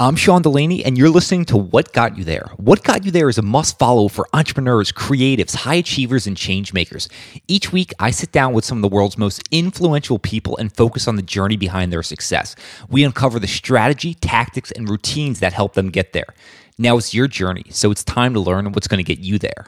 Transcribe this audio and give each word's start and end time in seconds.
I'm 0.00 0.16
Sean 0.16 0.42
Delaney, 0.42 0.84
and 0.84 0.98
you're 0.98 1.08
listening 1.08 1.44
to 1.44 1.56
What 1.56 1.92
Got 1.92 2.18
You 2.18 2.24
There. 2.24 2.50
What 2.56 2.82
Got 2.82 3.04
You 3.04 3.12
There 3.12 3.28
is 3.28 3.38
a 3.38 3.42
must 3.42 3.78
follow 3.78 4.08
for 4.08 4.26
entrepreneurs, 4.32 4.90
creatives, 4.90 5.54
high 5.54 5.76
achievers, 5.76 6.26
and 6.26 6.36
change 6.36 6.72
makers. 6.72 7.08
Each 7.46 7.72
week, 7.72 7.92
I 8.00 8.10
sit 8.10 8.32
down 8.32 8.54
with 8.54 8.64
some 8.64 8.78
of 8.78 8.82
the 8.82 8.88
world's 8.88 9.16
most 9.16 9.48
influential 9.52 10.18
people 10.18 10.56
and 10.56 10.74
focus 10.74 11.06
on 11.06 11.14
the 11.14 11.22
journey 11.22 11.56
behind 11.56 11.92
their 11.92 12.02
success. 12.02 12.56
We 12.88 13.04
uncover 13.04 13.38
the 13.38 13.46
strategy, 13.46 14.14
tactics, 14.14 14.72
and 14.72 14.88
routines 14.88 15.38
that 15.38 15.52
help 15.52 15.74
them 15.74 15.90
get 15.90 16.12
there. 16.12 16.34
Now 16.76 16.96
it's 16.96 17.14
your 17.14 17.28
journey, 17.28 17.66
so 17.70 17.92
it's 17.92 18.02
time 18.02 18.34
to 18.34 18.40
learn 18.40 18.72
what's 18.72 18.88
going 18.88 18.98
to 18.98 19.04
get 19.04 19.20
you 19.20 19.38
there. 19.38 19.66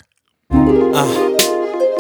Uh, 0.51 1.37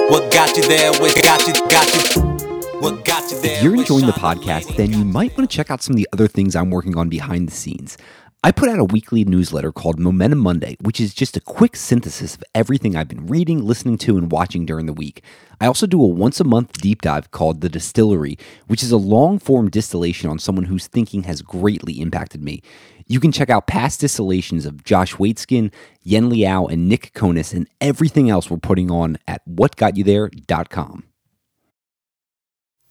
what 0.08 0.32
got 0.32 0.56
you 0.56 0.64
there? 0.64 0.90
What 0.95 1.14
got 1.22 1.46
you? 1.46 1.52
Got 1.68 2.16
you? 2.16 2.36
What 2.80 3.06
got 3.06 3.30
you 3.32 3.40
there? 3.40 3.56
If 3.56 3.62
you're 3.62 3.74
enjoying 3.74 4.04
the 4.04 4.12
podcast, 4.12 4.77
then 4.77 4.93
you 4.93 5.02
might 5.02 5.34
want 5.34 5.48
to 5.50 5.56
check 5.56 5.70
out 5.70 5.82
some 5.82 5.95
of 5.95 5.96
the 5.96 6.06
other 6.12 6.29
things 6.29 6.54
I'm 6.54 6.68
working 6.68 6.98
on 6.98 7.08
behind 7.08 7.48
the 7.48 7.52
scenes. 7.52 7.96
I 8.45 8.53
put 8.53 8.68
out 8.68 8.79
a 8.79 8.84
weekly 8.84 9.25
newsletter 9.25 9.72
called 9.72 9.99
Momentum 9.99 10.39
Monday, 10.39 10.76
which 10.81 11.00
is 11.00 11.14
just 11.14 11.36
a 11.36 11.40
quick 11.40 11.75
synthesis 11.75 12.36
of 12.36 12.45
everything 12.54 12.95
I've 12.95 13.09
been 13.09 13.26
reading, 13.26 13.67
listening 13.67 13.99
to, 13.99 14.17
and 14.17 14.31
watching 14.31 14.64
during 14.64 14.86
the 14.86 14.93
week. 14.93 15.25
I 15.61 15.67
also 15.67 15.86
do 15.86 16.00
a 16.00 16.07
once 16.07 16.39
a 16.39 16.45
month 16.45 16.75
deep 16.75 17.03
dive 17.03 17.32
called 17.32 17.61
The 17.61 17.68
Distillery, 17.68 18.39
which 18.68 18.85
is 18.85 18.93
a 18.93 18.99
long 18.99 19.40
form 19.40 19.68
distillation 19.68 20.31
on 20.31 20.39
someone 20.39 20.67
whose 20.67 20.86
thinking 20.86 21.25
has 21.25 21.43
greatly 21.43 22.00
impacted 22.00 22.40
me. 22.43 22.62
You 23.09 23.18
can 23.18 23.32
check 23.32 23.50
out 23.50 23.67
past 23.67 24.00
distillations 24.00 24.64
of 24.64 24.84
Josh 24.84 25.14
Waitzkin, 25.14 25.73
Yen 26.03 26.29
Liao, 26.29 26.67
and 26.67 26.89
Nick 26.89 27.14
Konis, 27.14 27.53
and 27.53 27.68
everything 27.81 28.31
else 28.31 28.48
we're 28.48 28.59
putting 28.59 28.93
on 28.93 29.18
at 29.26 29.43
whatgotyouthere.com. 29.48 31.04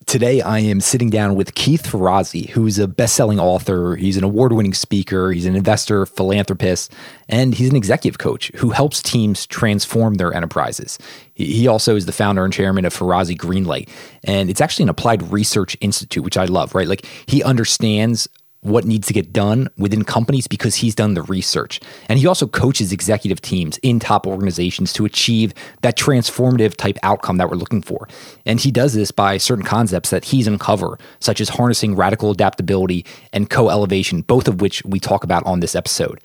Today, 0.06 0.40
I 0.40 0.60
am 0.60 0.82
sitting 0.82 1.10
down 1.10 1.34
with 1.34 1.56
Keith 1.56 1.82
Ferrazzi, 1.84 2.50
who's 2.50 2.78
a 2.78 2.88
best 2.88 3.16
selling 3.16 3.40
author. 3.40 3.96
He's 3.96 4.18
an 4.18 4.24
award 4.24 4.54
winning 4.54 4.76
speaker, 4.76 5.32
he's 5.32 5.48
an 5.48 5.56
investor, 5.56 6.06
philanthropist, 6.06 6.94
and 7.28 7.56
he's 7.56 7.72
an 7.72 7.76
executive 7.76 8.20
coach 8.20 8.52
who 8.56 8.70
helps 8.70 9.02
teams 9.02 9.48
transform 9.48 10.16
their 10.16 10.32
enterprises. 10.32 11.00
He 11.34 11.68
also 11.68 11.96
is 11.96 12.06
the 12.06 12.12
founder 12.12 12.46
and 12.46 12.54
chairman 12.54 12.86
of 12.86 12.94
Ferrazzi 12.94 13.36
Greenlight, 13.36 13.90
and 14.24 14.48
it's 14.48 14.62
actually 14.62 14.84
an 14.84 14.90
applied 14.90 15.32
research 15.32 15.76
institute, 15.82 16.24
which 16.24 16.38
I 16.38 16.46
love, 16.46 16.76
right? 16.76 16.88
Like 16.88 17.06
he 17.26 17.42
understands 17.42 18.30
what 18.66 18.84
needs 18.84 19.08
to 19.08 19.14
get 19.14 19.32
done 19.32 19.70
within 19.78 20.04
companies 20.04 20.48
because 20.48 20.76
he's 20.76 20.96
done 20.96 21.14
the 21.14 21.22
research. 21.24 21.80
And 22.10 22.18
he 22.18 22.26
also 22.26 22.48
coaches 22.48 22.92
executive 22.92 23.40
teams 23.40 23.78
in 23.80 24.00
top 24.00 24.26
organizations 24.26 24.92
to 24.94 25.06
achieve 25.06 25.54
that 25.82 25.98
transformative 25.98 26.76
type 26.76 26.98
outcome 27.04 27.38
that 27.38 27.50
we're 27.50 27.58
looking 27.58 27.84
for. 27.84 28.08
And 28.46 28.60
he 28.60 28.72
does 28.72 28.94
this 28.94 29.12
by 29.12 29.38
certain 29.38 29.64
concepts 29.64 30.10
that 30.10 30.26
he's 30.26 30.48
uncovered, 30.48 31.00
such 31.20 31.40
as 31.40 31.50
harnessing 31.50 31.96
radical 31.96 32.32
adaptability 32.32 33.06
and 33.32 33.50
co 33.50 33.70
elevation, 33.70 34.22
both 34.22 34.48
of 34.48 34.62
which 34.62 34.84
we 34.84 35.00
talk 35.00 35.24
about 35.24 35.46
on 35.46 35.60
this 35.60 35.76
episode. 35.76 36.20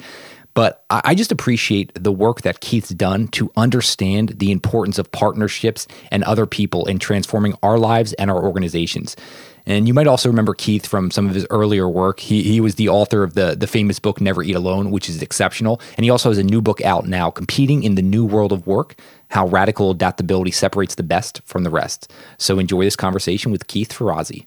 But 0.55 0.85
I 0.91 1.15
just 1.15 1.31
appreciate 1.31 1.93
the 1.95 2.11
work 2.11 2.43
that 2.43 2.61
Keith's 2.61 2.89
done 2.89 3.29
to 3.29 3.53
understand 3.57 4.31
the 4.41 4.51
importance 4.51 4.99
of 4.99 5.11
partnerships 5.13 5.87
and 6.11 6.25
other 6.25 6.45
people 6.45 6.87
in 6.87 6.99
transforming 6.99 7.55
our 7.63 7.79
lives 7.79 8.15
and 8.15 8.31
our 8.31 8.43
organizations. 8.43 9.15
And 9.67 9.87
you 9.87 9.95
might 9.95 10.07
also 10.07 10.29
remember 10.29 10.55
Keith 10.55 10.87
from 10.87 11.11
some 11.11 11.29
of 11.29 11.35
his 11.35 11.47
earlier 11.51 11.89
work. 11.89 12.21
He, 12.21 12.43
he 12.43 12.61
was 12.61 12.77
the 12.77 12.89
author 12.89 13.23
of 13.23 13.35
the, 13.35 13.55
the 13.55 13.67
famous 13.67 13.99
book 13.99 14.21
Never 14.21 14.43
Eat 14.43 14.57
Alone, 14.57 14.91
which 14.91 15.09
is 15.09 15.23
exceptional. 15.23 15.81
And 15.97 16.05
he 16.05 16.11
also 16.11 16.31
has 16.31 16.39
a 16.39 16.45
new 16.45 16.61
book 16.61 16.81
out 16.83 17.07
now, 17.07 17.31
Competing 17.31 17.83
in 17.83 17.95
the 17.95 18.03
New 18.03 18.25
World 18.25 18.53
of 18.53 18.67
Work 18.67 18.97
How 19.29 19.47
Radical 19.47 19.91
Adaptability 19.91 20.51
Separates 20.51 20.95
the 20.95 21.03
Best 21.03 21.41
from 21.45 21.65
the 21.65 21.71
Rest. 21.71 22.13
So 22.39 22.59
enjoy 22.59 22.85
this 22.85 22.97
conversation 22.97 23.53
with 23.53 23.67
Keith 23.67 23.93
Ferrazzi. 23.93 24.47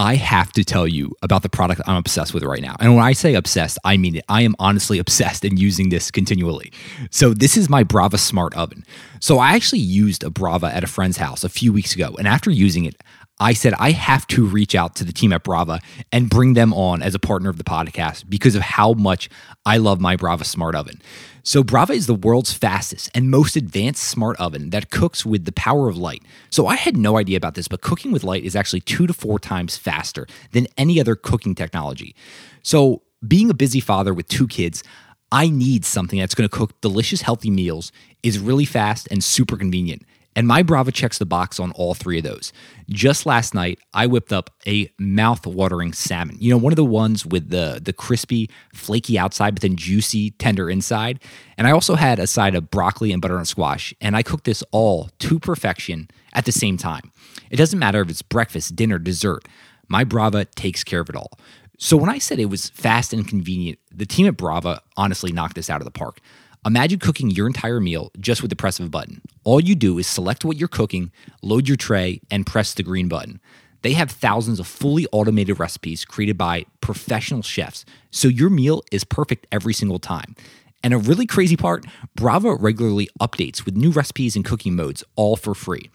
I 0.00 0.14
have 0.14 0.50
to 0.52 0.64
tell 0.64 0.88
you 0.88 1.14
about 1.20 1.42
the 1.42 1.50
product 1.50 1.82
I'm 1.86 1.96
obsessed 1.96 2.32
with 2.32 2.42
right 2.42 2.62
now. 2.62 2.74
And 2.80 2.94
when 2.94 3.04
I 3.04 3.12
say 3.12 3.34
obsessed, 3.34 3.76
I 3.84 3.98
mean 3.98 4.16
it. 4.16 4.24
I 4.30 4.40
am 4.42 4.56
honestly 4.58 4.98
obsessed 5.04 5.44
and 5.44 5.58
using 5.58 5.90
this 5.90 6.10
continually. 6.10 6.72
So, 7.10 7.34
this 7.34 7.56
is 7.56 7.68
my 7.68 7.82
Brava 7.82 8.16
Smart 8.16 8.54
Oven. 8.56 8.84
So, 9.20 9.38
I 9.38 9.52
actually 9.52 9.80
used 9.80 10.24
a 10.24 10.30
Brava 10.30 10.74
at 10.74 10.84
a 10.84 10.86
friend's 10.86 11.18
house 11.18 11.44
a 11.44 11.50
few 11.50 11.70
weeks 11.70 11.94
ago. 11.94 12.14
And 12.18 12.26
after 12.26 12.50
using 12.50 12.86
it, 12.86 13.02
I 13.40 13.54
said 13.54 13.72
I 13.78 13.92
have 13.92 14.26
to 14.28 14.44
reach 14.44 14.74
out 14.74 14.94
to 14.96 15.04
the 15.04 15.12
team 15.12 15.32
at 15.32 15.42
Brava 15.42 15.80
and 16.12 16.28
bring 16.28 16.52
them 16.52 16.74
on 16.74 17.02
as 17.02 17.14
a 17.14 17.18
partner 17.18 17.48
of 17.48 17.56
the 17.56 17.64
podcast 17.64 18.28
because 18.28 18.54
of 18.54 18.60
how 18.60 18.92
much 18.92 19.30
I 19.64 19.78
love 19.78 19.98
my 19.98 20.14
Brava 20.14 20.44
Smart 20.44 20.74
Oven. 20.74 21.00
So, 21.42 21.64
Brava 21.64 21.94
is 21.94 22.06
the 22.06 22.14
world's 22.14 22.52
fastest 22.52 23.10
and 23.14 23.30
most 23.30 23.56
advanced 23.56 24.04
smart 24.04 24.38
oven 24.38 24.70
that 24.70 24.90
cooks 24.90 25.24
with 25.24 25.46
the 25.46 25.52
power 25.52 25.88
of 25.88 25.96
light. 25.96 26.22
So, 26.50 26.66
I 26.66 26.76
had 26.76 26.98
no 26.98 27.16
idea 27.16 27.38
about 27.38 27.54
this, 27.54 27.66
but 27.66 27.80
cooking 27.80 28.12
with 28.12 28.24
light 28.24 28.44
is 28.44 28.54
actually 28.54 28.82
two 28.82 29.06
to 29.06 29.14
four 29.14 29.38
times 29.38 29.78
faster 29.78 30.26
than 30.52 30.66
any 30.76 31.00
other 31.00 31.16
cooking 31.16 31.54
technology. 31.54 32.14
So, 32.62 33.02
being 33.26 33.48
a 33.48 33.54
busy 33.54 33.80
father 33.80 34.12
with 34.12 34.28
two 34.28 34.46
kids, 34.46 34.84
I 35.32 35.48
need 35.48 35.86
something 35.86 36.18
that's 36.18 36.34
going 36.34 36.48
to 36.48 36.54
cook 36.54 36.78
delicious, 36.82 37.22
healthy 37.22 37.50
meals, 37.50 37.90
is 38.22 38.38
really 38.38 38.66
fast 38.66 39.08
and 39.10 39.24
super 39.24 39.56
convenient. 39.56 40.02
And 40.40 40.48
my 40.48 40.62
Brava 40.62 40.90
checks 40.90 41.18
the 41.18 41.26
box 41.26 41.60
on 41.60 41.70
all 41.72 41.92
three 41.92 42.16
of 42.16 42.24
those. 42.24 42.50
Just 42.88 43.26
last 43.26 43.52
night, 43.52 43.78
I 43.92 44.06
whipped 44.06 44.32
up 44.32 44.48
a 44.66 44.90
mouth-watering 44.98 45.92
salmon. 45.92 46.38
You 46.40 46.48
know, 46.48 46.56
one 46.56 46.72
of 46.72 46.78
the 46.78 46.82
ones 46.82 47.26
with 47.26 47.50
the 47.50 47.78
the 47.84 47.92
crispy, 47.92 48.48
flaky 48.72 49.18
outside, 49.18 49.54
but 49.54 49.60
then 49.60 49.76
juicy, 49.76 50.30
tender 50.30 50.70
inside. 50.70 51.20
And 51.58 51.66
I 51.66 51.72
also 51.72 51.94
had 51.94 52.18
a 52.18 52.26
side 52.26 52.54
of 52.54 52.70
broccoli 52.70 53.12
and 53.12 53.20
butternut 53.20 53.48
squash. 53.48 53.92
And 54.00 54.16
I 54.16 54.22
cooked 54.22 54.44
this 54.44 54.64
all 54.70 55.10
to 55.18 55.38
perfection 55.38 56.08
at 56.32 56.46
the 56.46 56.52
same 56.52 56.78
time. 56.78 57.12
It 57.50 57.56
doesn't 57.56 57.78
matter 57.78 58.00
if 58.00 58.08
it's 58.08 58.22
breakfast, 58.22 58.74
dinner, 58.74 58.98
dessert. 58.98 59.46
My 59.88 60.04
Brava 60.04 60.46
takes 60.46 60.82
care 60.82 61.00
of 61.00 61.10
it 61.10 61.16
all. 61.16 61.32
So 61.76 61.98
when 61.98 62.08
I 62.08 62.16
said 62.16 62.38
it 62.38 62.46
was 62.46 62.70
fast 62.70 63.12
and 63.12 63.28
convenient, 63.28 63.78
the 63.94 64.06
team 64.06 64.26
at 64.26 64.38
Brava 64.38 64.80
honestly 64.96 65.32
knocked 65.32 65.56
this 65.56 65.68
out 65.68 65.82
of 65.82 65.84
the 65.84 65.90
park. 65.90 66.18
Imagine 66.66 66.98
cooking 66.98 67.30
your 67.30 67.46
entire 67.46 67.80
meal 67.80 68.10
just 68.20 68.42
with 68.42 68.50
the 68.50 68.56
press 68.56 68.78
of 68.78 68.86
a 68.86 68.90
button. 68.90 69.22
All 69.44 69.60
you 69.60 69.74
do 69.74 69.98
is 69.98 70.06
select 70.06 70.44
what 70.44 70.58
you're 70.58 70.68
cooking, 70.68 71.10
load 71.40 71.66
your 71.66 71.78
tray, 71.78 72.20
and 72.30 72.46
press 72.46 72.74
the 72.74 72.82
green 72.82 73.08
button. 73.08 73.40
They 73.80 73.94
have 73.94 74.10
thousands 74.10 74.60
of 74.60 74.66
fully 74.66 75.06
automated 75.10 75.58
recipes 75.58 76.04
created 76.04 76.36
by 76.36 76.66
professional 76.82 77.40
chefs, 77.40 77.86
so 78.10 78.28
your 78.28 78.50
meal 78.50 78.82
is 78.92 79.04
perfect 79.04 79.46
every 79.50 79.72
single 79.72 79.98
time. 79.98 80.36
And 80.84 80.92
a 80.92 80.98
really 80.98 81.26
crazy 81.26 81.56
part 81.56 81.86
Brava 82.14 82.54
regularly 82.54 83.08
updates 83.18 83.64
with 83.64 83.74
new 83.74 83.90
recipes 83.90 84.36
and 84.36 84.44
cooking 84.44 84.76
modes, 84.76 85.02
all 85.16 85.36
for 85.36 85.54
free. 85.54 85.88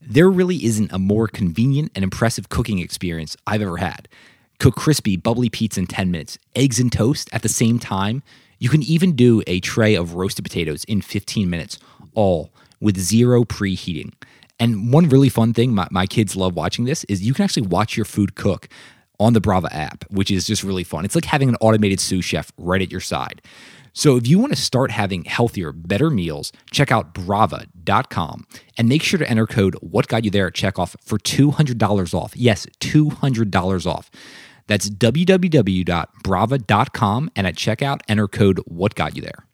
There 0.00 0.30
really 0.30 0.64
isn't 0.64 0.92
a 0.92 0.98
more 0.98 1.28
convenient 1.28 1.92
and 1.94 2.02
impressive 2.02 2.48
cooking 2.48 2.78
experience 2.78 3.36
I've 3.46 3.60
ever 3.60 3.76
had. 3.76 4.08
Cook 4.58 4.76
crispy, 4.76 5.18
bubbly 5.18 5.50
pizza 5.50 5.80
in 5.80 5.86
10 5.86 6.10
minutes, 6.10 6.38
eggs 6.56 6.80
and 6.80 6.90
toast 6.90 7.28
at 7.34 7.42
the 7.42 7.50
same 7.50 7.78
time, 7.78 8.22
you 8.60 8.68
can 8.68 8.82
even 8.84 9.16
do 9.16 9.42
a 9.48 9.58
tray 9.58 9.96
of 9.96 10.14
roasted 10.14 10.44
potatoes 10.44 10.84
in 10.84 11.00
15 11.00 11.50
minutes, 11.50 11.78
all 12.14 12.52
with 12.80 12.96
zero 12.96 13.42
preheating. 13.42 14.12
And 14.60 14.92
one 14.92 15.08
really 15.08 15.30
fun 15.30 15.54
thing, 15.54 15.74
my, 15.74 15.88
my 15.90 16.06
kids 16.06 16.36
love 16.36 16.54
watching 16.54 16.84
this, 16.84 17.02
is 17.04 17.22
you 17.22 17.34
can 17.34 17.44
actually 17.44 17.66
watch 17.66 17.96
your 17.96 18.04
food 18.04 18.34
cook 18.34 18.68
on 19.18 19.32
the 19.32 19.40
Brava 19.40 19.74
app, 19.74 20.04
which 20.10 20.30
is 20.30 20.46
just 20.46 20.62
really 20.62 20.84
fun. 20.84 21.04
It's 21.04 21.14
like 21.14 21.24
having 21.24 21.48
an 21.48 21.56
automated 21.60 22.00
sous 22.00 22.24
chef 22.24 22.52
right 22.58 22.80
at 22.80 22.92
your 22.92 23.00
side. 23.00 23.42
So 23.92 24.16
if 24.16 24.26
you 24.26 24.38
want 24.38 24.52
to 24.52 24.60
start 24.60 24.90
having 24.90 25.24
healthier, 25.24 25.72
better 25.72 26.10
meals, 26.10 26.52
check 26.70 26.92
out 26.92 27.12
brava.com 27.12 28.46
and 28.78 28.88
make 28.88 29.02
sure 29.02 29.18
to 29.18 29.28
enter 29.28 29.46
code 29.46 29.74
what 29.80 30.06
got 30.06 30.24
you 30.24 30.30
there 30.30 30.46
at 30.46 30.54
checkoff 30.54 30.94
for 31.02 31.18
$200 31.18 32.14
off. 32.14 32.36
Yes, 32.36 32.66
$200 32.80 33.86
off. 33.86 34.10
That's 34.70 34.88
www.brava.com 34.88 37.30
and 37.34 37.46
at 37.48 37.56
checkout, 37.56 38.00
enter 38.06 38.28
code 38.28 38.60
What 38.66 38.94
Got 38.94 39.16
You 39.16 39.22
There. 39.22 39.46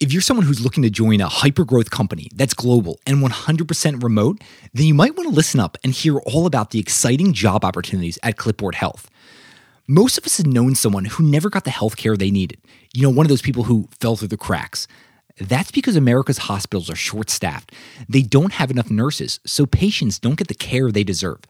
If 0.00 0.10
you're 0.10 0.22
someone 0.22 0.46
who's 0.46 0.64
looking 0.64 0.82
to 0.84 0.88
join 0.88 1.20
a 1.20 1.28
hyper 1.28 1.66
growth 1.66 1.90
company 1.90 2.30
that's 2.34 2.54
global 2.54 2.98
and 3.06 3.18
100% 3.18 4.02
remote, 4.02 4.42
then 4.72 4.86
you 4.86 4.94
might 4.94 5.18
want 5.18 5.28
to 5.28 5.34
listen 5.34 5.60
up 5.60 5.76
and 5.84 5.92
hear 5.92 6.16
all 6.20 6.46
about 6.46 6.70
the 6.70 6.78
exciting 6.78 7.34
job 7.34 7.62
opportunities 7.62 8.18
at 8.22 8.38
Clipboard 8.38 8.76
Health. 8.76 9.10
Most 9.86 10.16
of 10.16 10.24
us 10.24 10.38
have 10.38 10.46
known 10.46 10.74
someone 10.74 11.04
who 11.04 11.22
never 11.22 11.50
got 11.50 11.64
the 11.64 11.70
health 11.70 11.98
care 11.98 12.16
they 12.16 12.30
needed. 12.30 12.58
You 12.94 13.02
know, 13.02 13.10
one 13.10 13.26
of 13.26 13.28
those 13.28 13.42
people 13.42 13.64
who 13.64 13.90
fell 14.00 14.16
through 14.16 14.28
the 14.28 14.38
cracks. 14.38 14.88
That's 15.38 15.70
because 15.70 15.96
America's 15.96 16.38
hospitals 16.38 16.88
are 16.88 16.96
short 16.96 17.28
staffed. 17.28 17.72
They 18.08 18.22
don't 18.22 18.54
have 18.54 18.70
enough 18.70 18.90
nurses, 18.90 19.40
so 19.44 19.66
patients 19.66 20.18
don't 20.18 20.38
get 20.38 20.48
the 20.48 20.54
care 20.54 20.90
they 20.90 21.04
deserve. 21.04 21.40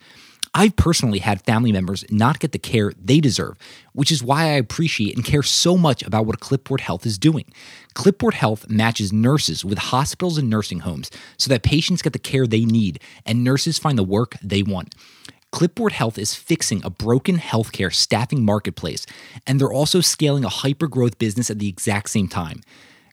I've 0.53 0.75
personally 0.75 1.21
had 1.21 1.43
family 1.43 1.71
members 1.71 2.05
not 2.11 2.41
get 2.41 2.51
the 2.51 2.59
care 2.59 2.93
they 3.01 3.21
deserve, 3.21 3.57
which 3.93 4.11
is 4.11 4.23
why 4.23 4.43
I 4.45 4.55
appreciate 4.55 5.15
and 5.15 5.25
care 5.25 5.45
so 5.45 5.77
much 5.77 6.03
about 6.03 6.27
what 6.27 6.41
Clipboard 6.41 6.81
Health 6.81 7.07
is 7.07 7.19
doing. 7.19 7.53
Clipboard 7.95 8.35
Health 8.35 8.69
matches 8.69 9.13
nurses 9.13 9.65
with 9.65 9.79
hospitals 9.79 10.39
and 10.39 10.51
nursing 10.51 10.81
homes 10.81 11.11
so 11.37 11.49
that 11.51 11.63
patients 11.63 12.03
get 12.03 12.13
the 12.13 12.19
care 12.19 12.49
they 12.49 12.65
need 12.65 13.01
and 13.25 13.45
nurses 13.45 13.79
find 13.79 13.97
the 13.97 14.05
work 14.05 14.37
they 14.43 14.63
want. 14.63 14.95
Clipboard 15.53 15.93
Health 15.93 16.19
is 16.19 16.35
fixing 16.35 16.85
a 16.85 16.91
broken 16.91 17.39
healthcare 17.39 17.93
staffing 17.93 18.45
marketplace, 18.45 19.07
and 19.47 19.61
they're 19.61 19.73
also 19.73 20.01
scaling 20.01 20.45
a 20.45 20.49
hyper 20.49 20.89
growth 20.89 21.19
business 21.19 21.51
at 21.51 21.59
the 21.59 21.69
exact 21.69 22.11
same 22.11 22.29
time. 22.29 22.61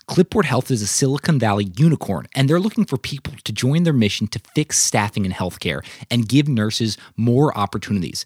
Clipboard 0.08 0.46
Health 0.46 0.72
is 0.72 0.82
a 0.82 0.88
Silicon 0.88 1.38
Valley 1.38 1.70
unicorn, 1.76 2.28
and 2.34 2.50
they're 2.50 2.62
looking 2.62 2.86
for 2.86 2.98
people 2.98 3.34
to 3.44 3.52
join 3.52 3.84
their 3.84 3.92
mission 3.92 4.28
to 4.28 4.40
fix 4.56 4.80
staffing 4.80 5.26
in 5.26 5.34
healthcare 5.34 5.86
and 6.10 6.30
give 6.30 6.48
nurses 6.48 6.98
more 7.18 7.56
opportunities. 7.58 8.26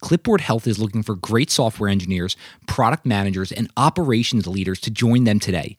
Clipboard 0.00 0.42
Health 0.42 0.66
is 0.66 0.78
looking 0.78 1.02
for 1.02 1.14
great 1.14 1.50
software 1.50 1.88
engineers, 1.88 2.36
product 2.66 3.06
managers, 3.06 3.50
and 3.50 3.70
operations 3.78 4.46
leaders 4.46 4.78
to 4.80 4.90
join 4.90 5.24
them 5.24 5.40
today. 5.40 5.74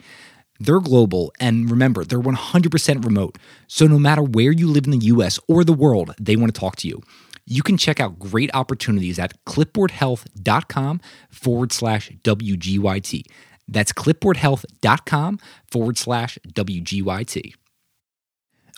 They're 0.60 0.80
global, 0.80 1.32
and 1.40 1.70
remember, 1.70 2.04
they're 2.04 2.20
100% 2.20 3.06
remote. 3.06 3.38
So 3.68 3.86
no 3.86 4.00
matter 4.00 4.24
where 4.24 4.52
you 4.52 4.68
live 4.68 4.86
in 4.86 4.92
the 4.92 5.06
US 5.06 5.40
or 5.48 5.64
the 5.64 5.72
world, 5.72 6.16
they 6.20 6.36
want 6.36 6.52
to 6.54 6.60
talk 6.60 6.78
to 6.78 6.88
you. 6.88 7.04
You 7.46 7.62
can 7.62 7.78
check 7.78 8.00
out 8.00 8.18
great 8.18 8.50
opportunities 8.56 9.20
at 9.20 9.34
clipboardhealth.com 9.46 11.02
forward 11.30 11.72
slash 11.72 12.10
WGYT. 12.24 13.26
That's 13.68 13.94
clipboardhealth.com 13.94 15.40
forward 15.70 15.98
slash 15.98 16.38
WGYT. 16.48 17.54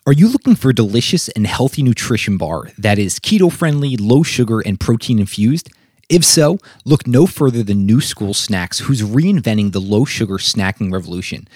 Are 0.08 0.14
you 0.14 0.28
looking 0.28 0.56
for 0.56 0.70
a 0.70 0.76
delicious 0.76 1.30
and 1.30 1.48
healthy 1.48 1.82
nutrition 1.82 2.38
bar 2.38 2.70
that 2.78 3.00
is 3.00 3.20
keto 3.20 3.52
friendly, 3.52 3.98
low 3.98 4.22
sugar, 4.22 4.60
and 4.60 4.80
protein 4.80 5.18
infused? 5.18 5.72
If 6.10 6.24
so, 6.24 6.60
look 6.86 7.08
no 7.08 7.26
further 7.26 7.64
than 7.64 7.88
New 7.88 8.02
School 8.02 8.36
Snacks, 8.36 8.80
who's 8.80 9.02
reinventing 9.02 9.72
the 9.72 9.82
low 9.82 10.06
sugar 10.06 10.36
snacking 10.36 10.94
revolution. 10.94 11.48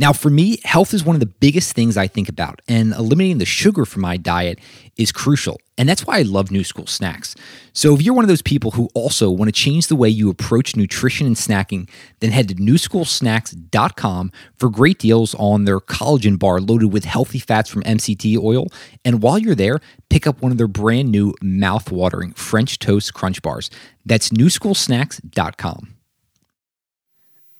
Now, 0.00 0.12
for 0.12 0.30
me, 0.30 0.58
health 0.62 0.94
is 0.94 1.04
one 1.04 1.16
of 1.16 1.20
the 1.20 1.26
biggest 1.26 1.74
things 1.74 1.96
I 1.96 2.06
think 2.06 2.28
about, 2.28 2.62
and 2.68 2.92
eliminating 2.94 3.38
the 3.38 3.44
sugar 3.44 3.84
from 3.84 4.02
my 4.02 4.16
diet 4.16 4.60
is 4.96 5.10
crucial. 5.10 5.60
And 5.76 5.88
that's 5.88 6.06
why 6.06 6.18
I 6.18 6.22
love 6.22 6.52
New 6.52 6.62
School 6.62 6.86
Snacks. 6.86 7.34
So, 7.72 7.94
if 7.94 8.02
you're 8.02 8.14
one 8.14 8.24
of 8.24 8.28
those 8.28 8.40
people 8.40 8.70
who 8.70 8.88
also 8.94 9.28
want 9.28 9.48
to 9.48 9.52
change 9.52 9.88
the 9.88 9.96
way 9.96 10.08
you 10.08 10.30
approach 10.30 10.76
nutrition 10.76 11.26
and 11.26 11.34
snacking, 11.34 11.90
then 12.20 12.30
head 12.30 12.48
to 12.48 12.54
newschoolsnacks.com 12.54 14.30
for 14.56 14.70
great 14.70 15.00
deals 15.00 15.34
on 15.34 15.64
their 15.64 15.80
collagen 15.80 16.38
bar 16.38 16.60
loaded 16.60 16.92
with 16.92 17.04
healthy 17.04 17.40
fats 17.40 17.68
from 17.68 17.82
MCT 17.82 18.38
oil. 18.38 18.68
And 19.04 19.20
while 19.20 19.38
you're 19.38 19.56
there, 19.56 19.80
pick 20.10 20.28
up 20.28 20.40
one 20.40 20.52
of 20.52 20.58
their 20.58 20.68
brand 20.68 21.10
new 21.10 21.34
mouth-watering 21.42 22.34
French 22.34 22.78
toast 22.78 23.14
crunch 23.14 23.42
bars. 23.42 23.68
That's 24.06 24.28
newschoolsnacks.com. 24.28 25.94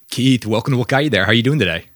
Keith, 0.08 0.46
welcome 0.46 0.72
to 0.72 0.78
What 0.78 0.86
Got 0.86 1.02
You 1.02 1.10
There. 1.10 1.24
How 1.24 1.32
are 1.32 1.34
you 1.34 1.42
doing 1.42 1.58
today? 1.58 1.86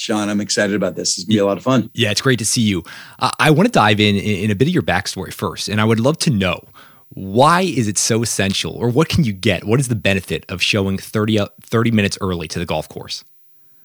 Sean, 0.00 0.30
I'm 0.30 0.40
excited 0.40 0.74
about 0.74 0.96
this. 0.96 1.18
It's 1.18 1.24
gonna 1.26 1.34
be 1.34 1.38
a 1.40 1.44
lot 1.44 1.58
of 1.58 1.62
fun. 1.62 1.90
Yeah, 1.92 2.10
it's 2.10 2.22
great 2.22 2.38
to 2.38 2.46
see 2.46 2.62
you. 2.62 2.82
Uh, 3.18 3.30
I 3.38 3.50
want 3.50 3.66
to 3.66 3.70
dive 3.70 4.00
in 4.00 4.16
in 4.16 4.50
a 4.50 4.54
bit 4.54 4.66
of 4.66 4.72
your 4.72 4.82
backstory 4.82 5.30
first, 5.30 5.68
and 5.68 5.78
I 5.78 5.84
would 5.84 6.00
love 6.00 6.16
to 6.20 6.30
know 6.30 6.64
why 7.10 7.62
is 7.62 7.86
it 7.86 7.98
so 7.98 8.22
essential, 8.22 8.72
or 8.72 8.88
what 8.88 9.10
can 9.10 9.24
you 9.24 9.34
get? 9.34 9.64
What 9.64 9.78
is 9.78 9.88
the 9.88 9.94
benefit 9.94 10.46
of 10.48 10.62
showing 10.62 10.96
30, 10.96 11.40
30 11.60 11.90
minutes 11.90 12.16
early 12.22 12.48
to 12.48 12.58
the 12.58 12.64
golf 12.64 12.88
course? 12.88 13.24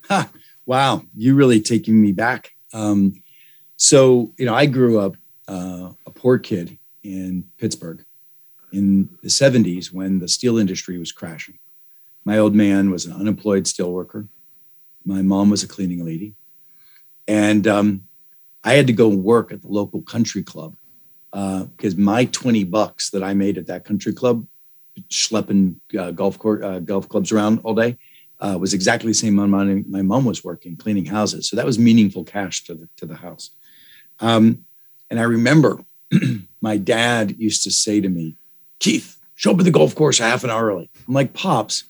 Huh, 0.08 0.28
wow, 0.66 1.04
you're 1.18 1.36
really 1.36 1.60
taking 1.60 2.02
me 2.02 2.14
back. 2.14 2.54
Um, 2.72 3.22
so 3.76 4.32
you 4.38 4.46
know, 4.46 4.56
I 4.56 4.68
grew 4.68 5.00
up 5.00 5.18
uh, 5.50 5.90
a 6.06 6.12
poor 6.12 6.38
kid 6.40 6.78
in 7.04 7.44
Pittsburgh 7.58 8.06
in 8.72 9.10
the 9.22 9.28
70s 9.28 9.92
when 9.92 10.20
the 10.20 10.30
steel 10.30 10.58
industry 10.60 10.98
was 10.98 11.12
crashing. 11.12 11.60
My 12.24 12.38
old 12.38 12.56
man 12.56 12.90
was 12.90 13.06
an 13.06 13.12
unemployed 13.12 13.68
steel 13.68 13.92
worker 13.92 14.30
my 15.06 15.22
mom 15.22 15.50
was 15.50 15.64
a 15.64 15.68
cleaning 15.68 16.06
lady. 16.06 16.36
And 17.28 17.68
um, 17.68 18.04
I 18.64 18.74
had 18.74 18.88
to 18.88 18.94
go 18.94 19.08
work 19.08 19.52
at 19.52 19.62
the 19.62 19.68
local 19.68 20.02
country 20.02 20.44
club 20.44 20.76
because 21.32 21.94
uh, 21.94 21.98
my 21.98 22.26
20 22.26 22.64
bucks 22.66 23.10
that 23.12 23.24
I 23.24 23.34
made 23.34 23.58
at 23.58 23.68
that 23.68 23.86
country 23.86 24.14
club, 24.14 24.48
schlepping 25.10 25.76
uh, 25.98 26.12
golf 26.12 26.40
court, 26.40 26.64
uh, 26.64 26.80
golf 26.80 27.10
clubs 27.10 27.32
around 27.32 27.60
all 27.64 27.76
day, 27.76 27.98
uh, 28.40 28.58
was 28.60 28.74
exactly 28.74 29.12
the 29.12 29.16
same 29.16 29.40
amount 29.40 29.90
my 29.90 30.02
mom 30.02 30.26
was 30.26 30.44
working 30.44 30.76
cleaning 30.76 31.06
houses. 31.06 31.50
So 31.50 31.56
that 31.56 31.66
was 31.66 31.80
meaningful 31.80 32.24
cash 32.24 32.64
to 32.66 32.76
the, 32.76 32.90
to 32.98 33.06
the 33.06 33.16
house. 33.16 33.52
Um, 34.20 34.66
and 35.10 35.20
I 35.20 35.24
remember 35.24 35.84
my 36.62 36.78
dad 36.78 37.36
used 37.38 37.64
to 37.64 37.72
say 37.72 38.02
to 38.02 38.10
me, 38.10 38.38
Keith, 38.80 39.18
show 39.36 39.52
up 39.52 39.60
at 39.60 39.66
the 39.66 39.72
golf 39.72 39.96
course 39.96 40.20
half 40.20 40.44
an 40.44 40.50
hour 40.50 40.68
early. 40.68 40.90
I'm 41.08 41.14
like, 41.14 41.34
Pops, 41.34 41.84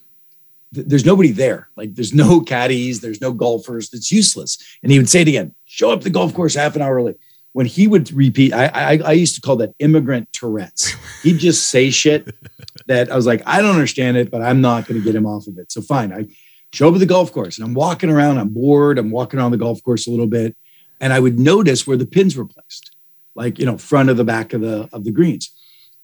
there's 0.75 1.05
nobody 1.05 1.31
there. 1.31 1.69
Like 1.75 1.95
there's 1.95 2.13
no 2.13 2.41
caddies, 2.53 3.01
there's 3.01 3.21
no 3.21 3.31
golfers. 3.31 3.93
It's 3.93 4.11
useless. 4.11 4.57
And 4.83 4.91
he 4.91 4.97
would 4.97 5.09
say 5.09 5.21
it 5.21 5.27
again: 5.27 5.53
show 5.65 5.91
up 5.91 6.01
the 6.01 6.09
golf 6.09 6.33
course 6.33 6.55
half 6.55 6.75
an 6.75 6.81
hour 6.81 6.95
early. 6.95 7.15
When 7.53 7.65
he 7.65 7.87
would 7.87 8.11
repeat, 8.11 8.51
I, 8.51 8.65
I, 8.65 8.97
I 8.97 9.11
used 9.13 9.35
to 9.35 9.41
call 9.41 9.55
that 9.57 9.73
immigrant 9.79 10.27
Tourette's. 10.33 10.93
He'd 11.23 11.37
just 11.37 11.69
say 11.69 11.89
shit 11.89 12.35
that 12.87 13.09
I 13.09 13.15
was 13.15 13.25
like, 13.25 13.41
I 13.45 13.61
don't 13.61 13.71
understand 13.71 14.17
it, 14.17 14.29
but 14.29 14.41
I'm 14.41 14.59
not 14.59 14.85
going 14.85 14.99
to 14.99 15.05
get 15.05 15.15
him 15.15 15.25
off 15.25 15.47
of 15.47 15.57
it. 15.57 15.71
So 15.71 15.81
fine, 15.81 16.11
I 16.11 16.25
show 16.73 16.89
up 16.89 16.95
at 16.95 16.99
the 16.99 17.05
golf 17.05 17.31
course 17.31 17.57
and 17.57 17.65
I'm 17.65 17.73
walking 17.73 18.09
around. 18.09 18.39
I'm 18.39 18.49
bored. 18.49 18.99
I'm 18.99 19.09
walking 19.09 19.39
around 19.39 19.51
the 19.51 19.57
golf 19.57 19.81
course 19.83 20.05
a 20.05 20.11
little 20.11 20.27
bit, 20.27 20.57
and 20.99 21.13
I 21.13 21.19
would 21.19 21.39
notice 21.39 21.87
where 21.87 21.95
the 21.95 22.05
pins 22.05 22.35
were 22.35 22.45
placed, 22.45 22.91
like 23.35 23.57
you 23.57 23.65
know, 23.65 23.77
front 23.77 24.09
of 24.09 24.17
the 24.17 24.25
back 24.25 24.51
of 24.51 24.59
the 24.59 24.89
of 24.91 25.05
the 25.05 25.11
greens 25.11 25.55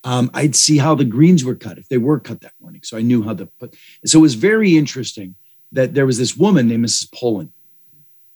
um, 0.03 0.31
I'd 0.33 0.55
see 0.55 0.77
how 0.77 0.95
the 0.95 1.05
greens 1.05 1.45
were 1.45 1.55
cut 1.55 1.77
if 1.77 1.87
they 1.89 1.97
were 1.97 2.19
cut 2.19 2.41
that 2.41 2.53
morning. 2.59 2.81
So 2.83 2.97
I 2.97 3.01
knew 3.01 3.23
how 3.23 3.33
to 3.33 3.45
put. 3.45 3.75
So 4.05 4.19
it 4.19 4.21
was 4.21 4.35
very 4.35 4.77
interesting 4.77 5.35
that 5.71 5.93
there 5.93 6.05
was 6.05 6.17
this 6.17 6.35
woman 6.35 6.67
named 6.67 6.85
Mrs. 6.85 7.11
Poland. 7.11 7.51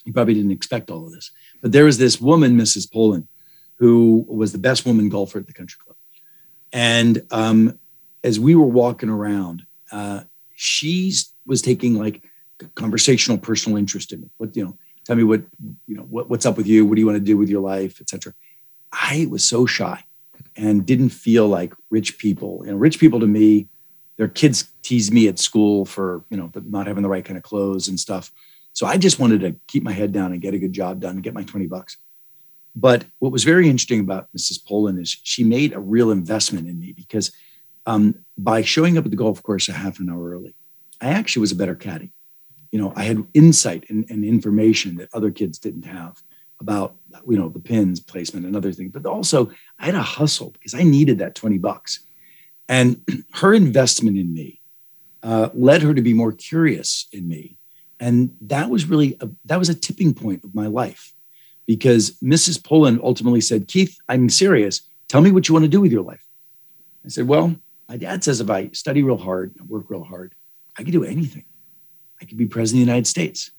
You 0.05 0.13
probably 0.13 0.35
didn't 0.35 0.51
expect 0.51 0.91
all 0.91 1.05
of 1.05 1.11
this, 1.11 1.31
but 1.61 1.71
there 1.71 1.85
was 1.85 1.97
this 1.97 2.21
woman, 2.21 2.57
Mrs. 2.57 2.91
Poland, 2.91 3.27
who 3.75 4.25
was 4.27 4.51
the 4.51 4.59
best 4.59 4.85
woman 4.85 5.09
golfer 5.09 5.39
at 5.39 5.47
the 5.47 5.53
country 5.53 5.79
club. 5.83 5.97
And 6.71 7.25
um, 7.31 7.79
as 8.23 8.39
we 8.39 8.53
were 8.53 8.67
walking 8.67 9.09
around, 9.09 9.65
uh, 9.91 10.21
she 10.53 11.11
was 11.45 11.61
taking 11.61 11.95
like 11.95 12.23
conversational 12.75 13.37
personal 13.39 13.77
interest 13.77 14.13
in 14.13 14.21
me. 14.21 14.29
What 14.37 14.55
you 14.55 14.63
know, 14.63 14.77
tell 15.05 15.15
me 15.15 15.23
what 15.23 15.41
you 15.87 15.95
know, 15.95 16.03
what, 16.03 16.29
what's 16.29 16.45
up 16.45 16.57
with 16.57 16.67
you? 16.67 16.85
What 16.85 16.95
do 16.95 17.01
you 17.01 17.07
want 17.07 17.17
to 17.17 17.23
do 17.23 17.37
with 17.37 17.49
your 17.49 17.61
life, 17.61 17.99
etc. 17.99 18.33
I 18.91 19.27
was 19.29 19.43
so 19.43 19.65
shy 19.65 20.03
and 20.55 20.85
didn't 20.85 21.09
feel 21.09 21.47
like 21.47 21.73
rich 21.89 22.17
people. 22.17 22.63
Know, 22.65 22.75
rich 22.75 22.99
people 22.99 23.19
to 23.19 23.27
me, 23.27 23.67
their 24.17 24.27
kids 24.27 24.71
teased 24.81 25.13
me 25.13 25.27
at 25.27 25.39
school 25.39 25.85
for 25.85 26.23
you 26.29 26.37
know 26.37 26.51
not 26.65 26.87
having 26.87 27.03
the 27.03 27.09
right 27.09 27.25
kind 27.25 27.37
of 27.37 27.43
clothes 27.43 27.87
and 27.87 27.99
stuff. 27.99 28.31
So 28.73 28.85
I 28.85 28.97
just 28.97 29.19
wanted 29.19 29.41
to 29.41 29.55
keep 29.67 29.83
my 29.83 29.93
head 29.93 30.11
down 30.11 30.33
and 30.33 30.41
get 30.41 30.53
a 30.53 30.59
good 30.59 30.73
job 30.73 30.99
done 30.99 31.15
and 31.15 31.23
get 31.23 31.33
my 31.33 31.43
20 31.43 31.65
bucks. 31.67 31.97
But 32.75 33.05
what 33.19 33.31
was 33.31 33.45
very 33.45 33.69
interesting 33.69 34.01
about 34.01 34.27
Mrs. 34.37 34.65
Poland 34.65 34.99
is 34.99 35.17
she 35.23 35.45
made 35.45 35.71
a 35.71 35.79
real 35.79 36.11
investment 36.11 36.67
in 36.67 36.77
me 36.77 36.91
because 36.91 37.31
um, 37.85 38.15
by 38.37 38.63
showing 38.63 38.97
up 38.97 39.05
at 39.05 39.11
the 39.11 39.17
golf 39.17 39.41
course 39.41 39.69
a 39.69 39.73
half 39.73 39.99
an 39.99 40.09
hour 40.09 40.31
early, 40.31 40.55
I 40.99 41.07
actually 41.07 41.41
was 41.41 41.53
a 41.53 41.55
better 41.55 41.75
caddy. 41.75 42.11
You 42.71 42.79
know, 42.79 42.91
I 42.97 43.03
had 43.03 43.25
insight 43.33 43.85
and, 43.89 44.05
and 44.09 44.25
information 44.25 44.95
that 44.97 45.07
other 45.13 45.31
kids 45.31 45.57
didn't 45.57 45.85
have 45.85 46.21
about 46.59 46.95
you 47.27 47.37
know 47.37 47.49
the 47.49 47.59
pins 47.59 47.99
placement 47.99 48.45
and 48.45 48.55
other 48.55 48.71
things 48.71 48.91
but 48.91 49.05
also 49.05 49.51
i 49.79 49.85
had 49.85 49.95
a 49.95 50.01
hustle 50.01 50.51
because 50.51 50.73
i 50.73 50.83
needed 50.83 51.19
that 51.19 51.35
20 51.35 51.57
bucks. 51.57 52.05
And 52.67 53.01
her 53.33 53.53
investment 53.53 54.17
in 54.17 54.33
me 54.33 54.61
uh, 55.23 55.49
led 55.53 55.81
her 55.81 55.93
to 55.93 56.01
be 56.01 56.13
more 56.13 56.31
curious 56.31 57.07
in 57.11 57.27
me. 57.27 57.57
And 57.99 58.35
that 58.41 58.69
was 58.69 58.85
really 58.85 59.17
a, 59.21 59.29
that 59.45 59.59
was 59.59 59.69
a 59.69 59.75
tipping 59.75 60.13
point 60.13 60.43
of 60.43 60.53
my 60.53 60.67
life 60.67 61.13
because 61.65 62.11
mrs 62.19 62.63
poland 62.63 62.99
ultimately 63.01 63.41
said 63.41 63.67
keith 63.67 63.97
i'm 64.09 64.29
serious. 64.29 64.81
Tell 65.07 65.21
me 65.21 65.31
what 65.31 65.47
you 65.47 65.53
want 65.53 65.65
to 65.65 65.69
do 65.69 65.81
with 65.81 65.91
your 65.91 66.03
life. 66.03 66.25
I 67.05 67.09
said 67.09 67.27
well 67.27 67.55
my 67.87 67.97
dad 67.97 68.23
says 68.23 68.41
if 68.41 68.49
i 68.49 68.69
study 68.69 69.01
real 69.01 69.17
hard 69.17 69.55
and 69.57 69.69
work 69.69 69.89
real 69.89 70.03
hard 70.03 70.35
i 70.77 70.83
can 70.83 70.91
do 70.91 71.03
anything. 71.03 71.45
I 72.21 72.25
could 72.25 72.37
be 72.37 72.45
president 72.45 72.81
of 72.81 72.85
the 72.87 72.91
united 72.91 73.07
states 73.07 73.51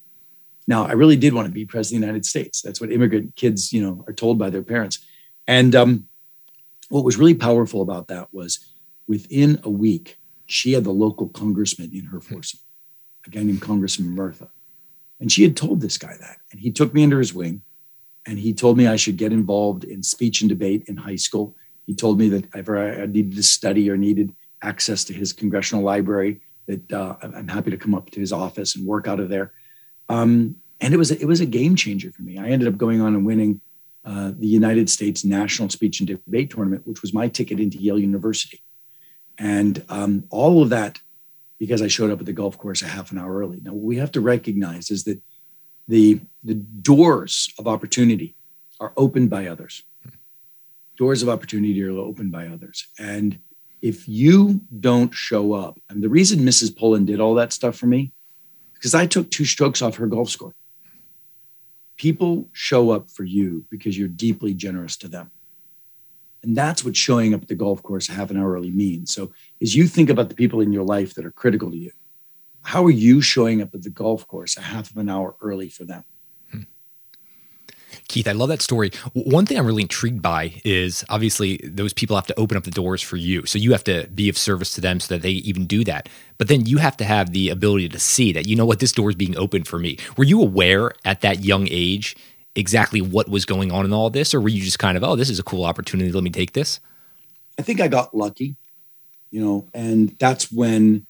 now, 0.67 0.85
I 0.85 0.93
really 0.93 1.17
did 1.17 1.33
want 1.33 1.47
to 1.47 1.53
be 1.53 1.65
president 1.65 1.99
of 1.99 2.01
the 2.03 2.07
United 2.07 2.27
States. 2.27 2.61
That's 2.61 2.81
what 2.81 2.91
immigrant 2.91 3.37
kids, 3.37 3.73
you 3.73 3.83
know, 3.83 4.05
are 4.07 4.13
told 4.13 4.39
by 4.39 4.51
their 4.51 4.63
parents. 4.63 4.99
And 5.47 5.75
um, 5.77 6.09
what 6.89 7.05
was 7.05 7.17
really 7.17 7.35
powerful 7.35 7.83
about 7.83 8.09
that 8.09 8.33
was 8.33 8.75
within 9.07 9.61
a 9.63 9.71
week, 9.71 10.19
she 10.47 10.73
had 10.73 10.85
the 10.85 10.91
local 10.91 11.29
congressman 11.29 11.91
in 11.93 12.07
her 12.07 12.21
foursome, 12.21 12.61
a 13.27 13.31
guy 13.31 13.43
named 13.43 13.63
Congressman 13.63 14.15
Murtha. 14.15 14.51
And 15.21 15.31
she 15.31 15.43
had 15.43 15.57
told 15.57 15.81
this 15.81 15.99
guy 15.99 16.15
that. 16.21 16.39
And 16.51 16.61
he 16.61 16.71
took 16.71 16.93
me 16.93 17.05
under 17.05 17.19
his 17.19 17.33
wing 17.33 17.63
and 18.27 18.39
he 18.39 18.53
told 18.53 18.77
me 18.77 18.87
I 18.87 18.97
should 18.97 19.17
get 19.17 19.33
involved 19.33 19.85
in 19.85 20.03
speech 20.03 20.41
and 20.41 20.49
debate 20.49 20.85
in 20.89 20.97
high 20.97 21.17
school. 21.17 21.57
He 21.87 21.95
told 21.95 22.19
me 22.19 22.29
that 22.31 22.47
if 22.55 22.69
I 22.69 23.07
needed 23.07 23.37
to 23.37 23.43
study 23.43 23.89
or 23.89 23.97
needed 23.97 24.35
access 24.63 25.05
to 25.05 25.13
his 25.13 25.33
congressional 25.33 25.85
library, 25.85 26.41
that 26.67 26.93
uh, 26.93 27.15
I'm 27.23 27.47
happy 27.47 27.71
to 27.71 27.77
come 27.77 27.95
up 27.95 28.11
to 28.11 28.21
his 28.21 28.33
office 28.33 28.75
and 28.75 28.85
work 28.85 29.07
out 29.07 29.21
of 29.21 29.29
there. 29.29 29.53
Um, 30.09 30.57
and 30.81 30.93
it 30.93 30.97
was 30.97 31.11
a, 31.11 31.21
it 31.21 31.27
was 31.27 31.41
a 31.41 31.47
game 31.47 31.77
changer 31.77 32.13
for 32.13 32.23
me. 32.23 32.39
I 32.39 32.49
ended 32.49 32.69
up 32.69 32.77
going 32.77 33.01
on 33.01 33.15
and 33.15 33.25
winning 33.25 33.61
uh, 34.05 34.33
the 34.39 34.47
United 34.47 34.89
States 34.89 35.25
National 35.25 35.69
Speech 35.69 36.01
and 36.01 36.07
Debate 36.07 36.51
Tournament, 36.51 36.87
which 36.87 37.03
was 37.03 37.13
my 37.13 37.29
ticket 37.29 37.59
into 37.59 37.79
Yale 37.79 37.99
University, 37.99 38.63
and 39.39 39.85
um, 39.89 40.25
all 40.31 40.63
of 40.63 40.71
that 40.71 41.01
because 41.59 41.81
I 41.81 41.89
showed 41.89 42.11
up 42.11 42.21
at 42.21 42.27
the 42.27 42.33
golf 42.33 42.59
course 42.59 42.83
a 42.83 42.87
half 42.87 43.11
an 43.13 43.19
hour 43.19 43.39
early. 43.39 43.61
Now, 43.63 43.73
what 43.73 43.83
we 43.83 43.97
have 43.97 44.13
to 44.13 44.21
recognize 44.21 44.91
is 44.91 45.05
that 45.05 45.21
the 45.89 46.21
the 46.45 46.55
doors 46.55 47.53
of 47.59 47.67
opportunity 47.67 48.37
are 48.79 48.93
opened 48.97 49.31
by 49.31 49.47
others. 49.47 49.83
Doors 50.97 51.23
of 51.23 51.29
opportunity 51.29 51.83
are 51.83 51.91
opened 51.91 52.33
by 52.33 52.47
others, 52.47 52.87
and 52.99 53.39
if 53.83 54.09
you 54.09 54.61
don't 54.81 55.15
show 55.15 55.53
up, 55.53 55.81
and 55.89 56.03
the 56.03 56.09
reason 56.09 56.41
Mrs. 56.41 56.77
Poland 56.77 57.07
did 57.07 57.21
all 57.21 57.35
that 57.35 57.53
stuff 57.53 57.77
for 57.77 57.87
me 57.87 58.13
because 58.77 58.95
I 58.95 59.07
took 59.07 59.31
two 59.31 59.45
strokes 59.45 59.83
off 59.83 59.97
her 59.97 60.07
golf 60.07 60.31
score. 60.31 60.55
People 61.97 62.49
show 62.53 62.91
up 62.91 63.11
for 63.11 63.25
you 63.25 63.65
because 63.71 63.99
you're 63.99 64.09
deeply 64.09 64.55
generous 64.55 64.97
to 64.99 65.09
them. 65.09 65.31
And 66.43 66.55
that's 66.55 66.85
what 66.85 66.95
showing 66.95 67.35
up 67.35 67.43
at 67.43 67.49
the 67.49 67.55
golf 67.55 67.83
course 67.83 68.07
half 68.07 68.31
an 68.31 68.37
hour 68.37 68.53
early 68.53 68.71
means. 68.71 69.13
So 69.13 69.33
as 69.61 69.75
you 69.75 69.89
think 69.89 70.11
about 70.11 70.29
the 70.29 70.35
people 70.35 70.61
in 70.61 70.73
your 70.73 70.85
life 70.85 71.15
that 71.15 71.27
are 71.27 71.31
critical 71.33 71.71
to 71.71 71.77
you, 71.77 71.91
how 72.63 72.85
are 72.85 72.91
you 72.91 73.21
showing 73.21 73.63
up 73.63 73.75
at 73.75 73.83
the 73.83 73.91
golf 73.91 74.27
course 74.29 74.57
a 74.57 74.61
half 74.61 74.91
of 74.91 74.97
an 74.97 75.09
hour 75.09 75.37
early 75.41 75.69
for 75.69 75.85
them? 75.85 76.05
Keith, 78.09 78.29
I 78.29 78.33
love 78.33 78.49
that 78.49 78.63
story. 78.63 78.91
One 79.13 79.47
thing 79.47 79.59
I'm 79.59 79.67
really 79.67 79.83
intrigued 79.83 80.23
by 80.23 80.61
is 80.65 81.05
obviously 81.09 81.59
those 81.63 81.93
people 81.93 82.17
have 82.17 82.27
to 82.27 82.39
open 82.39 82.57
up 82.57 82.65
the 82.65 82.71
doors 82.71 83.03
for 83.03 83.17
you. 83.17 83.47
So 83.47 83.59
you 83.59 83.73
have 83.73 83.85
to 83.85 84.07
be 84.15 84.29
of 84.29 84.39
service 84.39 84.75
to 84.75 84.81
them 84.81 85.01
so 85.01 85.15
that 85.15 85.23
they 85.23 85.31
even 85.31 85.67
do 85.67 85.85
that. 85.85 86.09
But 86.39 86.49
then 86.49 86.67
you 86.67 86.79
have 86.79 86.97
to 86.99 87.05
have 87.05 87.33
the 87.33 87.49
ability 87.49 87.89
to 87.91 87.99
see 87.99 88.33
that, 88.33 88.47
you 88.47 88.57
know 88.57 88.67
what, 88.67 88.81
this 88.81 88.93
door 88.93 89.11
is 89.11 89.17
being 89.17 89.37
opened 89.37 89.67
for 89.67 89.79
me. 89.79 89.99
Were 90.17 90.25
you 90.25 90.41
aware 90.41 90.93
at 91.05 91.21
that 91.23 91.45
young 91.45 91.69
age 91.71 92.17
exactly 92.55 93.01
what 93.01 93.29
was 93.29 93.45
going 93.45 93.71
on 93.73 93.85
in 93.85 93.93
all 93.93 94.11
this? 94.11 94.35
Or 94.35 94.41
were 94.41 94.49
you 94.49 94.63
just 94.63 94.79
kind 94.79 94.97
of, 94.97 95.05
oh, 95.05 95.17
this 95.17 95.31
is 95.31 95.39
a 95.39 95.43
cool 95.43 95.65
opportunity. 95.65 96.11
Let 96.13 96.25
me 96.25 96.31
take 96.31 96.53
this? 96.53 96.81
I 97.59 97.63
think 97.63 97.81
I 97.81 97.89
got 97.89 98.15
lucky, 98.15 98.57
you 99.31 99.43
know, 99.43 99.69
and 99.73 100.11
that's 100.19 100.53
when, 100.53 101.07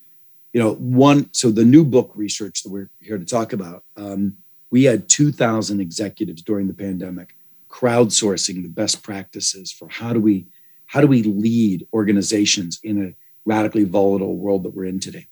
you 0.52 0.62
know, 0.62 0.74
one, 0.74 1.28
so 1.32 1.50
the 1.50 1.64
new 1.64 1.84
book 1.84 2.12
research 2.14 2.62
that 2.62 2.70
we're 2.70 2.88
here 3.00 3.18
to 3.18 3.24
talk 3.24 3.52
about, 3.52 3.84
um, 3.96 4.36
we 4.76 4.84
had 4.84 5.08
2,000 5.08 5.80
executives 5.80 6.42
during 6.42 6.68
the 6.68 6.74
pandemic 6.74 7.34
crowdsourcing 7.70 8.62
the 8.62 8.68
best 8.68 9.02
practices 9.02 9.72
for 9.72 9.88
how 9.88 10.12
do 10.12 10.20
we 10.20 10.46
how 10.84 11.00
do 11.00 11.06
we 11.06 11.22
lead 11.22 11.88
organizations 11.94 12.78
in 12.84 13.02
a 13.02 13.14
radically 13.46 13.84
volatile 13.84 14.36
world 14.36 14.64
that 14.64 14.74
we're 14.74 14.84
in 14.84 15.00
today. 15.00 15.28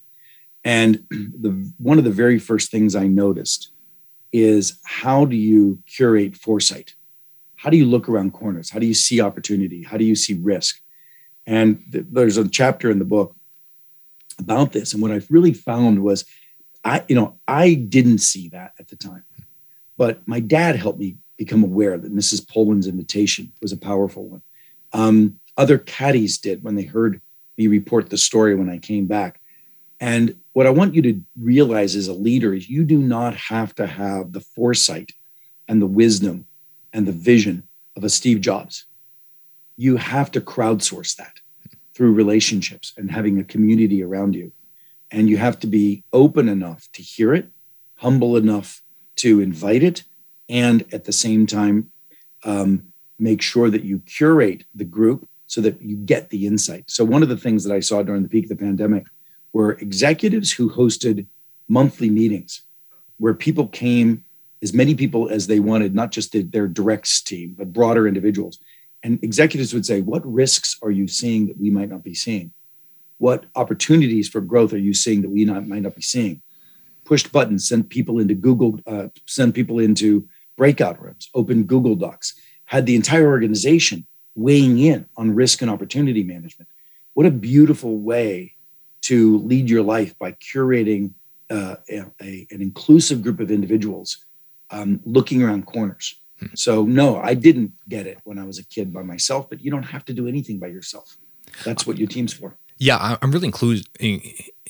And 0.64 1.04
the 1.10 1.70
one 1.76 1.98
of 1.98 2.04
the 2.04 2.10
very 2.22 2.38
first 2.38 2.70
things 2.70 2.96
I 2.96 3.06
noticed 3.06 3.70
is 4.32 4.78
how 4.86 5.26
do 5.26 5.36
you 5.36 5.82
curate 5.94 6.38
foresight? 6.38 6.94
How 7.54 7.68
do 7.68 7.76
you 7.76 7.84
look 7.84 8.08
around 8.08 8.32
corners? 8.32 8.70
How 8.70 8.78
do 8.78 8.86
you 8.86 8.94
see 8.94 9.20
opportunity? 9.20 9.82
How 9.82 9.98
do 9.98 10.06
you 10.06 10.16
see 10.16 10.40
risk? 10.40 10.80
And 11.46 11.82
th- 11.92 12.06
there's 12.10 12.38
a 12.38 12.48
chapter 12.48 12.90
in 12.90 12.98
the 12.98 13.04
book 13.04 13.36
about 14.38 14.72
this. 14.72 14.94
And 14.94 15.02
what 15.02 15.12
I 15.12 15.20
really 15.28 15.52
found 15.52 16.02
was 16.02 16.24
I, 16.84 17.02
you 17.08 17.14
know, 17.14 17.38
I 17.48 17.74
didn't 17.74 18.18
see 18.18 18.48
that 18.50 18.74
at 18.78 18.88
the 18.88 18.96
time, 18.96 19.24
but 19.96 20.26
my 20.26 20.40
dad 20.40 20.76
helped 20.76 20.98
me 20.98 21.16
become 21.36 21.62
aware 21.62 21.98
that 21.98 22.14
Mrs. 22.14 22.48
Poland's 22.48 22.86
invitation 22.86 23.52
was 23.60 23.72
a 23.72 23.76
powerful 23.76 24.28
one. 24.28 24.42
Um, 24.92 25.40
other 25.56 25.78
caddies 25.78 26.38
did 26.38 26.62
when 26.62 26.74
they 26.74 26.82
heard 26.82 27.20
me 27.56 27.66
report 27.66 28.10
the 28.10 28.18
story 28.18 28.54
when 28.54 28.70
I 28.70 28.78
came 28.78 29.06
back. 29.06 29.40
And 30.00 30.36
what 30.52 30.66
I 30.66 30.70
want 30.70 30.94
you 30.94 31.02
to 31.02 31.20
realize 31.38 31.96
as 31.96 32.08
a 32.08 32.12
leader 32.12 32.54
is 32.54 32.68
you 32.68 32.84
do 32.84 32.98
not 32.98 33.34
have 33.36 33.74
to 33.76 33.86
have 33.86 34.32
the 34.32 34.40
foresight 34.40 35.12
and 35.68 35.80
the 35.80 35.86
wisdom 35.86 36.46
and 36.92 37.06
the 37.06 37.12
vision 37.12 37.66
of 37.96 38.04
a 38.04 38.10
Steve 38.10 38.40
Jobs. 38.40 38.86
You 39.76 39.96
have 39.96 40.30
to 40.32 40.40
crowdsource 40.40 41.16
that 41.16 41.40
through 41.94 42.12
relationships 42.12 42.92
and 42.96 43.10
having 43.10 43.38
a 43.38 43.44
community 43.44 44.02
around 44.02 44.34
you 44.34 44.52
and 45.10 45.28
you 45.28 45.36
have 45.36 45.58
to 45.60 45.66
be 45.66 46.02
open 46.12 46.48
enough 46.48 46.88
to 46.92 47.02
hear 47.02 47.34
it, 47.34 47.48
humble 47.94 48.36
enough 48.36 48.82
to 49.24 49.40
invite 49.40 49.82
it, 49.82 50.04
and 50.48 50.84
at 50.92 51.04
the 51.04 51.12
same 51.12 51.46
time, 51.46 51.90
um, 52.44 52.92
make 53.18 53.40
sure 53.40 53.70
that 53.70 53.84
you 53.84 54.00
curate 54.00 54.64
the 54.74 54.84
group 54.84 55.28
so 55.46 55.60
that 55.60 55.80
you 55.80 55.96
get 55.96 56.30
the 56.30 56.46
insight. 56.46 56.84
So, 56.88 57.04
one 57.04 57.22
of 57.22 57.28
the 57.28 57.36
things 57.36 57.64
that 57.64 57.74
I 57.74 57.80
saw 57.80 58.02
during 58.02 58.22
the 58.22 58.28
peak 58.28 58.44
of 58.44 58.50
the 58.50 58.64
pandemic 58.64 59.06
were 59.52 59.72
executives 59.72 60.52
who 60.52 60.70
hosted 60.70 61.26
monthly 61.68 62.10
meetings 62.10 62.62
where 63.18 63.34
people 63.34 63.68
came, 63.68 64.24
as 64.62 64.74
many 64.74 64.94
people 64.94 65.28
as 65.28 65.46
they 65.46 65.60
wanted, 65.60 65.94
not 65.94 66.10
just 66.10 66.34
their 66.52 66.68
directs 66.68 67.22
team, 67.22 67.54
but 67.56 67.72
broader 67.72 68.06
individuals. 68.06 68.58
And 69.02 69.22
executives 69.22 69.72
would 69.72 69.86
say, 69.86 70.00
What 70.00 70.24
risks 70.26 70.76
are 70.82 70.90
you 70.90 71.08
seeing 71.08 71.46
that 71.46 71.58
we 71.58 71.70
might 71.70 71.88
not 71.88 72.02
be 72.02 72.14
seeing? 72.14 72.52
what 73.18 73.46
opportunities 73.54 74.28
for 74.28 74.40
growth 74.40 74.72
are 74.72 74.78
you 74.78 74.92
seeing 74.94 75.22
that 75.22 75.30
we 75.30 75.44
not, 75.44 75.66
might 75.66 75.82
not 75.82 75.94
be 75.94 76.02
seeing? 76.02 76.42
Pushed 77.04 77.32
buttons, 77.32 77.68
sent 77.68 77.88
people 77.88 78.18
into 78.18 78.34
Google, 78.34 78.80
uh, 78.86 79.08
send 79.26 79.54
people 79.54 79.78
into 79.78 80.28
breakout 80.56 81.00
rooms, 81.02 81.28
open 81.34 81.64
Google 81.64 81.96
Docs, 81.96 82.34
had 82.64 82.86
the 82.86 82.96
entire 82.96 83.28
organization 83.28 84.06
weighing 84.34 84.78
in 84.78 85.06
on 85.16 85.34
risk 85.34 85.62
and 85.62 85.70
opportunity 85.70 86.22
management. 86.22 86.68
What 87.12 87.26
a 87.26 87.30
beautiful 87.30 87.98
way 87.98 88.54
to 89.02 89.38
lead 89.38 89.68
your 89.68 89.82
life 89.82 90.18
by 90.18 90.32
curating 90.32 91.12
uh, 91.50 91.76
a, 91.90 92.06
a, 92.22 92.46
an 92.50 92.62
inclusive 92.62 93.22
group 93.22 93.38
of 93.38 93.50
individuals 93.50 94.24
um, 94.70 95.00
looking 95.04 95.42
around 95.42 95.66
corners. 95.66 96.20
Hmm. 96.40 96.46
So, 96.54 96.84
no, 96.84 97.16
I 97.16 97.34
didn't 97.34 97.72
get 97.88 98.06
it 98.06 98.18
when 98.24 98.38
I 98.38 98.44
was 98.44 98.58
a 98.58 98.64
kid 98.64 98.92
by 98.92 99.02
myself, 99.02 99.48
but 99.48 99.60
you 99.62 99.70
don't 99.70 99.84
have 99.84 100.04
to 100.06 100.14
do 100.14 100.26
anything 100.26 100.58
by 100.58 100.68
yourself. 100.68 101.16
That's 101.64 101.86
what 101.86 101.98
your 101.98 102.08
team's 102.08 102.32
for. 102.32 102.56
Yeah, 102.78 103.16
I'm 103.20 103.30
really 103.30 103.50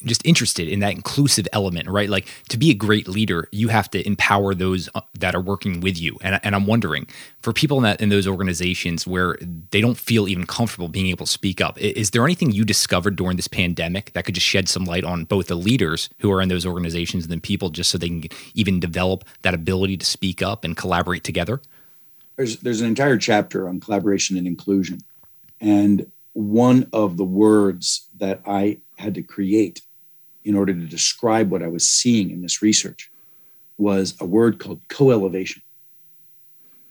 just 0.05 0.25
interested 0.25 0.69
in 0.69 0.81
that 0.81 0.93
inclusive 0.93 1.49
element, 1.53 1.89
right? 1.89 2.09
Like 2.09 2.27
to 2.49 2.59
be 2.59 2.71
a 2.71 2.75
great 2.75 3.09
leader, 3.09 3.49
you 3.53 3.69
have 3.69 3.91
to 3.91 4.07
empower 4.07 4.55
those 4.55 4.89
uh, 4.95 5.01
that 5.19 5.35
are 5.35 5.41
working 5.41 5.81
with 5.81 5.99
you. 5.99 6.19
And, 6.21 6.41
and 6.43 6.55
I'm 6.55 6.67
wondering 6.67 7.07
for 7.41 7.53
people 7.53 7.79
in 7.79 7.85
that 7.85 8.01
in 8.01 8.09
those 8.09 8.27
organizations 8.27 9.07
where 9.07 9.37
they 9.71 9.81
don't 9.81 9.99
feel 9.99 10.29
even 10.29 10.47
comfortable 10.47 10.89
being 10.89 11.07
able 11.07 11.27
to 11.27 11.33
speak 11.33 11.61
up, 11.61 11.81
is 11.81 12.11
there 12.11 12.25
anything 12.25 12.53
you 12.53 12.65
discovered 12.65 13.17
during 13.17 13.37
this 13.37 13.49
pandemic 13.49 14.13
that 14.13 14.25
could 14.25 14.35
just 14.35 14.47
shed 14.47 14.69
some 14.69 14.85
light 14.85 15.05
on 15.05 15.25
both 15.25 15.47
the 15.47 15.55
leaders 15.55 16.11
who 16.19 16.31
are 16.31 16.41
in 16.41 16.49
those 16.49 16.67
organizations 16.67 17.25
and 17.25 17.33
then 17.33 17.41
people 17.41 17.71
just 17.71 17.91
so 17.91 17.99
they 17.99 18.09
can 18.09 18.25
even 18.55 18.81
develop 18.81 19.25
that 19.43 19.55
ability 19.55 19.97
to 19.97 20.07
speak 20.07 20.43
up 20.43 20.65
and 20.65 20.77
collaborate 20.77 21.25
together? 21.25 21.61
There's 22.37 22.59
there's 22.59 22.81
an 22.81 22.89
entire 22.89 23.17
chapter 23.17 23.69
on 23.69 23.81
collaboration 23.81 24.37
and 24.37 24.47
inclusion. 24.47 25.01
And 25.61 26.11
one 26.35 26.89
of 26.93 27.17
the 27.17 27.25
words 27.25 28.09
that 28.19 28.43
I 28.45 28.79
had 28.99 29.15
to 29.15 29.23
create 29.23 29.81
in 30.45 30.55
order 30.55 30.75
to 30.75 30.87
describe 30.87 31.51
what 31.51 31.63
I 31.63 31.69
was 31.69 31.89
seeing 31.89 32.31
in 32.31 32.43
this 32.43 32.61
research 32.61 33.11
was 33.79 34.15
a 34.21 34.27
word 34.27 34.59
called 34.59 34.83
co 34.89 35.11
elevation. 35.11 35.63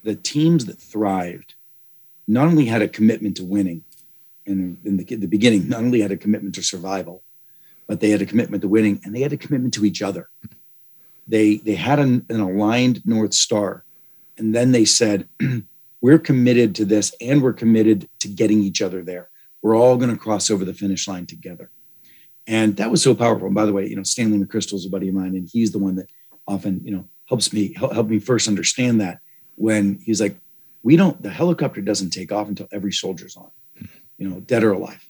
The 0.03 0.15
teams 0.15 0.65
that 0.65 0.79
thrived 0.79 1.53
not 2.27 2.47
only 2.47 2.65
had 2.65 2.81
a 2.81 2.87
commitment 2.87 3.37
to 3.37 3.43
winning 3.43 3.83
in, 4.45 4.77
in 4.83 4.97
the, 4.97 5.03
the 5.03 5.27
beginning, 5.27 5.69
not 5.69 5.81
only 5.81 6.01
had 6.01 6.11
a 6.11 6.17
commitment 6.17 6.55
to 6.55 6.63
survival, 6.63 7.21
but 7.87 7.99
they 7.99 8.09
had 8.09 8.21
a 8.21 8.25
commitment 8.25 8.61
to 8.61 8.67
winning 8.67 8.99
and 9.03 9.13
they 9.13 9.21
had 9.21 9.33
a 9.33 9.37
commitment 9.37 9.73
to 9.75 9.85
each 9.85 10.01
other. 10.01 10.29
They, 11.27 11.57
they 11.57 11.75
had 11.75 11.99
an, 11.99 12.25
an 12.29 12.39
aligned 12.39 13.05
North 13.05 13.33
Star. 13.33 13.83
And 14.37 14.55
then 14.55 14.71
they 14.71 14.85
said, 14.85 15.27
we're 16.01 16.19
committed 16.19 16.75
to 16.75 16.85
this 16.85 17.13
and 17.21 17.41
we're 17.41 17.53
committed 17.53 18.09
to 18.19 18.27
getting 18.27 18.61
each 18.61 18.81
other 18.81 19.03
there. 19.03 19.29
We're 19.63 19.75
all 19.75 19.97
going 19.97 20.11
to 20.11 20.17
cross 20.17 20.51
over 20.51 20.65
the 20.65 20.73
finish 20.73 21.07
line 21.07 21.25
together. 21.25 21.71
And 22.45 22.75
that 22.77 22.91
was 22.91 23.01
so 23.01 23.15
powerful. 23.15 23.47
And 23.47 23.55
by 23.55 23.65
the 23.65 23.73
way, 23.73 23.87
you 23.87 23.95
know, 23.95 24.03
Stanley 24.03 24.37
McChrystal 24.37 24.73
is 24.73 24.85
a 24.85 24.89
buddy 24.89 25.07
of 25.07 25.15
mine, 25.15 25.35
and 25.35 25.49
he's 25.51 25.71
the 25.71 25.79
one 25.79 25.95
that 25.95 26.11
often, 26.45 26.81
you 26.83 26.91
know, 26.91 27.07
helps 27.29 27.53
me 27.53 27.73
help 27.73 28.07
me 28.07 28.19
first 28.19 28.49
understand 28.49 28.99
that 28.99 29.19
when 29.55 29.99
he's 30.03 30.19
like, 30.19 30.35
we 30.83 30.97
don't, 30.97 31.21
the 31.23 31.29
helicopter 31.29 31.79
doesn't 31.79 32.09
take 32.09 32.33
off 32.33 32.49
until 32.49 32.67
every 32.73 32.91
soldier's 32.91 33.37
on, 33.37 33.49
you 34.17 34.29
know, 34.29 34.41
dead 34.41 34.63
or 34.63 34.73
alive. 34.73 35.09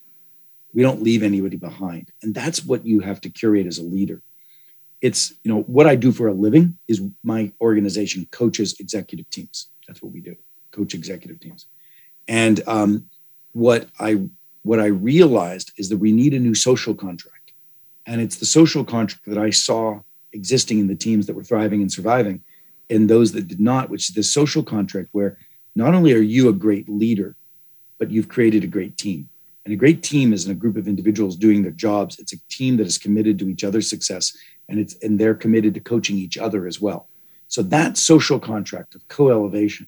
We 0.74 0.84
don't 0.84 1.02
leave 1.02 1.24
anybody 1.24 1.58
behind. 1.58 2.12
And 2.22 2.36
that's 2.36 2.64
what 2.64 2.86
you 2.86 3.00
have 3.00 3.20
to 3.22 3.30
curate 3.30 3.66
as 3.66 3.80
a 3.80 3.84
leader. 3.84 4.22
It's, 5.02 5.34
you 5.44 5.52
know, 5.52 5.64
what 5.64 5.88
I 5.88 5.96
do 5.96 6.12
for 6.12 6.28
a 6.28 6.34
living 6.34 6.78
is 6.88 7.02
my 7.24 7.52
organization 7.60 8.28
coaches 8.30 8.76
executive 8.80 9.30
teams. 9.32 9.70
That's 9.88 10.02
what 10.04 10.14
we 10.14 10.22
do, 10.22 10.36
coach 10.72 10.94
executive 10.94 11.40
teams. 11.40 11.66
And 12.28 12.62
um, 12.68 13.10
what 13.54 13.90
I 14.00 14.30
what 14.64 14.80
I 14.80 14.88
realized 14.88 15.72
is 15.78 15.90
that 15.90 15.98
we 15.98 16.12
need 16.12 16.34
a 16.34 16.40
new 16.40 16.56
social 16.56 16.96
contract. 16.96 17.54
And 18.06 18.20
it's 18.20 18.38
the 18.38 18.46
social 18.46 18.84
contract 18.84 19.26
that 19.26 19.38
I 19.38 19.50
saw 19.50 20.02
existing 20.34 20.80
in 20.80 20.88
the 20.88 20.96
teams 20.96 21.28
that 21.28 21.36
were 21.36 21.44
thriving 21.44 21.82
and 21.82 21.92
surviving 21.92 22.42
and 22.90 23.10
those 23.10 23.32
that 23.34 23.48
did 23.48 23.60
not, 23.60 23.90
which 23.90 24.10
is 24.10 24.16
this 24.16 24.34
social 24.34 24.64
contract 24.64 25.10
where 25.12 25.38
not 25.76 25.94
only 25.94 26.14
are 26.14 26.22
you 26.22 26.50
a 26.50 26.54
great 26.54 26.90
leader, 26.90 27.36
but 27.98 28.12
you've 28.12 28.30
created 28.30 28.64
a 28.64 28.68
great 28.68 28.98
team. 28.98 29.30
And 29.66 29.74
a 29.74 29.78
great 29.78 30.04
team 30.04 30.34
isn't 30.34 30.52
a 30.52 30.56
group 30.56 30.76
of 30.76 30.88
individuals 30.88 31.38
doing 31.38 31.62
their 31.62 31.72
jobs. 31.72 32.20
It's 32.20 32.34
a 32.34 32.48
team 32.50 32.76
that 32.78 32.88
is 32.88 32.98
committed 32.98 33.40
to 33.40 33.48
each 33.48 33.64
other's 33.64 33.90
success 33.90 34.36
and 34.70 34.80
it's 34.80 34.96
and 35.04 35.20
they're 35.20 35.36
committed 35.36 35.74
to 35.74 35.80
coaching 35.80 36.18
each 36.18 36.38
other 36.38 36.68
as 36.68 36.82
well. 36.82 37.08
So 37.48 37.62
that 37.64 37.98
social 37.98 38.40
contract 38.40 38.96
of 38.96 39.08
co-elevation 39.08 39.88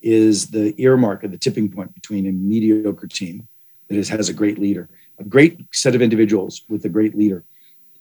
is 0.00 0.50
the 0.50 0.74
earmark 0.80 1.24
of 1.24 1.30
the 1.30 1.38
tipping 1.38 1.70
point 1.70 1.94
between 1.94 2.26
a 2.26 2.32
mediocre 2.32 3.06
team 3.06 3.46
that 3.90 3.98
is, 3.98 4.08
has 4.08 4.28
a 4.28 4.32
great 4.32 4.58
leader. 4.58 4.88
A 5.18 5.24
great 5.24 5.60
set 5.72 5.94
of 5.94 6.00
individuals 6.00 6.62
with 6.68 6.84
a 6.84 6.88
great 6.88 7.18
leader 7.18 7.44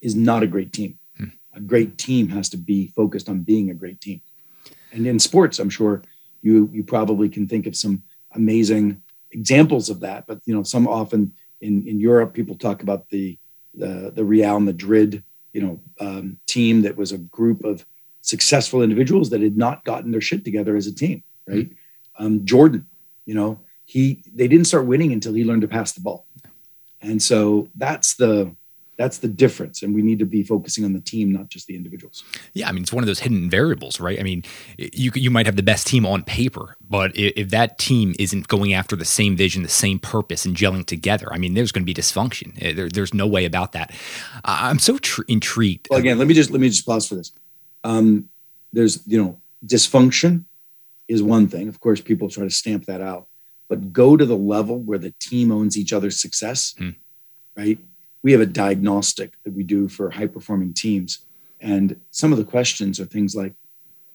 is 0.01 0.15
not 0.15 0.43
a 0.43 0.48
great 0.48 0.72
team. 0.72 0.98
Hmm. 1.17 1.25
A 1.55 1.60
great 1.60 1.98
team 1.98 2.29
has 2.29 2.48
to 2.50 2.58
be 2.58 2.88
focused 2.96 3.27
on 3.27 3.41
being 3.41 3.72
a 3.72 3.74
great 3.74 4.00
team. 4.00 4.22
And 4.91 5.05
in 5.08 5.19
sports, 5.19 5.60
I'm 5.60 5.69
sure 5.69 6.03
you 6.41 6.69
you 6.72 6.84
probably 6.84 7.27
can 7.27 7.48
think 7.48 7.65
of 7.65 7.75
some 7.75 8.03
amazing 8.34 9.01
examples 9.31 9.89
of 9.89 10.00
that. 10.01 10.27
But 10.27 10.39
you 10.46 10.55
know, 10.55 10.63
some 10.63 10.88
often 10.88 11.34
in 11.60 11.88
in 11.88 12.00
Europe, 12.00 12.34
people 12.34 12.55
talk 12.55 12.84
about 12.84 13.10
the 13.10 13.38
the 13.74 14.12
the 14.15 14.24
Real 14.24 14.60
Madrid 14.60 15.24
you 15.53 15.62
know 15.62 15.79
um, 16.00 16.39
team 16.46 16.84
that 16.84 16.96
was 16.96 17.12
a 17.12 17.17
group 17.17 17.63
of 17.63 17.86
successful 18.22 18.84
individuals 18.84 19.31
that 19.31 19.41
had 19.41 19.58
not 19.58 19.84
gotten 19.86 20.12
their 20.12 20.22
shit 20.22 20.46
together 20.46 20.75
as 20.75 20.86
a 20.86 20.93
team, 20.93 21.24
right? 21.48 21.69
Um, 22.19 22.46
Jordan, 22.46 22.86
you 23.25 23.34
know, 23.34 23.60
he 23.89 24.22
they 24.36 24.48
didn't 24.48 24.67
start 24.67 24.86
winning 24.86 25.12
until 25.12 25.34
he 25.34 25.43
learned 25.43 25.63
to 25.63 25.67
pass 25.67 25.93
the 25.93 26.01
ball. 26.01 26.27
And 27.01 27.19
so 27.19 27.69
that's 27.75 28.13
the 28.17 28.55
that's 28.98 29.17
the 29.17 29.27
difference. 29.27 29.81
And 29.81 29.96
we 29.96 30.03
need 30.03 30.19
to 30.19 30.25
be 30.25 30.43
focusing 30.43 30.86
on 30.86 30.93
the 30.93 31.00
team 31.00 31.31
not 31.31 31.50
just 31.50 31.65
the 31.65 31.75
individuals. 31.75 32.24
Yeah 32.53 32.69
i 32.69 32.72
mean 32.72 32.84
it's 32.84 32.93
one 32.93 33.01
of 33.01 33.08
those 33.08 33.22
hidden 33.22 33.50
variables 33.50 34.00
right? 34.00 34.19
I 34.19 34.24
mean 34.24 34.43
you 34.77 35.10
you 35.15 35.31
might 35.31 35.48
have 35.48 35.55
the 35.55 35.63
best 35.63 35.88
team 35.88 36.05
on 36.05 36.24
paper 36.24 36.77
but 36.88 37.13
if 37.15 37.50
that 37.50 37.79
team 37.79 38.13
isn't 38.19 38.48
going 38.48 38.74
after 38.74 38.96
the 38.96 39.05
same 39.05 39.36
vision 39.36 39.63
the 39.63 39.69
same 39.69 39.98
purpose 39.98 40.46
and 40.46 40.55
gelling 40.55 40.86
together 40.86 41.27
i 41.31 41.39
mean 41.39 41.55
there's 41.55 41.72
going 41.72 41.84
to 41.84 41.91
be 41.91 42.00
dysfunction. 42.00 42.62
Eh, 42.62 42.74
there, 42.74 42.89
there's 42.89 43.13
no 43.15 43.25
way 43.25 43.43
about 43.46 43.72
that. 43.72 43.91
I'm 44.46 44.77
so 44.77 45.00
tr- 45.00 45.24
intrigued. 45.27 45.88
Well 45.89 46.00
again 46.00 46.19
let 46.19 46.27
me 46.27 46.36
just 46.36 46.51
let 46.51 46.62
me 46.62 46.69
just 46.69 46.86
pause 46.86 47.08
for 47.08 47.15
this. 47.15 47.31
Um, 47.84 48.29
there's 48.72 49.01
you 49.08 49.19
know 49.19 49.41
dysfunction 49.65 50.46
is 51.08 51.24
one 51.24 51.48
thing. 51.48 51.67
Of 51.67 51.79
course 51.79 52.01
people 52.01 52.29
try 52.29 52.43
to 52.43 52.51
stamp 52.51 52.86
that 52.86 53.01
out 53.01 53.25
but 53.69 53.93
go 53.93 54.17
to 54.17 54.25
the 54.25 54.35
level 54.35 54.79
where 54.79 54.97
the 54.97 55.13
team 55.19 55.51
owns 55.51 55.77
each 55.77 55.93
other's 55.93 56.19
success, 56.19 56.73
hmm. 56.77 56.89
right? 57.55 57.79
We 58.23 58.33
have 58.33 58.41
a 58.41 58.45
diagnostic 58.45 59.33
that 59.43 59.53
we 59.53 59.63
do 59.63 59.88
for 59.88 60.09
high 60.09 60.27
performing 60.27 60.73
teams. 60.73 61.25
And 61.61 62.01
some 62.11 62.33
of 62.33 62.38
the 62.38 62.43
questions 62.43 62.99
are 62.99 63.05
things 63.05 63.35
like, 63.35 63.53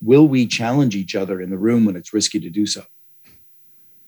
will 0.03 0.29
we 0.29 0.47
challenge 0.47 0.97
each 0.97 1.15
other 1.15 1.41
in 1.41 1.49
the 1.49 1.57
room 1.57 1.85
when 1.85 1.97
it's 1.97 2.13
risky 2.13 2.41
to 2.41 2.51
do 2.51 2.67
so? 2.67 2.83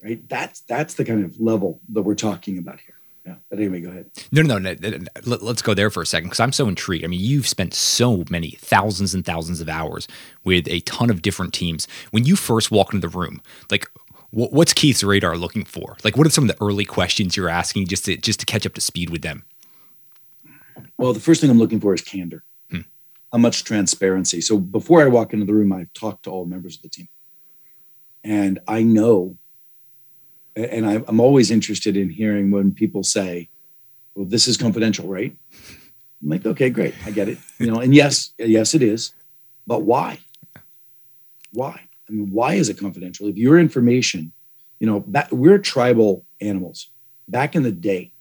Right? 0.03 0.29
That's 0.29 0.61
that's 0.61 0.95
the 0.95 1.05
kind 1.05 1.25
of 1.25 1.41
level 1.41 1.81
that 1.91 2.03
we're 2.03 2.15
talking 2.15 2.59
about 2.59 2.81
here. 2.81 2.97
Yeah. 3.27 3.35
But 3.51 3.59
anyway, 3.59 3.81
go 3.81 3.89
ahead. 3.89 4.11
No, 4.31 4.43
no, 4.43 4.59
no. 4.59 4.77
no, 4.81 4.91
no. 4.91 5.07
Let's 5.25 5.63
go 5.63 5.75
there 5.75 5.91
for 5.91 6.01
a 6.01 6.07
second 6.07 6.29
because 6.29 6.39
I'm 6.39 6.53
so 6.53 6.69
intrigued. 6.69 7.05
I 7.05 7.09
mean, 7.09 7.19
you've 7.19 7.49
spent 7.49 7.75
so 7.75 8.25
many 8.31 8.51
thousands 8.61 9.15
and 9.15 9.25
thousands 9.25 9.61
of 9.61 9.69
hours 9.69 10.07
with 10.45 10.69
a 10.69 10.79
ton 10.81 11.11
of 11.11 11.23
different 11.23 11.53
teams. 11.53 11.89
When 12.13 12.25
you 12.25 12.37
first 12.37 12.71
walk 12.71 12.95
into 12.95 13.09
the 13.09 13.19
room, 13.19 13.43
like 13.69 13.91
what's 14.31 14.73
Keith's 14.73 15.03
radar 15.03 15.37
looking 15.37 15.65
for? 15.65 15.97
Like, 16.05 16.17
what 16.17 16.27
are 16.27 16.31
some 16.31 16.45
of 16.45 16.49
the 16.49 16.65
early 16.65 16.85
questions 16.85 17.37
you're 17.37 17.49
asking 17.49 17.87
just 17.87 18.05
to 18.07 18.17
just 18.17 18.41
to 18.41 18.47
catch 18.47 18.67
up 18.67 18.75
to 18.75 18.81
speed 18.81 19.11
with 19.11 19.23
them? 19.23 19.45
Well, 20.99 21.13
the 21.13 21.21
first 21.21 21.41
thing 21.41 21.51
I'm 21.51 21.59
looking 21.59 21.81
for 21.81 21.95
is 21.95 22.03
candor. 22.03 22.45
Hmm. 22.71 22.81
How 23.33 23.39
much 23.39 23.65
transparency? 23.65 24.41
So 24.41 24.59
before 24.59 25.03
I 25.03 25.07
walk 25.07 25.33
into 25.33 25.47
the 25.47 25.55
room, 25.55 25.73
I've 25.73 25.93
talked 25.93 26.25
to 26.25 26.31
all 26.31 26.45
members 26.45 26.77
of 26.77 26.83
the 26.83 26.89
team, 26.89 27.09
and 28.25 28.59
I 28.67 28.83
know, 28.83 29.37
and 30.55 30.87
I'm 30.87 31.21
always 31.21 31.51
interested 31.51 31.97
in 31.97 32.11
hearing 32.11 32.51
when 32.51 32.73
people 32.73 33.03
say, 33.03 33.49
"Well, 34.15 34.27
this 34.27 34.49
is 34.49 34.57
confidential, 34.57 35.09
right?" 35.09 35.37
I'm 36.23 36.29
like, 36.29 36.47
"Okay, 36.47 36.71
great, 36.71 36.95
I 37.05 37.11
get 37.11 37.29
it." 37.29 37.39
You 37.59 37.71
know, 37.71 37.81
and 37.81 37.95
yes, 37.95 38.33
yes, 38.39 38.75
it 38.75 38.83
is, 38.83 39.13
but 39.67 39.83
why? 39.83 40.19
Why? 41.53 41.86
I 42.09 42.13
mean, 42.13 42.31
why 42.31 42.55
is 42.55 42.69
it 42.69 42.79
confidential? 42.79 43.29
If 43.29 43.37
your 43.37 43.59
information, 43.59 44.33
you 44.79 44.87
know, 44.87 45.01
back, 45.01 45.31
we're 45.33 45.59
tribal 45.59 46.25
animals. 46.41 46.91
Back 47.29 47.57
in 47.57 47.63
the 47.63 47.73
day, 47.73 48.13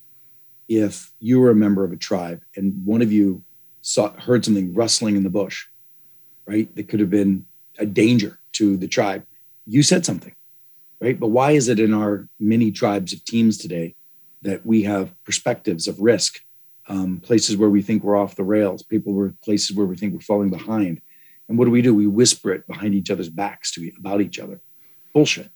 if 0.68 1.12
you 1.20 1.39
were 1.39 1.51
a 1.51 1.56
member 1.56 1.84
of 1.84 1.92
a 1.92 1.98
tribe 1.98 2.42
and 2.56 2.74
one 2.86 3.01
of 3.01 3.12
you 3.12 3.44
saw 3.82 4.12
heard 4.20 4.44
something 4.44 4.74
rustling 4.74 5.15
in 5.15 5.24
the 5.24 5.30
bush, 5.30 5.65
right, 6.48 6.74
that 6.75 6.88
could 6.88 7.00
have 7.00 7.10
been 7.12 7.46
a 7.77 7.86
danger 7.86 8.39
to 8.54 8.77
the 8.77 8.88
tribe, 8.88 9.25
you 9.68 9.84
said 9.84 10.06
something, 10.06 10.34
right? 11.00 11.20
But 11.20 11.27
why 11.27 11.51
is 11.51 11.68
it 11.68 11.80
in 11.80 11.94
our 11.94 12.27
many 12.39 12.72
tribes 12.72 13.13
of 13.13 13.24
teams 13.25 13.58
today 13.58 13.96
that 14.42 14.65
we 14.65 14.84
have 14.84 15.13
perspectives 15.24 15.88
of 15.88 16.00
risk, 16.00 16.42
um, 16.88 17.20
places 17.20 17.58
where 17.58 17.70
we 17.70 17.82
think 17.82 18.04
we're 18.04 18.15
off 18.15 18.36
the 18.36 18.44
rails, 18.44 18.84
people 18.84 19.13
were 19.13 19.34
places 19.44 19.75
where 19.75 19.88
we 19.88 19.96
think 19.96 20.13
we're 20.13 20.20
falling 20.20 20.50
behind, 20.50 21.01
and 21.48 21.58
what 21.58 21.66
do 21.66 21.72
we 21.72 21.82
do? 21.82 21.94
We 21.94 22.08
whisper 22.08 22.52
it 22.52 22.68
behind 22.68 22.96
each 22.96 23.12
other's 23.12 23.30
backs 23.30 23.72
to 23.74 23.92
about 23.98 24.22
each 24.22 24.40
other. 24.40 24.62
Bullshit. 25.14 25.50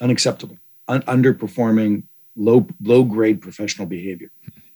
Unacceptable. 0.00 0.56
Un- 0.88 1.02
underperforming, 1.02 2.04
low 2.36 2.66
low 2.82 3.04
grade 3.04 3.40
professional 3.40 3.86
behavior. 3.86 4.30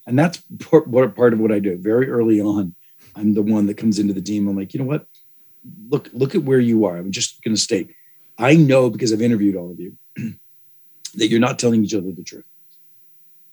And 0.07 0.19
that's 0.19 0.43
part, 0.59 0.91
part 1.15 1.33
of 1.33 1.41
what 1.41 1.53
I 1.53 1.59
do. 1.59 1.77
Very 1.79 2.11
early 2.11 2.41
on, 2.41 2.75
I'm 3.15 3.35
the 3.35 3.43
one 3.43 3.67
that 3.67 3.77
comes 3.77 3.99
into 3.99 4.13
the 4.13 4.23
team. 4.23 4.49
I'm 4.49 4.57
like, 4.57 4.75
you 4.75 4.81
know 4.81 4.87
what? 4.87 5.07
Look, 5.89 6.09
look 6.13 6.35
at 6.35 6.43
where 6.43 6.61
you 6.61 6.85
are. 6.87 6.97
I'm 6.97 7.13
just 7.13 7.43
going 7.43 7.55
to 7.55 7.61
state, 7.61 7.95
I 8.39 8.57
know 8.57 8.89
because 8.89 9.13
I've 9.13 9.23
interviewed 9.23 9.57
all 9.57 9.71
of 9.71 9.79
you 9.79 9.97
that 11.15 11.29
you're 11.29 11.41
not 11.41 11.59
telling 11.59 11.85
each 11.85 11.95
other 11.95 12.11
the 12.13 12.25
truth. 12.25 12.47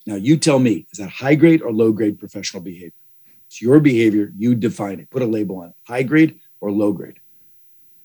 Now, 0.05 0.15
you 0.15 0.38
tell 0.38 0.60
me, 0.60 0.88
is 0.91 0.99
that 0.99 1.10
high 1.10 1.36
grade 1.36 1.62
or 1.62 1.73
low 1.73 1.91
grade 1.91 2.17
professional 2.17 2.63
behavior? 2.63 2.93
It's 3.47 3.62
your 3.62 3.79
behavior. 3.79 4.31
You 4.38 4.55
define 4.55 4.99
it. 4.99 5.10
Put 5.10 5.21
a 5.21 5.25
label 5.25 5.60
on 5.60 5.69
it. 5.69 5.75
High 5.86 6.03
grade 6.03 6.39
or 6.61 6.71
low 6.71 6.91
grade. 6.91 7.19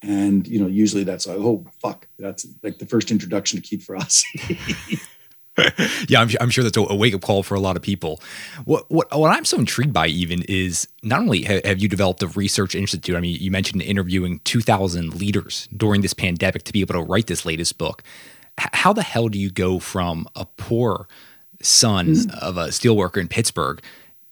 And 0.03 0.47
you 0.49 0.61
know, 0.61 0.67
usually 0.67 1.05
that's 1.05 1.27
like, 1.27 1.39
oh 1.39 1.65
fuck, 1.81 2.09
that's 2.19 2.47
like 2.63 2.79
the 2.79 2.87
first 2.87 3.11
introduction 3.11 3.61
to 3.61 3.67
Keith 3.67 3.85
for 3.85 3.97
us. 3.97 4.25
yeah, 6.09 6.21
I'm, 6.21 6.31
I'm, 6.41 6.51
sure 6.51 6.65
that's 6.65 6.77
a, 6.77 6.95
wake 6.95 7.15
up 7.15 7.21
call 7.21 7.43
for 7.43 7.55
a 7.55 7.61
lot 7.61 7.77
of 7.77 7.83
people. 7.83 8.21
What, 8.65 8.91
what 8.91 9.17
what 9.17 9.31
I'm 9.31 9.45
so 9.45 9.59
intrigued 9.59 9.93
by 9.93 10.07
even 10.07 10.43
is 10.49 10.89
not 11.03 11.21
only 11.21 11.43
have, 11.43 11.65
have 11.65 11.79
you 11.79 11.89
developed 11.89 12.23
a 12.23 12.29
research 12.29 12.75
institute. 12.75 13.15
I 13.15 13.21
mean, 13.21 13.37
you 13.39 13.51
mentioned 13.51 13.83
interviewing 13.83 14.41
2,000 14.45 15.15
leaders 15.15 15.69
during 15.77 16.01
this 16.01 16.15
pandemic 16.15 16.63
to 16.65 16.73
be 16.73 16.81
able 16.81 16.95
to 16.95 17.03
write 17.03 17.27
this 17.27 17.45
latest 17.45 17.77
book. 17.77 18.03
How 18.59 18.93
the 18.93 19.03
hell 19.03 19.29
do 19.29 19.39
you 19.39 19.51
go 19.51 19.79
from 19.79 20.27
a 20.35 20.47
poor 20.47 21.07
son 21.61 22.15
mm-hmm. 22.15 22.45
of 22.45 22.57
a 22.57 22.69
steelworker 22.69 23.19
in 23.19 23.29
Pittsburgh 23.29 23.83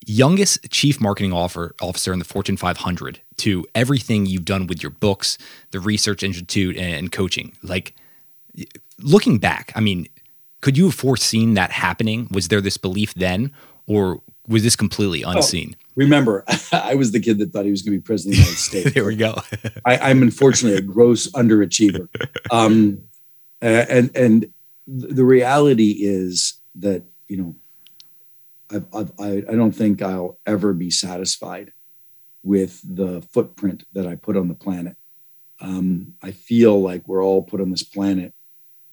youngest 0.05 0.69
chief 0.71 0.99
marketing 0.99 1.31
officer 1.31 2.13
in 2.13 2.19
the 2.19 2.25
Fortune 2.25 2.57
500 2.57 3.21
to 3.41 3.65
everything 3.73 4.25
you've 4.25 4.45
done 4.45 4.67
with 4.67 4.83
your 4.83 4.91
books, 4.91 5.37
the 5.71 5.79
research 5.79 6.21
institute, 6.21 6.77
and 6.77 7.11
coaching. 7.11 7.53
Like 7.63 7.95
looking 8.99 9.39
back, 9.39 9.71
I 9.75 9.79
mean, 9.79 10.07
could 10.61 10.77
you 10.77 10.85
have 10.85 10.95
foreseen 10.95 11.55
that 11.55 11.71
happening? 11.71 12.27
Was 12.31 12.49
there 12.49 12.61
this 12.61 12.77
belief 12.77 13.15
then, 13.15 13.51
or 13.87 14.21
was 14.47 14.61
this 14.61 14.75
completely 14.75 15.23
unseen? 15.23 15.75
Oh, 15.75 15.85
remember, 15.95 16.45
I 16.71 16.93
was 16.93 17.11
the 17.11 17.19
kid 17.19 17.39
that 17.39 17.51
thought 17.51 17.65
he 17.65 17.71
was 17.71 17.81
going 17.81 17.97
to 17.97 17.99
be 17.99 18.03
president 18.03 18.37
of 18.39 18.45
the 18.45 18.49
United 18.49 18.59
States. 18.59 18.91
there 18.93 19.05
we 19.05 19.15
go. 19.15 19.35
I, 19.85 20.11
am 20.11 20.21
unfortunately 20.21 20.77
a 20.77 20.81
gross 20.81 21.27
underachiever, 21.31 22.07
um, 22.51 23.01
and 23.59 24.15
and 24.15 24.53
the 24.87 25.25
reality 25.25 25.97
is 25.99 26.61
that 26.75 27.03
you 27.27 27.37
know 27.37 27.55
I've, 28.69 28.85
I've, 28.93 29.11
I, 29.19 29.43
I 29.49 29.55
don't 29.55 29.71
think 29.71 30.03
I'll 30.03 30.37
ever 30.45 30.73
be 30.73 30.91
satisfied 30.91 31.73
with 32.43 32.81
the 32.83 33.21
footprint 33.31 33.83
that 33.93 34.07
I 34.07 34.15
put 34.15 34.37
on 34.37 34.47
the 34.47 34.55
planet. 34.55 34.95
Um, 35.59 36.13
I 36.23 36.31
feel 36.31 36.81
like 36.81 37.07
we're 37.07 37.23
all 37.23 37.43
put 37.43 37.61
on 37.61 37.69
this 37.69 37.83
planet 37.83 38.33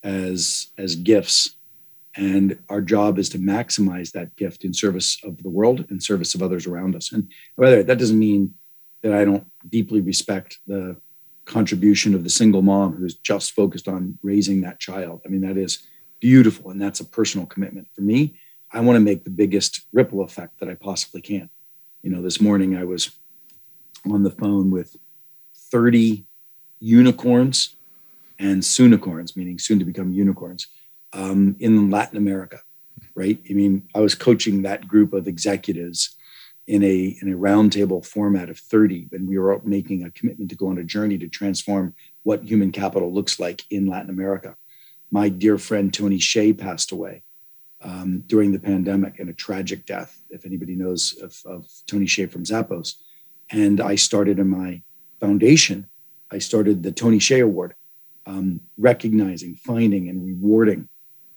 as 0.03 0.67
as 0.77 0.95
gifts, 0.95 1.57
and 2.15 2.59
our 2.69 2.81
job 2.81 3.17
is 3.17 3.29
to 3.29 3.39
maximize 3.39 4.11
that 4.11 4.35
gift 4.35 4.63
in 4.63 4.73
service 4.73 5.17
of 5.23 5.41
the 5.41 5.49
world, 5.49 5.85
in 5.89 5.99
service 5.99 6.35
of 6.35 6.43
others 6.43 6.67
around 6.67 6.95
us. 6.95 7.11
And 7.11 7.31
whether 7.55 7.83
that 7.83 7.97
doesn't 7.97 8.19
mean 8.19 8.53
that 9.01 9.13
I 9.13 9.25
don't 9.25 9.47
deeply 9.67 10.01
respect 10.01 10.59
the 10.67 10.97
contribution 11.45 12.13
of 12.13 12.23
the 12.23 12.29
single 12.29 12.61
mom 12.61 12.93
who's 12.93 13.15
just 13.15 13.53
focused 13.53 13.87
on 13.87 14.19
raising 14.21 14.61
that 14.61 14.79
child. 14.79 15.21
I 15.25 15.29
mean, 15.29 15.41
that 15.41 15.57
is 15.57 15.87
beautiful, 16.19 16.69
and 16.69 16.81
that's 16.81 16.99
a 16.99 17.05
personal 17.05 17.47
commitment 17.47 17.87
for 17.95 18.01
me 18.01 18.35
I 18.71 18.81
want 18.81 18.97
to 18.97 19.01
make 19.01 19.23
the 19.23 19.29
biggest 19.29 19.87
ripple 19.91 20.21
effect 20.21 20.59
that 20.59 20.69
I 20.69 20.75
possibly 20.75 21.21
can. 21.21 21.49
You 22.03 22.11
know, 22.11 22.21
this 22.21 22.39
morning 22.39 22.77
I 22.77 22.83
was 22.83 23.18
on 24.09 24.23
the 24.23 24.31
phone 24.31 24.71
with 24.71 24.95
30 25.55 26.25
unicorns 26.79 27.75
and 28.37 28.61
soonicorns, 28.61 29.35
meaning 29.35 29.59
soon 29.59 29.79
to 29.79 29.85
become 29.85 30.13
unicorns, 30.13 30.67
um, 31.13 31.55
in 31.59 31.89
Latin 31.89 32.17
America. 32.17 32.61
Right? 33.15 33.39
I 33.49 33.53
mean, 33.53 33.87
I 33.93 33.99
was 33.99 34.15
coaching 34.15 34.61
that 34.61 34.87
group 34.87 35.13
of 35.13 35.27
executives 35.27 36.15
in 36.67 36.83
a 36.83 37.17
in 37.21 37.33
a 37.33 37.37
roundtable 37.37 38.05
format 38.05 38.49
of 38.49 38.57
30, 38.57 39.09
and 39.11 39.27
we 39.27 39.37
were 39.37 39.59
making 39.63 40.03
a 40.03 40.11
commitment 40.11 40.49
to 40.51 40.55
go 40.55 40.67
on 40.67 40.77
a 40.77 40.83
journey 40.83 41.17
to 41.17 41.27
transform 41.27 41.93
what 42.23 42.43
human 42.43 42.71
capital 42.71 43.11
looks 43.11 43.39
like 43.39 43.63
in 43.71 43.87
Latin 43.87 44.11
America. 44.11 44.55
My 45.11 45.29
dear 45.29 45.57
friend 45.57 45.91
Tony 45.91 46.17
Hsieh 46.17 46.57
passed 46.57 46.91
away 46.91 47.23
um, 47.81 48.23
during 48.27 48.51
the 48.51 48.59
pandemic 48.59 49.19
in 49.19 49.29
a 49.29 49.33
tragic 49.33 49.85
death. 49.85 50.21
If 50.29 50.45
anybody 50.45 50.75
knows 50.75 51.17
of, 51.21 51.41
of 51.45 51.67
Tony 51.87 52.05
Hsieh 52.05 52.31
from 52.31 52.43
Zappos, 52.43 52.95
and 53.51 53.81
I 53.81 53.95
started 53.95 54.39
in 54.39 54.49
my 54.49 54.81
foundation, 55.19 55.87
I 56.31 56.37
started 56.37 56.83
the 56.83 56.91
Tony 56.91 57.17
Hsieh 57.17 57.43
Award, 57.43 57.75
um, 58.25 58.61
recognizing, 58.77 59.55
finding, 59.55 60.07
and 60.09 60.25
rewarding 60.25 60.87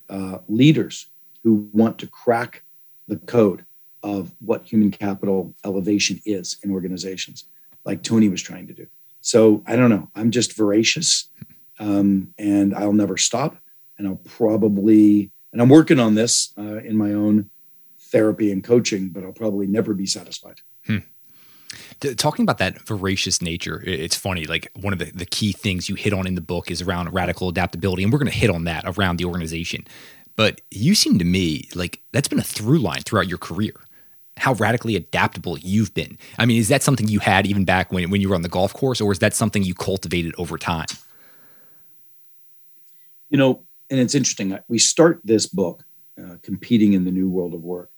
uh, 0.09 0.39
leaders 0.49 1.09
who 1.43 1.69
want 1.73 1.99
to 1.99 2.07
crack 2.07 2.63
the 3.09 3.17
code 3.17 3.65
of 4.03 4.33
what 4.41 4.67
human 4.67 4.91
capital 4.91 5.55
elevation 5.65 6.21
is 6.25 6.59
in 6.63 6.71
organizations, 6.71 7.45
like 7.85 8.03
Tony 8.03 8.29
was 8.29 8.43
trying 8.43 8.67
to 8.67 8.75
do. 8.75 8.87
So 9.21 9.63
I 9.67 9.77
don't 9.77 9.91
know. 9.91 10.09
I'm 10.15 10.31
just 10.31 10.57
voracious, 10.57 11.31
um, 11.79 12.35
and 12.39 12.75
I'll 12.75 12.93
never 12.93 13.17
stop. 13.17 13.57
And 13.99 14.09
I'll 14.09 14.17
probably 14.17 15.31
and 15.53 15.61
I'm 15.61 15.69
working 15.69 16.01
on 16.01 16.15
this 16.15 16.53
uh, 16.59 16.79
in 16.79 16.97
my 16.97 17.13
own 17.13 17.51
therapy 18.01 18.51
and 18.51 18.65
coaching, 18.65 19.11
but 19.11 19.23
I'll 19.23 19.33
probably 19.33 19.67
never 19.67 19.95
be 19.95 20.07
satisfied. 20.07 20.61
Hmm. 20.87 20.99
Talking 22.17 22.43
about 22.43 22.59
that 22.59 22.81
voracious 22.83 23.41
nature, 23.43 23.83
it's 23.87 24.17
funny. 24.17 24.45
Like 24.45 24.71
one 24.81 24.93
of 24.93 24.99
the, 24.99 25.07
the 25.07 25.27
key 25.27 25.53
things 25.53 25.89
you 25.89 25.95
hit 25.95 26.13
on 26.13 26.27
in 26.27 26.35
the 26.35 26.41
book 26.41 26.71
is 26.71 26.83
around 26.83 27.13
radical 27.13 27.49
adaptability, 27.49 28.03
and 28.03 28.13
we're 28.13 28.19
going 28.19 28.31
to 28.31 28.37
hit 28.37 28.51
on 28.51 28.65
that 28.65 28.85
around 28.87 29.19
the 29.19 29.25
organization. 29.25 29.85
but 30.37 30.61
you 30.71 30.95
seem 30.95 31.19
to 31.19 31.25
me 31.25 31.69
like 31.75 32.01
that's 32.13 32.29
been 32.29 32.39
a 32.39 32.45
through 32.45 32.79
line 32.79 33.03
throughout 33.03 33.29
your 33.29 33.39
career. 33.39 33.75
How 34.39 34.55
radically 34.55 34.97
adaptable 34.97 35.59
you've 35.59 35.93
been. 35.93 36.19
I 36.39 36.47
mean, 36.47 36.59
is 36.59 36.69
that 36.69 36.83
something 36.83 37.07
you 37.07 37.21
had 37.21 37.47
even 37.47 37.65
back 37.65 37.93
when, 37.93 38.11
when 38.11 38.21
you 38.21 38.31
were 38.31 38.35
on 38.35 38.43
the 38.43 38.49
golf 38.49 38.73
course, 38.73 39.01
or 39.01 39.13
is 39.13 39.19
that 39.19 39.35
something 39.35 39.63
you 39.63 39.75
cultivated 39.75 40.35
over 40.39 40.57
time? 40.57 40.87
You 43.29 43.39
know, 43.39 43.63
and 43.91 44.01
it's 44.01 44.15
interesting. 44.15 44.59
We 44.69 44.79
start 44.79 45.21
this 45.23 45.47
book, 45.47 45.85
uh, 46.19 46.37
Competing 46.43 46.95
in 46.95 47.05
the 47.05 47.11
New 47.11 47.29
World 47.29 47.55
of 47.55 47.63
Work. 47.63 47.92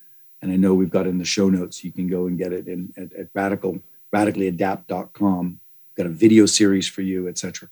And 0.45 0.53
I 0.53 0.57
know 0.57 0.75
we've 0.75 0.91
got 0.91 1.07
in 1.07 1.17
the 1.17 1.25
show 1.25 1.49
notes, 1.49 1.83
you 1.83 1.91
can 1.91 2.07
go 2.07 2.27
and 2.27 2.37
get 2.37 2.53
it 2.53 2.69
in, 2.69 2.93
at, 2.99 3.15
at 3.15 3.29
radical, 3.33 3.79
radicallyadapt.com. 4.15 5.59
Got 5.97 6.05
a 6.05 6.11
video 6.11 6.45
series 6.45 6.87
for 6.87 7.01
you, 7.01 7.29
etc. 7.29 7.71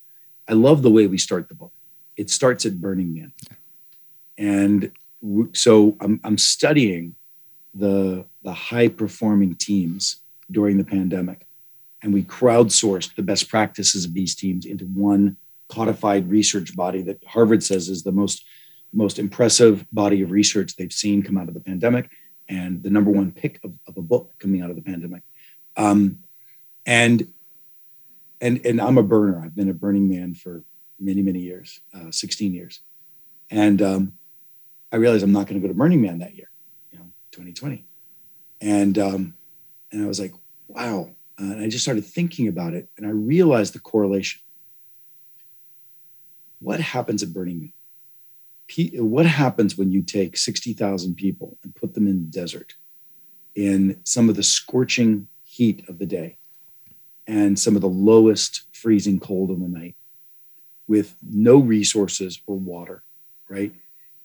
I 0.49 0.53
love 0.53 0.81
the 0.81 0.89
way 0.89 1.05
we 1.05 1.19
start 1.19 1.49
the 1.49 1.53
book. 1.53 1.71
It 2.17 2.31
starts 2.31 2.65
at 2.65 2.81
Burning 2.81 3.13
Man. 3.13 3.31
And 4.39 4.91
so 5.53 5.95
I'm, 6.01 6.19
I'm 6.23 6.39
studying 6.39 7.13
the, 7.75 8.25
the 8.41 8.53
high 8.53 8.87
performing 8.87 9.53
teams 9.53 10.21
during 10.49 10.79
the 10.79 10.83
pandemic. 10.83 11.45
And 12.01 12.11
we 12.11 12.23
crowdsourced 12.23 13.13
the 13.13 13.21
best 13.21 13.49
practices 13.49 14.03
of 14.03 14.15
these 14.15 14.33
teams 14.33 14.65
into 14.65 14.85
one 14.85 15.37
codified 15.69 16.27
research 16.27 16.75
body 16.75 17.03
that 17.03 17.23
Harvard 17.23 17.61
says 17.61 17.87
is 17.87 18.01
the 18.01 18.11
most, 18.11 18.43
most 18.91 19.19
impressive 19.19 19.85
body 19.91 20.23
of 20.23 20.31
research 20.31 20.75
they've 20.75 20.91
seen 20.91 21.21
come 21.21 21.37
out 21.37 21.49
of 21.49 21.53
the 21.53 21.59
pandemic 21.59 22.09
and 22.49 22.83
the 22.83 22.89
number 22.89 23.11
one 23.11 23.31
pick 23.31 23.59
of, 23.63 23.77
of 23.87 23.97
a 23.97 24.01
book 24.01 24.33
coming 24.39 24.61
out 24.61 24.69
of 24.69 24.75
the 24.75 24.81
pandemic. 24.81 25.23
Um, 25.75 26.19
and 26.85 27.33
and 28.41 28.65
and 28.65 28.81
I'm 28.81 28.97
a 28.97 29.03
burner. 29.03 29.41
I've 29.43 29.55
been 29.55 29.69
a 29.69 29.73
Burning 29.73 30.09
Man 30.09 30.35
for 30.35 30.63
many 30.99 31.21
many 31.21 31.39
years, 31.39 31.79
uh, 31.93 32.11
16 32.11 32.53
years, 32.53 32.81
and 33.49 33.81
um, 33.81 34.13
I 34.91 34.97
realized 34.97 35.23
I'm 35.23 35.31
not 35.31 35.47
going 35.47 35.59
to 35.59 35.65
go 35.65 35.71
to 35.71 35.77
Burning 35.77 36.01
Man 36.01 36.19
that 36.19 36.35
year, 36.35 36.49
you 36.91 36.99
know, 36.99 37.05
2020, 37.31 37.85
and 38.61 38.97
um, 38.99 39.35
and 39.91 40.03
I 40.03 40.07
was 40.07 40.19
like, 40.19 40.33
wow, 40.67 41.09
uh, 41.39 41.43
and 41.43 41.61
I 41.61 41.69
just 41.69 41.83
started 41.83 42.05
thinking 42.05 42.47
about 42.47 42.73
it, 42.73 42.89
and 42.97 43.07
I 43.07 43.11
realized 43.11 43.73
the 43.73 43.79
correlation. 43.79 44.41
What 46.59 46.79
happens 46.79 47.23
at 47.23 47.33
Burning 47.33 47.59
Man? 47.59 47.73
What 48.95 49.25
happens 49.25 49.77
when 49.77 49.91
you 49.91 50.01
take 50.01 50.37
60,000 50.37 51.15
people 51.15 51.57
and 51.63 51.75
put 51.75 51.93
them 51.93 52.07
in 52.07 52.21
the 52.21 52.31
desert 52.31 52.75
in 53.55 53.99
some 54.03 54.29
of 54.29 54.35
the 54.35 54.43
scorching 54.43 55.27
heat 55.43 55.87
of 55.87 55.99
the 55.99 56.05
day 56.05 56.37
and 57.27 57.57
some 57.57 57.75
of 57.75 57.81
the 57.81 57.87
lowest 57.89 58.63
freezing 58.71 59.19
cold 59.19 59.51
of 59.51 59.59
the 59.59 59.67
night 59.67 59.95
with 60.87 61.15
no 61.21 61.57
resources 61.57 62.41
or 62.47 62.57
water, 62.57 63.03
right? 63.47 63.73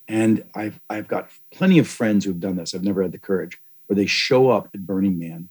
And 0.08 0.44
I've 0.54 0.80
I've 0.88 1.06
got 1.06 1.30
plenty 1.52 1.78
of 1.78 1.86
friends 1.86 2.24
who've 2.24 2.40
done 2.40 2.56
this. 2.56 2.74
I've 2.74 2.82
never 2.82 3.02
had 3.02 3.12
the 3.12 3.18
courage 3.18 3.58
where 3.86 3.96
they 3.96 4.06
show 4.06 4.50
up 4.50 4.68
at 4.74 4.86
Burning 4.86 5.18
Man 5.18 5.48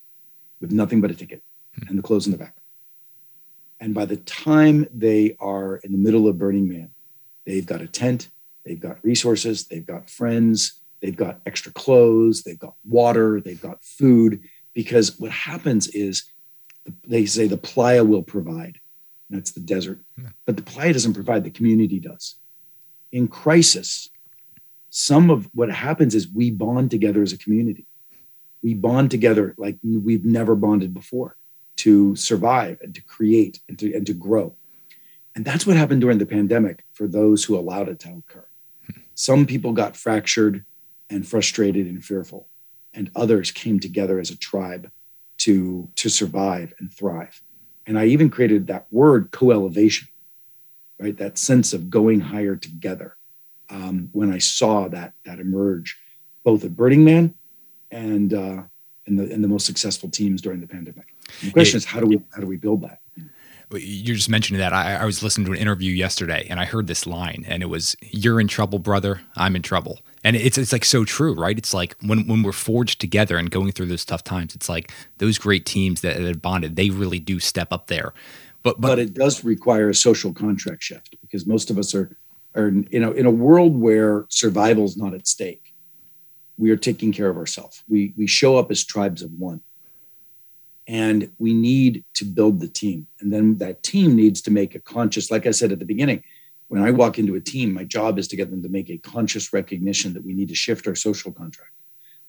with 0.59 0.71
nothing 0.71 0.99
but 1.01 1.11
a 1.11 1.15
ticket 1.15 1.43
hmm. 1.75 1.87
and 1.89 1.97
the 1.97 2.03
clothes 2.03 2.25
in 2.25 2.31
the 2.31 2.37
back. 2.37 2.55
And 3.79 3.93
by 3.93 4.05
the 4.05 4.17
time 4.17 4.87
they 4.93 5.35
are 5.39 5.77
in 5.77 5.91
the 5.91 5.97
middle 5.97 6.27
of 6.27 6.37
Burning 6.37 6.67
Man, 6.67 6.89
they've 7.45 7.65
got 7.65 7.81
a 7.81 7.87
tent, 7.87 8.29
they've 8.67 8.79
got 8.79 9.03
resources, 9.03 9.67
they've 9.67 9.85
got 9.85 10.09
friends, 10.09 10.81
they've 11.01 11.15
got 11.15 11.39
extra 11.45 11.71
clothes, 11.71 12.43
they've 12.43 12.59
got 12.59 12.75
water, 12.85 13.39
they've 13.39 13.61
got 13.61 13.83
food. 13.83 14.41
Because 14.73 15.19
what 15.19 15.31
happens 15.31 15.87
is 15.87 16.31
they 17.07 17.25
say 17.25 17.47
the 17.47 17.57
playa 17.57 18.03
will 18.03 18.23
provide. 18.23 18.79
That's 19.29 19.51
the 19.51 19.59
desert. 19.59 19.99
But 20.45 20.57
the 20.57 20.63
playa 20.63 20.93
doesn't 20.93 21.13
provide, 21.13 21.43
the 21.43 21.49
community 21.49 21.99
does. 21.99 22.35
In 23.11 23.27
crisis, 23.27 24.09
some 24.89 25.29
of 25.29 25.49
what 25.53 25.69
happens 25.69 26.15
is 26.15 26.27
we 26.29 26.51
bond 26.51 26.91
together 26.91 27.21
as 27.21 27.33
a 27.33 27.37
community. 27.37 27.87
We 28.61 28.73
bond 28.73 29.11
together 29.11 29.53
like 29.57 29.77
we've 29.83 30.25
never 30.25 30.55
bonded 30.55 30.93
before 30.93 31.37
to 31.77 32.15
survive 32.15 32.79
and 32.81 32.93
to 32.95 33.01
create 33.01 33.61
and 33.69 33.77
to, 33.79 33.93
and 33.93 34.05
to 34.07 34.13
grow. 34.13 34.55
And 35.35 35.45
that's 35.45 35.67
what 35.67 35.77
happened 35.77 36.01
during 36.01 36.17
the 36.17 36.25
pandemic 36.25 36.83
for 36.93 37.07
those 37.07 37.43
who 37.43 37.57
allowed 37.57 37.89
it 37.89 37.99
to 37.99 38.09
occur. 38.09 38.47
Some 39.17 39.47
people 39.47 39.73
got 39.73 39.97
fractured 39.97 40.63
and 41.09 41.27
frustrated 41.27 41.87
and 41.87 42.05
fearful, 42.05 42.47
and 42.93 43.09
others 43.15 43.49
came 43.49 43.79
together 43.79 44.19
as 44.19 44.29
a 44.29 44.37
tribe 44.37 44.91
to 45.39 45.89
to 45.95 46.07
survive 46.07 46.71
and 46.79 46.93
thrive. 46.93 47.41
And 47.87 47.97
i 47.97 48.05
even 48.05 48.29
created 48.29 48.67
that 48.67 48.85
word 48.91 49.31
co-elevation 49.31 50.07
right? 50.99 51.17
That 51.17 51.37
sense 51.37 51.73
of 51.73 51.89
going 51.89 52.19
higher 52.19 52.55
together 52.55 53.17
um, 53.69 54.09
when 54.13 54.31
i 54.31 54.37
saw 54.37 54.87
that 54.89 55.13
that 55.25 55.39
emerge 55.39 55.97
both 56.43 56.63
at 56.63 56.75
burning 56.75 57.03
man 57.03 57.33
and 57.91 58.33
uh, 58.33 58.63
in 59.07 59.15
the 59.15 59.29
in 59.31 59.41
the 59.41 59.47
most 59.47 59.65
successful 59.65 60.09
teams 60.09 60.41
during 60.41 60.59
the 60.61 60.67
pandemic. 60.67 61.13
And 61.41 61.49
the 61.49 61.53
question 61.53 61.77
it, 61.77 61.83
is 61.83 61.85
how 61.85 61.99
do 61.99 62.05
we 62.05 62.21
how 62.33 62.41
do 62.41 62.47
we 62.47 62.57
build 62.57 62.81
that 62.83 62.99
you're 63.71 64.15
just 64.15 64.29
mentioning 64.29 64.59
that. 64.59 64.73
I, 64.73 64.95
I, 64.95 65.05
was 65.05 65.21
listening 65.21 65.45
to 65.47 65.51
an 65.51 65.57
interview 65.57 65.91
yesterday 65.91 66.47
and 66.49 66.59
I 66.59 66.65
heard 66.65 66.87
this 66.87 67.05
line 67.05 67.43
and 67.47 67.61
it 67.61 67.65
was, 67.65 67.97
You're 68.01 68.39
in 68.39 68.47
trouble, 68.47 68.79
brother. 68.79 69.21
I'm 69.35 69.55
in 69.55 69.61
trouble. 69.61 69.99
And 70.23 70.35
it's 70.35 70.57
it's 70.57 70.71
like 70.71 70.85
so 70.85 71.05
true, 71.05 71.33
right? 71.33 71.57
It's 71.57 71.73
like 71.73 71.95
when 72.01 72.27
when 72.27 72.43
we're 72.43 72.51
forged 72.51 72.99
together 72.99 73.37
and 73.37 73.51
going 73.51 73.71
through 73.71 73.85
those 73.87 74.03
tough 74.03 74.23
times, 74.23 74.55
it's 74.55 74.67
like 74.67 74.91
those 75.19 75.37
great 75.37 75.65
teams 75.65 76.01
that 76.01 76.17
have 76.19 76.41
bonded, 76.41 76.75
they 76.75 76.89
really 76.89 77.19
do 77.19 77.39
step 77.39 77.71
up 77.71 77.87
there. 77.87 78.13
But, 78.63 78.81
but 78.81 78.89
but 78.89 78.99
it 78.99 79.13
does 79.13 79.43
require 79.43 79.89
a 79.89 79.95
social 79.95 80.33
contract 80.33 80.83
shift 80.83 81.15
because 81.21 81.45
most 81.45 81.69
of 81.69 81.77
us 81.77 81.93
are 81.95 82.17
are 82.55 82.69
you 82.89 82.99
know 82.99 83.11
in 83.11 83.25
a 83.25 83.31
world 83.31 83.77
where 83.77 84.25
survival 84.29 84.85
is 84.85 84.97
not 84.97 85.13
at 85.13 85.27
stake. 85.27 85.73
We 86.57 86.71
are 86.71 86.77
taking 86.77 87.13
care 87.13 87.29
of 87.29 87.37
ourselves. 87.37 87.83
We 87.87 88.13
we 88.17 88.27
show 88.27 88.57
up 88.57 88.71
as 88.71 88.83
tribes 88.83 89.21
of 89.21 89.31
one 89.31 89.61
and 90.87 91.29
we 91.37 91.53
need 91.53 92.05
to 92.13 92.23
build 92.23 92.59
the 92.59 92.67
team. 92.67 93.07
And 93.19 93.31
then 93.31 93.57
that 93.57 93.83
team 93.83 94.15
needs 94.15 94.41
to 94.43 94.51
make 94.51 94.73
a 94.73 94.79
conscious 94.79 95.29
like 95.29 95.45
i 95.45 95.51
said 95.51 95.71
at 95.71 95.79
the 95.79 95.85
beginning 95.85 96.23
when 96.69 96.81
i 96.81 96.91
walk 96.91 97.19
into 97.19 97.35
a 97.35 97.41
team 97.41 97.73
my 97.73 97.83
job 97.83 98.17
is 98.17 98.27
to 98.29 98.35
get 98.35 98.49
them 98.49 98.63
to 98.63 98.69
make 98.69 98.89
a 98.89 98.97
conscious 98.97 99.53
recognition 99.53 100.13
that 100.13 100.25
we 100.25 100.33
need 100.33 100.49
to 100.49 100.55
shift 100.55 100.87
our 100.87 100.95
social 100.95 101.31
contract. 101.31 101.71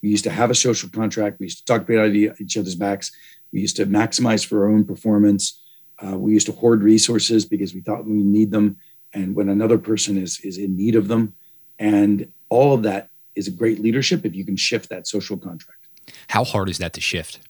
We 0.02 0.10
used 0.10 0.24
to 0.24 0.30
have 0.30 0.50
a 0.50 0.54
social 0.54 0.88
contract. 0.88 1.40
We 1.40 1.46
used 1.46 1.58
to 1.58 1.64
talk 1.64 1.88
about 1.88 2.10
each 2.14 2.56
other's 2.56 2.76
backs. 2.76 3.10
We 3.52 3.60
used 3.60 3.76
to 3.76 3.86
maximize 3.86 4.46
for 4.46 4.64
our 4.64 4.70
own 4.70 4.84
performance. 4.84 5.60
Uh, 6.00 6.16
we 6.16 6.32
used 6.32 6.46
to 6.46 6.52
hoard 6.52 6.84
resources 6.84 7.44
because 7.44 7.74
we 7.74 7.80
thought 7.80 8.06
we 8.06 8.22
need 8.22 8.52
them. 8.52 8.76
And 9.12 9.34
when 9.34 9.48
another 9.48 9.78
person 9.78 10.16
is 10.16 10.38
is 10.40 10.58
in 10.58 10.76
need 10.76 10.94
of 10.94 11.08
them 11.08 11.34
and 11.78 12.32
all 12.48 12.74
of 12.74 12.82
that 12.82 13.08
is 13.34 13.48
a 13.48 13.50
great 13.50 13.80
leadership 13.80 14.24
if 14.24 14.34
you 14.34 14.44
can 14.44 14.56
shift 14.56 14.88
that 14.90 15.06
social 15.06 15.36
contract. 15.36 15.88
How 16.28 16.44
hard 16.44 16.68
is 16.68 16.78
that 16.78 16.92
to 16.94 17.00
shift 17.00 17.40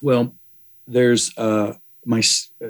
well, 0.00 0.34
there's 0.86 1.36
uh, 1.36 1.74
my 2.04 2.22
uh, 2.64 2.68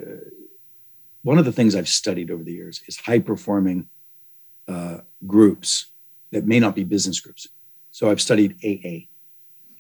one 1.23 1.39
of 1.39 1.45
the 1.45 1.53
things 1.53 1.75
I've 1.75 1.89
studied 1.89 2.31
over 2.31 2.43
the 2.43 2.53
years 2.53 2.83
is 2.87 2.97
high 2.99 3.19
performing 3.19 3.89
uh, 4.69 4.99
groups 5.27 5.87
that 6.33 6.47
may 6.47 6.61
not 6.61 6.75
be 6.75 6.85
business 6.85 7.21
groups. 7.21 7.49
So 7.91 8.11
I've 8.11 8.21
studied 8.21 8.57
AA, 8.65 9.09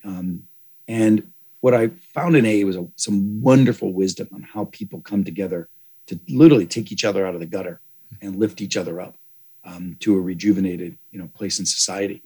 um, 0.08 0.44
and 0.88 1.30
what 1.60 1.74
I 1.74 1.88
found 2.14 2.36
in 2.36 2.46
AA 2.46 2.66
was 2.66 2.76
a, 2.76 2.86
some 2.96 3.40
wonderful 3.42 3.92
wisdom 3.92 4.28
on 4.32 4.42
how 4.42 4.66
people 4.66 5.00
come 5.00 5.24
together 5.24 5.68
to 6.06 6.18
literally 6.28 6.66
take 6.66 6.90
each 6.90 7.04
other 7.04 7.26
out 7.26 7.34
of 7.34 7.40
the 7.40 7.46
gutter 7.46 7.80
and 8.20 8.36
lift 8.36 8.60
each 8.60 8.76
other 8.76 9.00
up 9.00 9.16
um, 9.64 9.96
to 10.00 10.16
a 10.16 10.20
rejuvenated, 10.20 10.98
you 11.10 11.18
know, 11.18 11.28
place 11.34 11.58
in 11.58 11.66
society. 11.66 12.22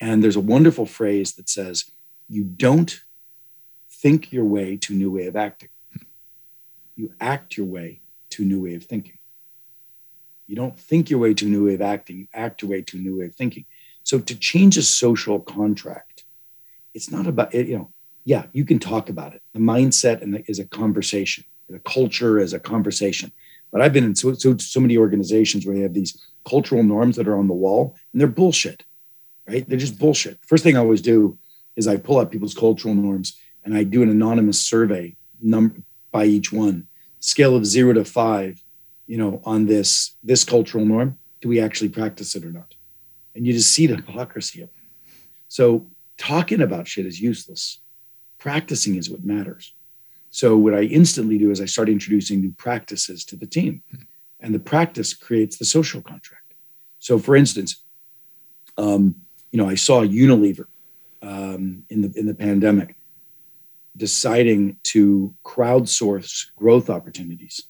And 0.00 0.22
there's 0.22 0.36
a 0.36 0.40
wonderful 0.40 0.84
phrase 0.84 1.32
that 1.34 1.48
says, 1.48 1.84
"You 2.28 2.42
don't 2.44 3.00
think 4.02 4.32
your 4.32 4.44
way 4.44 4.76
to 4.76 4.92
a 4.92 4.96
new 4.96 5.12
way 5.12 5.26
of 5.26 5.36
acting. 5.36 5.68
You 6.96 7.14
act 7.20 7.56
your 7.56 7.66
way 7.66 8.00
to 8.30 8.42
a 8.42 8.46
new 8.46 8.60
way 8.60 8.74
of 8.74 8.84
thinking. 8.84 9.18
You 10.48 10.56
don't 10.56 10.78
think 10.78 11.08
your 11.08 11.20
way 11.20 11.32
to 11.34 11.46
a 11.46 11.48
new 11.48 11.66
way 11.66 11.74
of 11.74 11.80
acting, 11.80 12.18
you 12.18 12.26
act 12.34 12.62
your 12.62 12.70
way 12.72 12.82
to 12.82 12.98
a 12.98 13.00
new 13.00 13.18
way 13.18 13.26
of 13.26 13.34
thinking. 13.34 13.64
So 14.02 14.18
to 14.18 14.34
change 14.34 14.76
a 14.76 14.82
social 14.82 15.38
contract, 15.38 16.24
it's 16.92 17.10
not 17.10 17.26
about 17.26 17.54
it, 17.54 17.68
you 17.68 17.78
know, 17.78 17.92
yeah, 18.24 18.46
you 18.52 18.64
can 18.64 18.78
talk 18.78 19.08
about 19.08 19.34
it. 19.34 19.42
The 19.54 19.60
mindset 19.60 20.20
and 20.20 20.34
the, 20.34 20.44
is 20.48 20.58
a 20.58 20.64
conversation. 20.64 21.44
The 21.68 21.78
culture 21.78 22.38
is 22.38 22.52
a 22.52 22.60
conversation. 22.60 23.32
But 23.70 23.80
I've 23.80 23.92
been 23.92 24.04
in 24.04 24.14
so, 24.14 24.34
so 24.34 24.56
so 24.58 24.80
many 24.80 24.98
organizations 24.98 25.64
where 25.64 25.74
they 25.74 25.82
have 25.82 25.94
these 25.94 26.20
cultural 26.44 26.82
norms 26.82 27.16
that 27.16 27.26
are 27.28 27.38
on 27.38 27.48
the 27.48 27.54
wall 27.54 27.96
and 28.12 28.20
they're 28.20 28.28
bullshit. 28.28 28.84
Right? 29.48 29.66
They're 29.66 29.78
just 29.78 29.98
bullshit. 29.98 30.38
First 30.44 30.62
thing 30.62 30.76
I 30.76 30.80
always 30.80 31.00
do 31.00 31.38
is 31.76 31.88
I 31.88 31.96
pull 31.96 32.18
up 32.18 32.30
people's 32.30 32.54
cultural 32.54 32.94
norms 32.94 33.38
and 33.64 33.76
I 33.76 33.84
do 33.84 34.02
an 34.02 34.08
anonymous 34.08 34.60
survey 34.60 35.16
number 35.40 35.82
by 36.10 36.24
each 36.24 36.52
one, 36.52 36.86
scale 37.20 37.56
of 37.56 37.66
zero 37.66 37.92
to 37.94 38.04
five, 38.04 38.62
you 39.06 39.16
know, 39.16 39.40
on 39.44 39.66
this 39.66 40.16
this 40.22 40.44
cultural 40.44 40.84
norm. 40.84 41.18
Do 41.40 41.48
we 41.48 41.60
actually 41.60 41.88
practice 41.88 42.34
it 42.36 42.44
or 42.44 42.52
not? 42.52 42.74
And 43.34 43.46
you 43.46 43.52
just 43.52 43.72
see 43.72 43.86
the 43.86 43.96
hypocrisy 43.96 44.62
of 44.62 44.68
it. 44.68 45.10
So 45.48 45.86
talking 46.16 46.60
about 46.60 46.86
shit 46.86 47.06
is 47.06 47.20
useless. 47.20 47.80
Practicing 48.38 48.96
is 48.96 49.10
what 49.10 49.24
matters. 49.24 49.74
So 50.30 50.56
what 50.56 50.74
I 50.74 50.82
instantly 50.82 51.38
do 51.38 51.50
is 51.50 51.60
I 51.60 51.66
start 51.66 51.88
introducing 51.88 52.40
new 52.40 52.52
practices 52.52 53.24
to 53.26 53.36
the 53.36 53.46
team. 53.46 53.82
And 54.40 54.54
the 54.54 54.58
practice 54.58 55.14
creates 55.14 55.58
the 55.58 55.64
social 55.64 56.02
contract. 56.02 56.54
So, 56.98 57.18
for 57.18 57.36
instance, 57.36 57.84
um, 58.76 59.14
you 59.50 59.58
know, 59.58 59.68
I 59.68 59.74
saw 59.74 60.02
Unilever 60.02 60.66
um, 61.20 61.84
in 61.90 62.02
the 62.02 62.12
in 62.16 62.26
the 62.26 62.34
pandemic 62.34 62.96
deciding 63.96 64.76
to 64.84 65.34
crowdsource 65.44 66.46
growth 66.56 66.88
opportunities. 66.88 67.62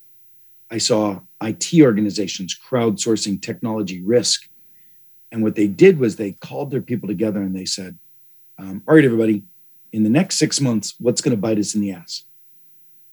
I 0.70 0.78
saw 0.78 1.20
IT 1.42 1.72
organizations 1.80 2.58
crowdsourcing 2.58 3.42
technology 3.42 4.02
risk, 4.02 4.48
and 5.30 5.42
what 5.42 5.54
they 5.54 5.66
did 5.66 5.98
was 5.98 6.16
they 6.16 6.32
called 6.32 6.70
their 6.70 6.82
people 6.82 7.08
together 7.08 7.40
and 7.40 7.54
they 7.54 7.64
said, 7.64 7.98
um, 8.58 8.82
"All 8.86 8.94
right, 8.94 9.04
everybody, 9.04 9.44
in 9.92 10.02
the 10.02 10.10
next 10.10 10.36
six 10.36 10.60
months, 10.60 10.94
what's 10.98 11.20
going 11.20 11.36
to 11.36 11.40
bite 11.40 11.58
us 11.58 11.74
in 11.74 11.80
the 11.80 11.92
ass?" 11.92 12.24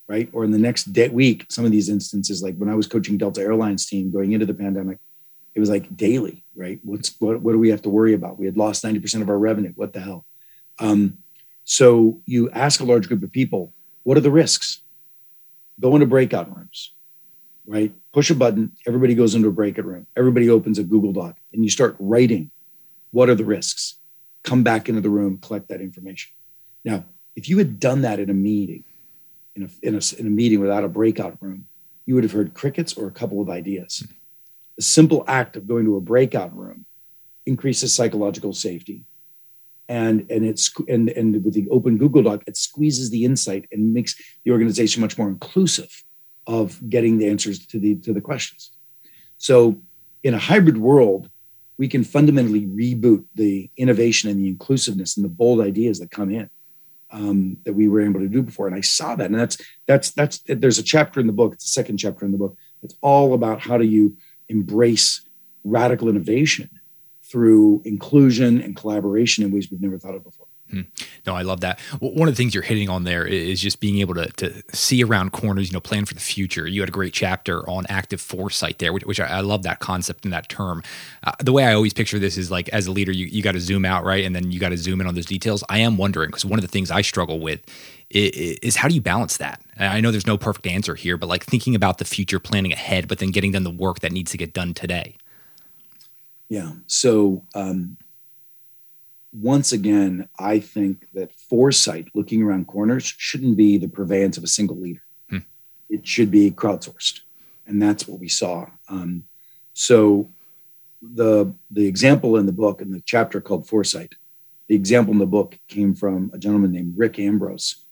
Right, 0.07 0.29
or 0.33 0.43
in 0.43 0.51
the 0.51 0.57
next 0.57 0.91
day, 0.91 1.09
week. 1.09 1.45
Some 1.49 1.65
of 1.65 1.71
these 1.71 1.87
instances, 1.87 2.41
like 2.41 2.57
when 2.57 2.69
I 2.69 2.73
was 2.75 2.87
coaching 2.87 3.17
Delta 3.17 3.41
Airlines 3.41 3.85
team 3.85 4.11
going 4.11 4.31
into 4.31 4.45
the 4.45 4.55
pandemic, 4.55 4.97
it 5.53 5.59
was 5.59 5.69
like 5.69 5.95
daily, 5.95 6.45
right? 6.55 6.79
What's 6.83 7.15
what, 7.19 7.41
what 7.41 7.51
do 7.51 7.59
we 7.59 7.69
have 7.69 7.81
to 7.83 7.89
worry 7.89 8.13
about? 8.13 8.39
We 8.39 8.45
had 8.45 8.57
lost 8.57 8.83
90% 8.83 9.21
of 9.21 9.29
our 9.29 9.37
revenue. 9.37 9.73
What 9.75 9.93
the 9.93 9.99
hell? 9.99 10.25
Um, 10.79 11.19
so 11.69 12.19
you 12.25 12.49
ask 12.49 12.79
a 12.79 12.83
large 12.83 13.07
group 13.07 13.21
of 13.21 13.31
people, 13.31 13.71
what 14.01 14.17
are 14.17 14.21
the 14.21 14.31
risks? 14.31 14.81
Go 15.79 15.93
into 15.93 16.07
breakout 16.07 16.55
rooms, 16.57 16.93
right? 17.67 17.93
Push 18.11 18.31
a 18.31 18.35
button, 18.35 18.71
everybody 18.87 19.13
goes 19.13 19.35
into 19.35 19.49
a 19.49 19.51
breakout 19.51 19.85
room. 19.85 20.07
Everybody 20.17 20.49
opens 20.49 20.79
a 20.79 20.83
Google 20.83 21.13
Doc 21.13 21.37
and 21.53 21.63
you 21.63 21.69
start 21.69 21.95
writing 21.99 22.49
what 23.11 23.29
are 23.29 23.35
the 23.35 23.45
risks? 23.45 23.99
Come 24.43 24.63
back 24.63 24.89
into 24.89 24.99
the 24.99 25.11
room, 25.11 25.37
collect 25.37 25.67
that 25.67 25.79
information. 25.79 26.31
Now, 26.83 27.05
if 27.35 27.47
you 27.47 27.59
had 27.59 27.79
done 27.79 28.01
that 28.01 28.19
in 28.19 28.31
a 28.31 28.33
meeting, 28.33 28.83
in 29.55 29.63
a, 29.63 29.69
in 29.83 29.93
a, 29.93 30.01
in 30.17 30.25
a 30.25 30.31
meeting 30.31 30.61
without 30.61 30.83
a 30.83 30.89
breakout 30.89 31.37
room, 31.39 31.67
you 32.07 32.15
would 32.15 32.23
have 32.23 32.33
heard 32.33 32.55
crickets 32.55 32.95
or 32.95 33.05
a 33.05 33.11
couple 33.11 33.43
of 33.43 33.49
ideas 33.49 34.03
the 34.75 34.83
simple 34.83 35.23
act 35.27 35.55
of 35.55 35.67
going 35.67 35.85
to 35.85 35.97
a 35.97 36.01
breakout 36.01 36.55
room 36.57 36.85
increases 37.45 37.93
psychological 37.93 38.53
safety 38.53 39.05
and 39.89 40.25
and 40.29 40.45
it's 40.45 40.71
and 40.87 41.09
and 41.09 41.43
with 41.43 41.55
the 41.55 41.67
open 41.69 41.97
google 41.97 42.23
doc 42.23 42.43
it 42.47 42.55
squeezes 42.55 43.09
the 43.09 43.25
insight 43.25 43.67
and 43.71 43.93
makes 43.93 44.15
the 44.45 44.51
organization 44.51 45.01
much 45.01 45.17
more 45.17 45.27
inclusive 45.27 46.03
of 46.47 46.79
getting 46.89 47.17
the 47.17 47.27
answers 47.27 47.65
to 47.67 47.79
the 47.79 47.95
to 47.95 48.13
the 48.13 48.21
questions. 48.21 48.71
So 49.37 49.81
in 50.23 50.33
a 50.33 50.39
hybrid 50.39 50.77
world 50.77 51.29
we 51.77 51.87
can 51.87 52.03
fundamentally 52.03 52.65
reboot 52.65 53.23
the 53.35 53.69
innovation 53.77 54.29
and 54.29 54.37
the 54.37 54.49
inclusiveness 54.49 55.15
and 55.15 55.23
the 55.23 55.29
bold 55.29 55.61
ideas 55.61 55.99
that 55.99 56.11
come 56.11 56.29
in 56.29 56.49
um, 57.09 57.55
that 57.63 57.73
we 57.73 57.87
were 57.87 58.01
able 58.01 58.19
to 58.19 58.27
do 58.27 58.41
before. 58.41 58.67
And 58.67 58.75
i 58.75 58.81
saw 58.81 59.15
that. 59.15 59.27
And 59.27 59.39
that's 59.39 59.57
that's 59.87 60.11
that's 60.11 60.41
there's 60.45 60.79
a 60.79 60.83
chapter 60.83 61.19
in 61.19 61.27
the 61.27 61.33
book 61.33 61.53
it's 61.53 61.65
the 61.65 61.69
second 61.69 61.97
chapter 61.97 62.25
in 62.25 62.31
the 62.31 62.37
book 62.37 62.55
it's 62.83 62.95
all 63.01 63.33
about 63.33 63.59
how 63.61 63.77
do 63.77 63.85
you 63.85 64.17
embrace 64.49 65.25
radical 65.63 66.09
innovation 66.09 66.69
through 67.29 67.81
inclusion 67.85 68.61
and 68.61 68.75
collaboration 68.75 69.43
in 69.43 69.51
ways 69.51 69.69
we've 69.69 69.81
never 69.81 69.97
thought 69.97 70.15
of 70.15 70.23
before. 70.23 70.47
Hmm. 70.71 70.81
No, 71.25 71.33
I 71.33 71.41
love 71.41 71.61
that. 71.61 71.79
One 71.99 72.27
of 72.27 72.35
the 72.35 72.37
things 72.37 72.53
you're 72.53 72.61
hitting 72.61 72.89
on 72.89 73.03
there 73.03 73.25
is 73.25 73.59
just 73.59 73.79
being 73.79 73.99
able 73.99 74.13
to, 74.15 74.27
to 74.33 74.61
see 74.71 75.03
around 75.03 75.31
corners, 75.31 75.69
you 75.69 75.73
know, 75.73 75.79
plan 75.79 76.05
for 76.05 76.13
the 76.13 76.19
future. 76.19 76.67
You 76.67 76.81
had 76.81 76.89
a 76.89 76.91
great 76.91 77.11
chapter 77.11 77.67
on 77.67 77.87
active 77.89 78.21
foresight 78.21 78.77
there, 78.77 78.93
which, 78.93 79.03
which 79.05 79.19
I, 79.19 79.25
I, 79.25 79.39
love 79.41 79.63
that 79.63 79.79
concept 79.79 80.25
and 80.25 80.33
that 80.33 80.47
term. 80.47 80.83
Uh, 81.23 81.31
the 81.39 81.51
way 81.51 81.65
I 81.65 81.73
always 81.73 81.93
picture 81.93 82.19
this 82.19 82.37
is 82.37 82.51
like 82.51 82.69
as 82.69 82.85
a 82.85 82.91
leader, 82.91 83.11
you, 83.11 83.25
you 83.25 83.41
got 83.41 83.53
to 83.53 83.59
zoom 83.59 83.83
out, 83.83 84.03
right? 84.03 84.23
And 84.23 84.35
then 84.35 84.51
you 84.51 84.59
got 84.59 84.69
to 84.69 84.77
zoom 84.77 85.01
in 85.01 85.07
on 85.07 85.15
those 85.15 85.25
details. 85.25 85.63
I 85.69 85.79
am 85.79 85.97
wondering, 85.97 86.29
because 86.29 86.45
one 86.45 86.59
of 86.59 86.63
the 86.63 86.71
things 86.71 86.91
I 86.91 87.01
struggle 87.01 87.39
with 87.39 87.61
is, 88.11 88.59
is 88.61 88.75
how 88.75 88.87
do 88.87 88.93
you 88.93 89.01
balance 89.01 89.37
that? 89.37 89.61
I 89.79 90.01
know 90.01 90.11
there's 90.11 90.27
no 90.27 90.37
perfect 90.37 90.67
answer 90.67 90.93
here, 90.93 91.17
but 91.17 91.29
like 91.29 91.43
thinking 91.43 91.73
about 91.73 91.97
the 91.97 92.05
future, 92.05 92.39
planning 92.39 92.73
ahead, 92.73 93.07
but 93.07 93.17
then 93.17 93.31
getting 93.31 93.53
done 93.53 93.63
the 93.63 93.71
work 93.71 94.01
that 94.01 94.11
needs 94.11 94.29
to 94.31 94.37
get 94.37 94.53
done 94.53 94.75
today. 94.75 95.15
Yeah. 96.49 96.71
So, 96.87 97.45
um, 97.53 97.97
once 99.31 99.71
again, 99.71 100.27
I 100.39 100.59
think 100.59 101.05
that 101.13 101.31
foresight, 101.31 102.07
looking 102.15 102.41
around 102.41 102.67
corners, 102.67 103.05
shouldn't 103.05 103.55
be 103.55 103.77
the 103.77 103.87
purveyance 103.87 104.37
of 104.37 104.43
a 104.43 104.47
single 104.47 104.79
leader. 104.79 105.03
Hmm. 105.29 105.37
It 105.87 106.07
should 106.07 106.31
be 106.31 106.49
crowdsourced, 106.49 107.21
and 107.67 107.79
that's 107.79 108.07
what 108.07 108.19
we 108.19 108.27
saw. 108.27 108.65
Um, 108.89 109.25
so, 109.73 110.31
the 111.01 111.53
the 111.69 111.85
example 111.85 112.35
in 112.37 112.47
the 112.47 112.51
book 112.51 112.81
in 112.81 112.91
the 112.91 113.01
chapter 113.05 113.39
called 113.39 113.67
foresight, 113.67 114.15
the 114.67 114.75
example 114.75 115.13
in 115.13 115.19
the 115.19 115.27
book 115.27 115.59
came 115.67 115.93
from 115.93 116.31
a 116.33 116.39
gentleman 116.39 116.71
named 116.71 116.95
Rick 116.97 117.19
Ambrose. 117.19 117.85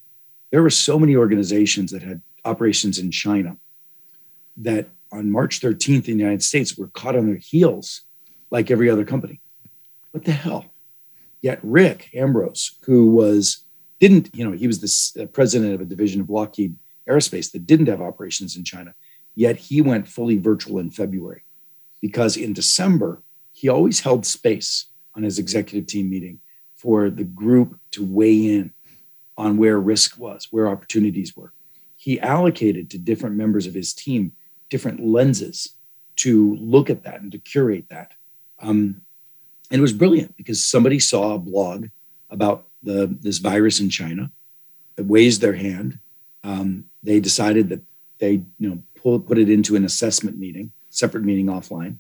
There 0.52 0.64
were 0.64 0.72
so 0.72 0.98
many 0.98 1.16
organizations 1.16 1.92
that 1.92 2.02
had 2.02 2.22
operations 2.44 2.98
in 2.98 3.12
China 3.12 3.58
that 4.58 4.90
on 5.12 5.30
March 5.30 5.62
13th 5.62 6.08
in 6.08 6.18
the 6.18 6.24
United 6.24 6.44
States 6.44 6.78
were 6.78 6.88
caught 6.88 7.16
on 7.16 7.28
their 7.28 7.38
heels 7.38 8.07
like 8.50 8.72
every 8.72 8.90
other 8.90 9.06
company. 9.06 9.40
What 10.12 10.26
the 10.26 10.32
hell? 10.32 10.66
Yet 11.42 11.60
Rick 11.64 12.10
Ambrose, 12.14 12.78
who 12.84 13.12
was 13.12 13.64
didn't, 14.00 14.30
you 14.34 14.46
know, 14.46 14.52
he 14.52 14.68
was 14.68 14.80
the 14.80 15.24
uh, 15.24 15.26
president 15.28 15.74
of 15.74 15.82
a 15.82 15.86
division 15.86 16.22
of 16.22 16.30
Lockheed 16.30 16.76
Aerospace 17.10 17.52
that 17.52 17.66
didn't 17.66 17.88
have 17.88 18.02
operations 18.02 18.56
in 18.56 18.64
China. 18.64 18.94
Yet 19.36 19.58
he 19.58 19.82
went 19.82 20.08
fully 20.08 20.38
virtual 20.38 20.80
in 20.80 20.92
February 20.92 21.44
because 22.02 22.38
in 22.38 22.54
December 22.54 23.24
he 23.54 23.70
always 23.70 24.00
held 24.00 24.26
space 24.26 24.88
on 25.16 25.24
his 25.24 25.40
executive 25.40 25.88
team 25.88 26.10
meeting 26.10 26.40
for 26.76 27.10
the 27.10 27.24
group 27.24 27.80
to 27.92 28.06
weigh 28.06 28.56
in 28.56 28.72
on 29.38 29.58
where 29.58 29.80
risk 29.80 30.18
was, 30.18 30.48
where 30.52 30.68
opportunities 30.68 31.36
were. 31.36 31.54
He 31.96 32.20
allocated 32.20 32.90
to 32.92 32.98
different 32.98 33.36
members 33.36 33.66
of 33.66 33.74
his 33.74 33.94
team 33.94 34.34
different 34.70 35.00
lenses 35.00 35.76
to 36.18 36.56
look 36.58 36.90
at 36.90 37.04
that 37.04 37.22
and 37.22 37.32
to 37.32 37.38
curate 37.38 37.86
that. 37.90 38.14
Um, 38.60 39.02
and 39.70 39.80
it 39.80 39.82
was 39.82 39.94
brilliant 39.94 40.36
because 40.38 40.64
somebody 40.64 41.00
saw 41.00 41.36
a 41.36 41.40
blog 41.40 41.88
about 42.30 42.68
the 42.84 43.08
this 43.22 43.38
virus 43.38 43.80
in 43.80 43.90
China, 43.90 44.32
that 44.96 45.04
raised 45.04 45.42
their 45.42 45.54
hand. 45.54 46.00
Um, 46.44 46.86
they 47.04 47.20
decided 47.20 47.70
that 47.70 47.82
they 48.20 48.44
you 48.60 48.70
know 48.70 48.82
pull, 48.96 49.20
put 49.20 49.38
it 49.38 49.50
into 49.50 49.76
an 49.76 49.86
assessment 49.86 50.38
meeting, 50.38 50.72
separate 50.90 51.24
meeting 51.24 51.48
offline, 51.48 51.98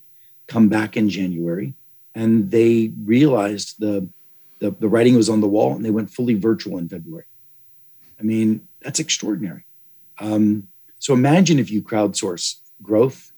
come 0.47 0.67
back 0.67 0.97
in 0.97 1.09
January, 1.09 1.73
and 2.13 2.51
they 2.51 2.91
realized 3.03 3.79
the, 3.79 4.07
the 4.59 4.71
the 4.71 4.87
writing 4.87 5.15
was 5.15 5.29
on 5.29 5.41
the 5.41 5.47
wall, 5.47 5.75
and 5.75 5.85
they 5.85 5.91
went 5.91 6.09
fully 6.09 6.33
virtual 6.33 6.77
in 6.77 6.89
February. 6.89 7.25
I 8.19 8.23
mean, 8.23 8.67
that's 8.81 8.99
extraordinary. 8.99 9.65
Um, 10.19 10.67
so 10.99 11.13
imagine 11.13 11.59
if 11.59 11.69
you 11.69 11.83
crowdsource 11.83 12.55
growth, 12.81 13.31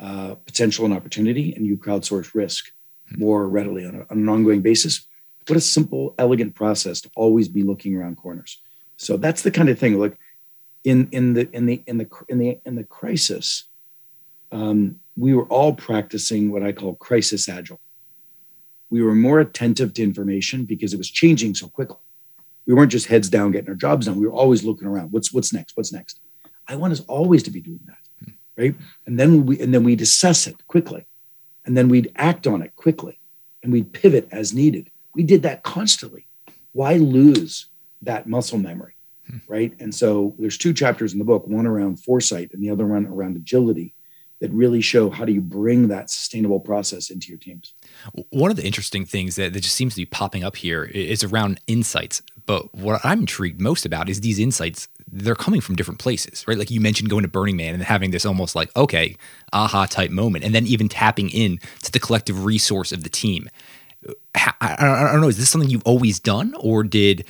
uh, 0.00 0.34
potential, 0.44 0.84
and 0.84 0.94
opportunity, 0.94 1.54
and 1.54 1.66
you 1.66 1.76
crowdsource 1.76 2.34
risk 2.34 2.72
more 3.16 3.48
readily 3.48 3.86
on, 3.86 3.94
a, 3.94 4.00
on 4.10 4.18
an 4.18 4.28
ongoing 4.28 4.62
basis. 4.62 5.06
What 5.46 5.56
a 5.56 5.60
simple, 5.60 6.14
elegant 6.18 6.54
process 6.54 7.00
to 7.02 7.10
always 7.14 7.48
be 7.48 7.62
looking 7.62 7.96
around 7.96 8.16
corners. 8.16 8.60
So 8.96 9.16
that's 9.16 9.42
the 9.42 9.50
kind 9.50 9.68
of 9.68 9.78
thing. 9.78 9.98
Look, 9.98 10.16
in 10.84 11.08
in 11.12 11.34
the 11.34 11.48
in 11.52 11.66
the 11.66 11.82
in 11.86 11.98
the 11.98 12.08
in 12.28 12.38
the 12.38 12.60
in 12.64 12.74
the 12.74 12.84
crisis, 12.84 13.64
um, 14.52 14.96
we 15.16 15.34
were 15.34 15.46
all 15.46 15.72
practicing 15.74 16.50
what 16.50 16.62
I 16.62 16.72
call 16.72 16.94
crisis 16.94 17.48
agile. 17.48 17.80
We 18.90 19.02
were 19.02 19.14
more 19.14 19.40
attentive 19.40 19.94
to 19.94 20.02
information 20.02 20.64
because 20.64 20.94
it 20.94 20.98
was 20.98 21.10
changing 21.10 21.54
so 21.54 21.68
quickly. 21.68 21.98
We 22.66 22.74
weren't 22.74 22.92
just 22.92 23.06
heads 23.06 23.28
down 23.28 23.52
getting 23.52 23.68
our 23.68 23.74
jobs 23.74 24.06
done. 24.06 24.18
We 24.18 24.26
were 24.26 24.32
always 24.32 24.64
looking 24.64 24.88
around. 24.88 25.12
What's 25.12 25.32
what's 25.32 25.52
next? 25.52 25.76
What's 25.76 25.92
next? 25.92 26.20
I 26.68 26.76
want 26.76 26.92
us 26.92 27.00
always 27.08 27.42
to 27.44 27.50
be 27.50 27.60
doing 27.60 27.80
that, 27.86 28.25
right? 28.56 28.74
And 29.06 29.18
then 29.18 29.46
we 29.46 29.60
and 29.60 29.72
then 29.72 29.84
we'd 29.84 30.00
assess 30.00 30.46
it 30.46 30.66
quickly 30.66 31.06
and 31.64 31.76
then 31.76 31.88
we'd 31.88 32.12
act 32.16 32.46
on 32.46 32.62
it 32.62 32.74
quickly 32.76 33.18
and 33.62 33.72
we'd 33.72 33.92
pivot 33.92 34.28
as 34.30 34.54
needed. 34.54 34.90
We 35.14 35.22
did 35.22 35.42
that 35.42 35.62
constantly. 35.62 36.26
Why 36.72 36.94
lose 36.94 37.66
that 38.02 38.28
muscle 38.28 38.58
memory? 38.58 38.94
Hmm. 39.28 39.38
Right. 39.48 39.72
And 39.80 39.94
so 39.94 40.34
there's 40.38 40.58
two 40.58 40.72
chapters 40.72 41.12
in 41.12 41.18
the 41.18 41.24
book, 41.24 41.46
one 41.46 41.66
around 41.66 41.96
foresight 42.00 42.50
and 42.52 42.62
the 42.62 42.70
other 42.70 42.86
one 42.86 43.06
around 43.06 43.36
agility 43.36 43.94
that 44.40 44.50
really 44.50 44.82
show 44.82 45.08
how 45.08 45.24
do 45.24 45.32
you 45.32 45.40
bring 45.40 45.88
that 45.88 46.10
sustainable 46.10 46.60
process 46.60 47.10
into 47.10 47.28
your 47.28 47.38
teams. 47.38 47.72
One 48.30 48.50
of 48.50 48.58
the 48.58 48.64
interesting 48.64 49.06
things 49.06 49.36
that, 49.36 49.54
that 49.54 49.60
just 49.60 49.74
seems 49.74 49.94
to 49.94 50.00
be 50.02 50.06
popping 50.06 50.44
up 50.44 50.56
here 50.56 50.84
is 50.84 51.24
around 51.24 51.58
insights. 51.66 52.22
But 52.44 52.74
what 52.74 53.00
I'm 53.02 53.20
intrigued 53.20 53.60
most 53.60 53.86
about 53.86 54.08
is 54.08 54.20
these 54.20 54.38
insights 54.38 54.88
they're 55.10 55.34
coming 55.36 55.60
from 55.60 55.76
different 55.76 56.00
places, 56.00 56.44
right? 56.48 56.58
Like 56.58 56.70
you 56.70 56.80
mentioned 56.80 57.10
going 57.10 57.22
to 57.22 57.28
Burning 57.28 57.56
Man 57.56 57.74
and 57.74 57.82
having 57.82 58.10
this 58.10 58.26
almost 58.26 58.54
like, 58.54 58.74
okay, 58.76 59.16
aha 59.52 59.86
type 59.86 60.10
moment, 60.10 60.44
and 60.44 60.54
then 60.54 60.66
even 60.66 60.88
tapping 60.88 61.30
in 61.30 61.58
to 61.82 61.92
the 61.92 62.00
collective 62.00 62.44
resource 62.44 62.92
of 62.92 63.04
the 63.04 63.08
team. 63.08 63.48
I, 64.60 65.10
don't 65.12 65.20
know, 65.20 65.28
is 65.28 65.38
this 65.38 65.48
something 65.48 65.70
you've 65.70 65.82
always 65.84 66.20
done, 66.20 66.54
or 66.58 66.84
did 66.84 67.24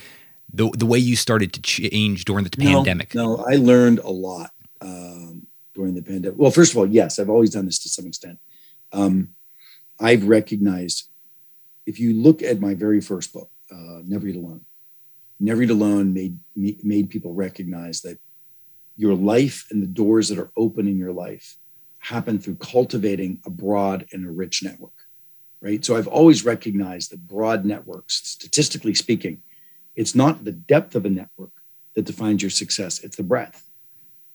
the 0.53 0.69
the 0.77 0.85
way 0.85 0.99
you 0.99 1.15
started 1.15 1.53
to 1.53 1.61
change 1.61 2.25
during 2.25 2.43
the 2.43 2.51
no, 2.57 2.75
pandemic? 2.75 3.15
No, 3.15 3.37
I 3.37 3.55
learned 3.55 3.99
a 3.99 4.09
lot 4.09 4.51
um, 4.81 5.47
during 5.73 5.95
the 5.95 6.03
pandemic. 6.03 6.37
Well, 6.37 6.51
first 6.51 6.71
of 6.71 6.77
all, 6.77 6.85
yes, 6.85 7.19
I've 7.19 7.29
always 7.29 7.51
done 7.51 7.65
this 7.65 7.79
to 7.79 7.89
some 7.89 8.05
extent. 8.05 8.39
Um, 8.91 9.29
I've 9.99 10.27
recognized 10.27 11.09
if 11.85 11.99
you 11.99 12.13
look 12.13 12.43
at 12.43 12.59
my 12.59 12.75
very 12.75 13.01
first 13.01 13.33
book, 13.33 13.49
uh, 13.71 14.01
Never 14.03 14.27
Eat 14.27 14.35
Alone, 14.35 14.65
Never 15.39 15.61
Eat 15.61 15.69
Alone 15.69 16.13
made 16.13 16.37
made 16.55 17.09
people 17.09 17.33
recognize 17.33 18.01
that 18.01 18.19
your 18.95 19.13
life 19.13 19.67
and 19.69 19.81
the 19.81 19.87
doors 19.87 20.29
that 20.29 20.39
are 20.39 20.51
open 20.57 20.87
in 20.87 20.97
your 20.97 21.13
life 21.13 21.57
happen 21.99 22.39
through 22.39 22.55
cultivating 22.55 23.39
a 23.45 23.49
broad 23.49 24.07
and 24.11 24.25
a 24.25 24.31
rich 24.31 24.63
network. 24.63 24.93
right? 25.61 25.83
So 25.83 25.95
I've 25.95 26.07
always 26.07 26.45
recognized 26.45 27.11
that 27.11 27.27
broad 27.27 27.65
networks, 27.65 28.15
statistically 28.27 28.93
speaking, 28.93 29.41
it's 29.95 30.15
not 30.15 30.43
the 30.43 30.51
depth 30.51 30.95
of 30.95 31.05
a 31.05 31.09
network 31.09 31.51
that 31.95 32.05
defines 32.05 32.41
your 32.41 32.51
success, 32.51 33.03
it's 33.03 33.17
the 33.17 33.23
breadth. 33.23 33.69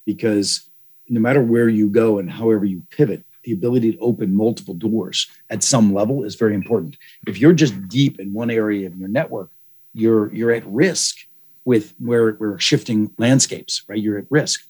Because 0.05 0.69
no 1.07 1.19
matter 1.19 1.41
where 1.41 1.69
you 1.69 1.89
go 1.89 2.19
and 2.19 2.29
however 2.29 2.65
you 2.65 2.83
pivot, 2.89 3.23
the 3.43 3.53
ability 3.53 3.93
to 3.93 3.99
open 3.99 4.35
multiple 4.35 4.73
doors 4.73 5.27
at 5.49 5.63
some 5.63 5.93
level 5.93 6.23
is 6.23 6.35
very 6.35 6.55
important. 6.55 6.97
If 7.27 7.39
you're 7.39 7.53
just 7.53 7.87
deep 7.87 8.19
in 8.19 8.33
one 8.33 8.49
area 8.49 8.87
of 8.87 8.97
your 8.97 9.09
network, 9.09 9.51
you're 9.93 10.33
you're 10.33 10.51
at 10.51 10.65
risk 10.65 11.17
with 11.65 11.93
where 11.97 12.35
we're 12.39 12.59
shifting 12.59 13.11
landscapes, 13.17 13.83
right? 13.87 14.01
You're 14.01 14.17
at 14.17 14.25
risk. 14.29 14.67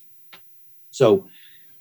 So 0.92 1.28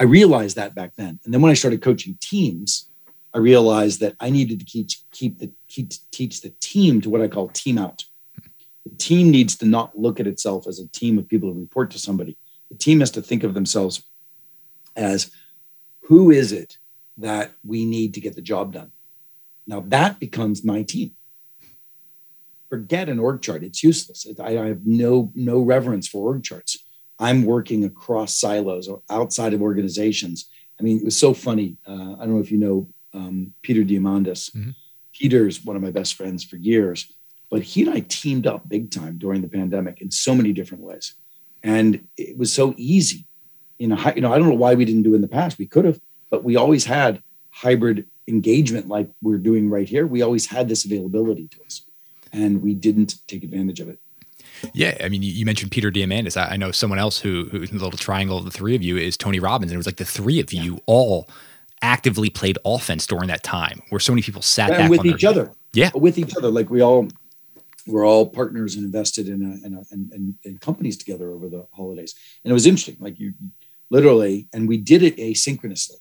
I 0.01 0.05
realized 0.05 0.57
that 0.57 0.75
back 0.75 0.93
then. 0.97 1.21
And 1.25 1.33
then 1.33 1.43
when 1.43 1.51
I 1.51 1.55
started 1.55 1.83
coaching 1.83 2.17
teams, 2.21 2.89
I 3.35 3.39
realized 3.39 4.01
that 4.01 4.17
I 4.21 4.31
needed 4.31 4.59
to 4.61 4.65
keep 4.65 4.89
keep 5.11 5.39
the 5.39 5.51
keep 5.69 5.93
teach 6.11 6.41
the 6.41 6.51
team 6.61 7.01
to 7.03 7.11
what 7.11 7.21
I 7.21 7.29
call 7.29 7.49
team 7.49 7.79
out. 7.79 8.05
The 8.85 8.97
team 8.97 9.31
needs 9.31 9.57
to 9.57 9.67
not 9.67 9.99
look 9.99 10.19
at 10.19 10.27
itself 10.27 10.67
as 10.67 10.79
a 10.79 10.89
team 10.89 11.19
of 11.19 11.29
people 11.29 11.53
who 11.53 11.61
report 11.61 11.91
to 11.93 11.99
somebody. 11.99 12.37
The 12.71 12.77
team 12.77 13.01
has 13.01 13.11
to 13.13 13.23
think 13.23 13.45
of 13.45 13.55
themselves 13.55 14.03
as 14.97 15.31
who 16.03 16.31
is 16.31 16.53
it 16.53 16.79
that 17.19 17.53
we 17.65 17.85
need 17.85 18.15
to 18.15 18.21
get 18.21 18.35
the 18.35 18.43
job 18.43 18.73
done? 18.73 18.91
Now 19.67 19.81
that 19.89 20.19
becomes 20.19 20.65
my 20.65 20.83
team. 20.83 21.13
Forget 22.73 23.11
an 23.11 23.19
org 23.19 23.43
chart; 23.43 23.63
it's 23.63 23.83
useless. 23.83 24.27
I, 24.41 24.57
I 24.57 24.69
have 24.69 24.87
no 24.87 25.31
no 25.35 25.61
reverence 25.61 26.09
for 26.09 26.27
org 26.27 26.43
charts. 26.43 26.79
I'm 27.19 27.45
working 27.45 27.85
across 27.85 28.35
silos 28.35 28.89
or 28.89 29.03
outside 29.11 29.53
of 29.53 29.61
organizations. 29.61 30.49
I 30.81 30.83
mean, 30.83 30.97
it 30.97 31.05
was 31.05 31.15
so 31.15 31.35
funny. 31.35 31.77
Uh, 31.87 32.15
I 32.15 32.21
don't 32.25 32.35
know 32.35 32.41
if 32.41 32.51
you 32.51 32.57
know 32.57 32.89
um, 33.13 33.53
Peter 33.61 33.83
Diamandis. 33.83 34.51
Mm-hmm. 34.57 34.71
Peter's 35.13 35.63
one 35.63 35.77
of 35.77 35.83
my 35.83 35.91
best 35.91 36.15
friends 36.15 36.43
for 36.43 36.57
years, 36.57 37.13
but 37.51 37.61
he 37.61 37.83
and 37.83 37.91
I 37.91 38.01
teamed 38.09 38.47
up 38.47 38.67
big 38.67 38.91
time 38.91 39.19
during 39.19 39.43
the 39.43 39.49
pandemic 39.49 40.01
in 40.01 40.11
so 40.11 40.35
many 40.35 40.55
different 40.55 40.83
ways, 40.83 41.15
and 41.63 42.09
it 42.17 42.39
was 42.39 42.51
so 42.51 42.73
easy. 42.79 43.27
You 43.79 43.89
know, 43.89 44.13
you 44.17 44.23
know, 44.23 44.33
I 44.33 44.39
don't 44.39 44.49
know 44.49 44.55
why 44.55 44.77
we 44.77 44.87
didn't 44.87 45.03
do 45.03 45.13
it 45.13 45.17
in 45.17 45.21
the 45.21 45.29
past. 45.29 45.59
We 45.59 45.67
could 45.67 45.85
have, 45.85 46.01
but 46.31 46.43
we 46.43 46.57
always 46.57 46.87
had 46.87 47.23
hybrid 47.51 48.07
engagement 48.27 48.89
like 48.89 49.11
we're 49.21 49.37
doing 49.37 49.69
right 49.69 49.87
here. 49.87 50.07
We 50.07 50.23
always 50.23 50.47
had 50.47 50.71
this 50.71 50.87
availability 50.87 51.49
to 51.49 51.63
us, 51.65 51.85
and 52.33 52.63
we 52.63 52.75
didn't 52.75 53.17
take 53.27 53.45
advantage 53.45 53.81
of 53.81 53.89
it. 53.89 53.99
Yeah, 54.75 54.97
I 55.03 55.09
mean, 55.09 55.23
you, 55.23 55.45
mentioned 55.45 55.73
Peter 55.73 55.91
Diamandis. 55.91 56.37
I, 56.37 56.57
know 56.57 56.71
someone 56.71 56.99
else 56.99 57.19
who, 57.19 57.49
who's 57.51 57.71
in 57.71 57.79
the 57.79 57.85
little 57.85 57.99
triangle 57.99 58.39
of 58.39 58.45
the 58.45 58.51
three 58.51 58.77
of 58.77 58.83
you 58.83 58.97
is 58.97 59.17
Tony 59.17 59.41
Robbins, 59.41 59.73
and 59.73 59.75
it 59.75 59.79
was 59.79 59.87
like 59.87 59.97
the 59.97 60.05
three 60.05 60.39
of 60.41 60.53
you 60.53 60.81
all 60.87 61.29
actively 61.83 62.31
played 62.31 62.59
offense 62.65 63.07
during 63.07 63.27
that 63.27 63.43
time, 63.43 63.83
where 63.89 63.99
so 63.99 64.13
many 64.13 64.23
people 64.23 64.41
sat 64.41 64.71
and 64.71 64.79
back 64.79 64.91
with 64.91 65.05
each 65.05 65.25
other. 65.25 65.53
Yeah, 65.73 65.91
with 65.95 66.19
each 66.19 66.37
other. 66.37 66.49
Like 66.49 66.71
we 66.71 66.81
all 66.81 67.09
we're 67.87 68.07
all 68.07 68.27
partners 68.27 68.77
and 68.77 68.85
invested 68.85 69.29
in 69.29 69.43
a, 69.43 69.67
in, 69.67 69.75
a, 69.75 69.83
in, 69.93 70.39
in, 70.45 70.59
companies 70.59 70.97
together 70.97 71.31
over 71.31 71.49
the 71.49 71.67
holidays, 71.73 72.15
and 72.45 72.51
it 72.51 72.55
was 72.55 72.67
interesting. 72.67 72.97
Like 73.01 73.19
you, 73.19 73.35
literally, 73.91 74.49
and 74.53 74.69
we 74.69 74.77
did 74.77 75.03
it 75.03 75.17
asynchronously. 75.17 75.97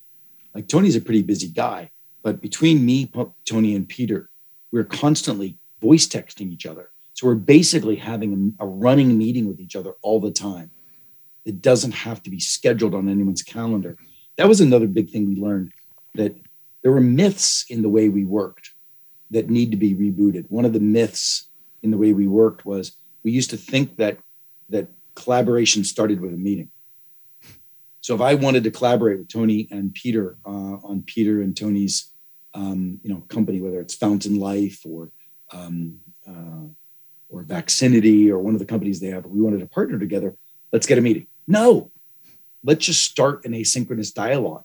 Like 0.54 0.68
Tony's 0.68 0.96
a 0.96 1.00
pretty 1.00 1.22
busy 1.22 1.48
guy, 1.48 1.90
but 2.22 2.40
between 2.40 2.84
me, 2.84 3.10
Tony, 3.44 3.74
and 3.74 3.88
Peter, 3.88 4.30
we 4.70 4.78
we're 4.78 4.84
constantly 4.84 5.58
voice 5.82 6.06
texting 6.06 6.50
each 6.52 6.66
other. 6.66 6.90
So 7.14 7.26
we're 7.26 7.34
basically 7.34 7.96
having 7.96 8.54
a, 8.58 8.66
running 8.66 9.18
meeting 9.18 9.46
with 9.46 9.60
each 9.60 9.76
other 9.76 9.94
all 10.00 10.20
the 10.20 10.30
time. 10.30 10.70
It 11.44 11.60
doesn't 11.60 11.92
have 11.92 12.22
to 12.22 12.30
be 12.30 12.40
scheduled 12.40 12.94
on 12.94 13.08
anyone's 13.08 13.42
calendar 13.42 13.96
that 14.36 14.48
was 14.48 14.60
another 14.60 14.86
big 14.86 15.10
thing 15.10 15.28
we 15.28 15.36
learned 15.36 15.72
that 16.14 16.36
there 16.82 16.92
were 16.92 17.00
myths 17.00 17.64
in 17.68 17.82
the 17.82 17.88
way 17.88 18.08
we 18.08 18.24
worked 18.24 18.70
that 19.30 19.50
need 19.50 19.70
to 19.70 19.76
be 19.76 19.94
rebooted. 19.94 20.46
One 20.48 20.64
of 20.64 20.72
the 20.72 20.80
myths 20.80 21.48
in 21.82 21.90
the 21.90 21.96
way 21.96 22.12
we 22.12 22.26
worked 22.26 22.64
was 22.64 22.96
we 23.22 23.32
used 23.32 23.50
to 23.50 23.56
think 23.56 23.96
that 23.96 24.18
that 24.68 24.88
collaboration 25.14 25.84
started 25.84 26.20
with 26.20 26.32
a 26.32 26.36
meeting. 26.36 26.70
So 28.00 28.14
if 28.14 28.20
I 28.20 28.34
wanted 28.34 28.64
to 28.64 28.70
collaborate 28.70 29.18
with 29.18 29.28
Tony 29.28 29.68
and 29.70 29.94
Peter 29.94 30.36
uh, 30.44 30.76
on 30.82 31.04
Peter 31.06 31.40
and 31.40 31.56
Tony's 31.56 32.10
um, 32.54 33.00
you 33.02 33.12
know 33.12 33.20
company, 33.28 33.60
whether 33.60 33.80
it's 33.80 33.94
Fountain 33.94 34.38
Life 34.38 34.80
or 34.84 35.10
um, 35.52 35.98
uh, 36.26 36.66
or 37.28 37.44
Vaxxinity 37.44 38.28
or 38.28 38.38
one 38.38 38.54
of 38.54 38.60
the 38.60 38.66
companies 38.66 39.00
they 39.00 39.08
have, 39.08 39.26
we 39.26 39.40
wanted 39.40 39.60
to 39.60 39.66
partner 39.66 39.98
together. 39.98 40.36
Let's 40.72 40.86
get 40.86 40.98
a 40.98 41.00
meeting. 41.00 41.26
No, 41.46 41.90
let's 42.62 42.86
just 42.86 43.02
start 43.02 43.44
an 43.44 43.52
asynchronous 43.52 44.12
dialogue. 44.12 44.64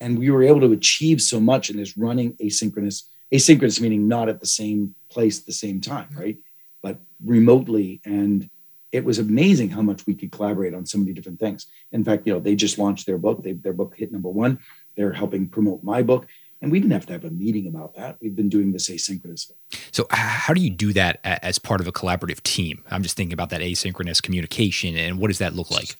And 0.00 0.18
we 0.18 0.30
were 0.30 0.42
able 0.42 0.60
to 0.60 0.72
achieve 0.72 1.20
so 1.20 1.40
much 1.40 1.70
in 1.70 1.76
this 1.76 1.96
running 1.96 2.34
asynchronous, 2.34 3.04
asynchronous 3.32 3.80
meaning 3.80 4.08
not 4.08 4.28
at 4.28 4.40
the 4.40 4.46
same 4.46 4.94
place 5.08 5.38
at 5.40 5.46
the 5.46 5.52
same 5.52 5.80
time, 5.80 6.08
right? 6.16 6.38
But 6.82 6.98
remotely. 7.24 8.00
And 8.04 8.48
it 8.92 9.04
was 9.04 9.18
amazing 9.18 9.70
how 9.70 9.82
much 9.82 10.06
we 10.06 10.14
could 10.14 10.32
collaborate 10.32 10.74
on 10.74 10.86
so 10.86 10.98
many 10.98 11.12
different 11.12 11.38
things. 11.38 11.66
In 11.92 12.02
fact, 12.02 12.26
you 12.26 12.32
know, 12.32 12.40
they 12.40 12.56
just 12.56 12.78
launched 12.78 13.06
their 13.06 13.18
book. 13.18 13.42
They, 13.42 13.52
their 13.52 13.72
book 13.72 13.94
hit 13.96 14.10
number 14.10 14.30
one. 14.30 14.58
They're 14.96 15.12
helping 15.12 15.48
promote 15.48 15.84
my 15.84 16.02
book. 16.02 16.26
And 16.62 16.70
we 16.70 16.78
didn't 16.78 16.92
have 16.92 17.06
to 17.06 17.14
have 17.14 17.24
a 17.24 17.30
meeting 17.30 17.66
about 17.66 17.94
that. 17.96 18.18
We've 18.20 18.36
been 18.36 18.50
doing 18.50 18.72
this 18.72 18.90
asynchronously. 18.90 19.52
So, 19.92 20.06
how 20.10 20.52
do 20.52 20.60
you 20.60 20.68
do 20.68 20.92
that 20.92 21.18
as 21.24 21.58
part 21.58 21.80
of 21.80 21.88
a 21.88 21.92
collaborative 21.92 22.42
team? 22.42 22.84
I'm 22.90 23.02
just 23.02 23.16
thinking 23.16 23.32
about 23.32 23.48
that 23.50 23.62
asynchronous 23.62 24.22
communication 24.22 24.96
and 24.96 25.18
what 25.18 25.28
does 25.28 25.38
that 25.38 25.54
look 25.54 25.70
like? 25.70 25.96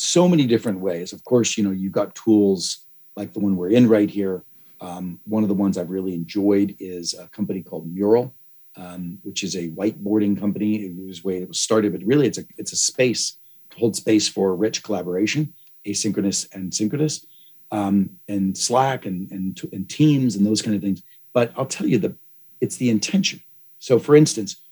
so 0.00 0.28
many 0.28 0.46
different 0.46 0.80
ways. 0.80 1.12
Of 1.12 1.24
course, 1.24 1.58
you 1.58 1.64
know, 1.64 1.70
you've 1.70 1.92
got 1.92 2.14
tools 2.14 2.86
like 3.16 3.32
the 3.32 3.40
one 3.40 3.56
we're 3.56 3.70
in 3.70 3.88
right 3.88 4.08
here. 4.08 4.44
Um, 4.80 5.20
one 5.24 5.42
of 5.42 5.48
the 5.48 5.54
ones 5.54 5.76
I've 5.76 5.90
really 5.90 6.14
enjoyed 6.14 6.76
is 6.78 7.14
a 7.14 7.26
company 7.28 7.62
called 7.62 7.92
Mural, 7.92 8.34
um, 8.76 9.18
which 9.22 9.42
is 9.42 9.56
a 9.56 9.68
whiteboarding 9.70 10.38
company. 10.38 10.84
It 10.84 10.96
was 10.96 11.24
way 11.24 11.38
it 11.38 11.48
was 11.48 11.58
started, 11.58 11.92
but 11.92 12.02
really 12.04 12.28
it's 12.28 12.38
a 12.38 12.44
it's 12.56 12.72
a 12.72 12.76
space 12.76 13.38
to 13.70 13.78
hold 13.78 13.96
space 13.96 14.28
for 14.28 14.54
rich 14.54 14.84
collaboration, 14.84 15.52
asynchronous 15.84 16.46
and 16.54 16.72
synchronous, 16.72 17.26
um, 17.70 18.10
and 18.28 18.56
Slack 18.56 19.06
and, 19.06 19.30
and 19.30 19.60
and 19.72 19.88
Teams 19.88 20.36
and 20.36 20.46
those 20.46 20.62
kind 20.62 20.76
of 20.76 20.82
things. 20.82 21.02
But 21.32 21.52
I'll 21.56 21.66
tell 21.66 21.86
you 21.86 21.98
the 21.98 22.16
it's 22.60 22.76
the 22.76 22.90
intention. 22.90 23.40
So, 23.78 23.98
for 23.98 24.16
instance, 24.16 24.62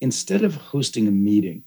instead 0.00 0.42
of 0.42 0.54
hosting 0.54 1.06
a 1.08 1.10
meeting, 1.10 1.64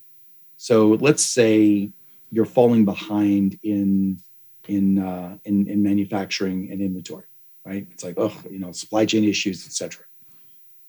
so 0.57 0.97
let's 0.99 1.23
say 1.23 1.91
you're 2.31 2.45
falling 2.45 2.85
behind 2.85 3.59
in 3.63 4.19
in 4.67 4.99
uh, 4.99 5.37
in, 5.45 5.67
in 5.67 5.83
manufacturing 5.83 6.71
and 6.71 6.81
inventory, 6.81 7.25
right? 7.65 7.87
It's 7.91 8.03
like 8.03 8.15
oh, 8.17 8.33
you 8.49 8.59
know, 8.59 8.71
supply 8.71 9.05
chain 9.05 9.23
issues, 9.23 9.65
etc. 9.65 10.05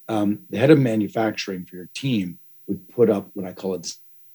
Um, 0.08 0.40
the 0.48 0.58
head 0.58 0.70
of 0.70 0.78
manufacturing 0.78 1.66
for 1.66 1.76
your 1.76 1.90
team 1.92 2.38
would 2.66 2.88
put 2.88 3.10
up 3.10 3.28
what 3.34 3.44
I 3.44 3.52
call 3.52 3.74
a 3.74 3.82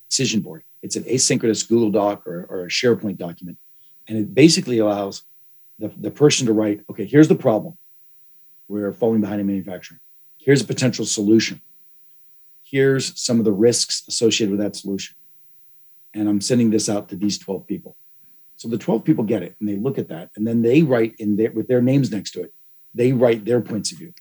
decision 0.10 0.41
board. 0.41 0.63
It's 0.84 0.95
an 0.95 1.04
asynchronous 1.04 1.67
Google 1.67 1.89
Doc 1.89 2.28
or, 2.28 2.45
or 2.49 2.65
a 2.65 2.67
SharePoint 2.67 3.17
document, 3.17 3.58
and 4.08 4.17
it 4.17 4.34
basically 4.36 4.80
allows 4.80 5.23
the, 5.80 5.92
the 5.98 6.12
person 6.12 6.48
to 6.48 6.54
write, 6.54 6.82
okay, 6.90 7.06
here's 7.06 7.28
the 7.28 7.36
problem. 7.36 7.78
We're 8.68 8.94
falling 8.94 9.22
behind 9.22 9.42
in 9.42 9.48
manufacturing. 9.48 10.00
Here's 10.38 10.62
a 10.62 10.66
potential 10.66 11.06
solution. 11.06 11.62
Here's 12.64 13.20
some 13.22 13.40
of 13.40 13.46
the 13.46 13.52
risks 13.52 14.08
associated 14.08 14.52
with 14.52 14.60
that 14.62 14.76
solution 14.76 15.16
and 16.14 16.30
I'm 16.30 16.42
sending 16.42 16.70
this 16.70 16.90
out 16.90 17.10
to 17.10 17.16
these 17.16 17.38
12 17.38 17.68
people. 17.68 17.96
So 18.56 18.68
the 18.68 18.78
12 18.78 19.04
people 19.04 19.24
get 19.24 19.44
it 19.44 19.56
and 19.60 19.68
they 19.68 19.76
look 19.76 19.98
at 19.98 20.10
that 20.10 20.30
and 20.36 20.46
then 20.46 20.62
they 20.62 20.84
write 20.84 21.16
in 21.20 21.36
there 21.36 21.52
with 21.52 21.68
their 21.68 21.82
names 21.82 22.12
next 22.12 22.32
to 22.32 22.44
it, 22.44 22.54
they 22.94 23.12
write 23.12 23.46
their 23.46 23.62
points 23.62 23.92
of 23.92 23.98
view. 23.98 24.14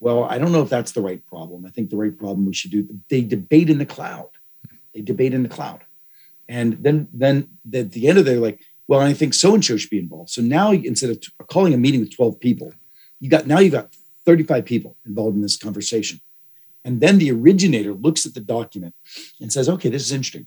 Well, 0.00 0.24
I 0.24 0.38
don't 0.38 0.52
know 0.52 0.62
if 0.62 0.68
that's 0.68 0.92
the 0.92 1.00
right 1.00 1.24
problem. 1.26 1.66
I 1.66 1.70
think 1.70 1.90
the 1.90 1.96
right 1.96 2.16
problem 2.16 2.46
we 2.46 2.54
should 2.54 2.70
do, 2.70 2.88
they 3.08 3.22
debate 3.22 3.70
in 3.70 3.78
the 3.78 3.86
cloud. 3.86 4.28
They 4.94 5.02
debate 5.02 5.34
in 5.34 5.42
the 5.42 5.48
cloud. 5.48 5.84
And 6.48 6.82
then 6.82 7.08
then 7.12 7.48
at 7.72 7.92
the 7.92 8.08
end 8.08 8.18
of 8.18 8.26
it, 8.26 8.30
they're 8.30 8.40
like, 8.40 8.60
well, 8.90 9.00
I 9.00 9.14
think 9.14 9.34
so 9.34 9.54
and 9.54 9.64
so 9.64 9.76
should 9.76 9.90
be 9.90 9.98
involved. 9.98 10.30
So 10.30 10.42
now 10.42 10.72
instead 10.72 11.10
of 11.10 11.20
t- 11.20 11.28
calling 11.46 11.72
a 11.72 11.78
meeting 11.78 12.00
with 12.00 12.14
12 12.14 12.40
people, 12.40 12.72
you 13.20 13.30
got 13.30 13.46
now 13.46 13.58
you've 13.58 13.72
got 13.72 13.94
35 14.26 14.64
people 14.64 14.96
involved 15.06 15.36
in 15.36 15.42
this 15.42 15.56
conversation. 15.56 16.20
And 16.84 17.00
then 17.00 17.18
the 17.18 17.30
originator 17.30 17.92
looks 17.92 18.26
at 18.26 18.34
the 18.34 18.40
document 18.40 18.94
and 19.40 19.52
says, 19.52 19.68
okay, 19.68 19.88
this 19.90 20.02
is 20.02 20.12
interesting 20.12 20.46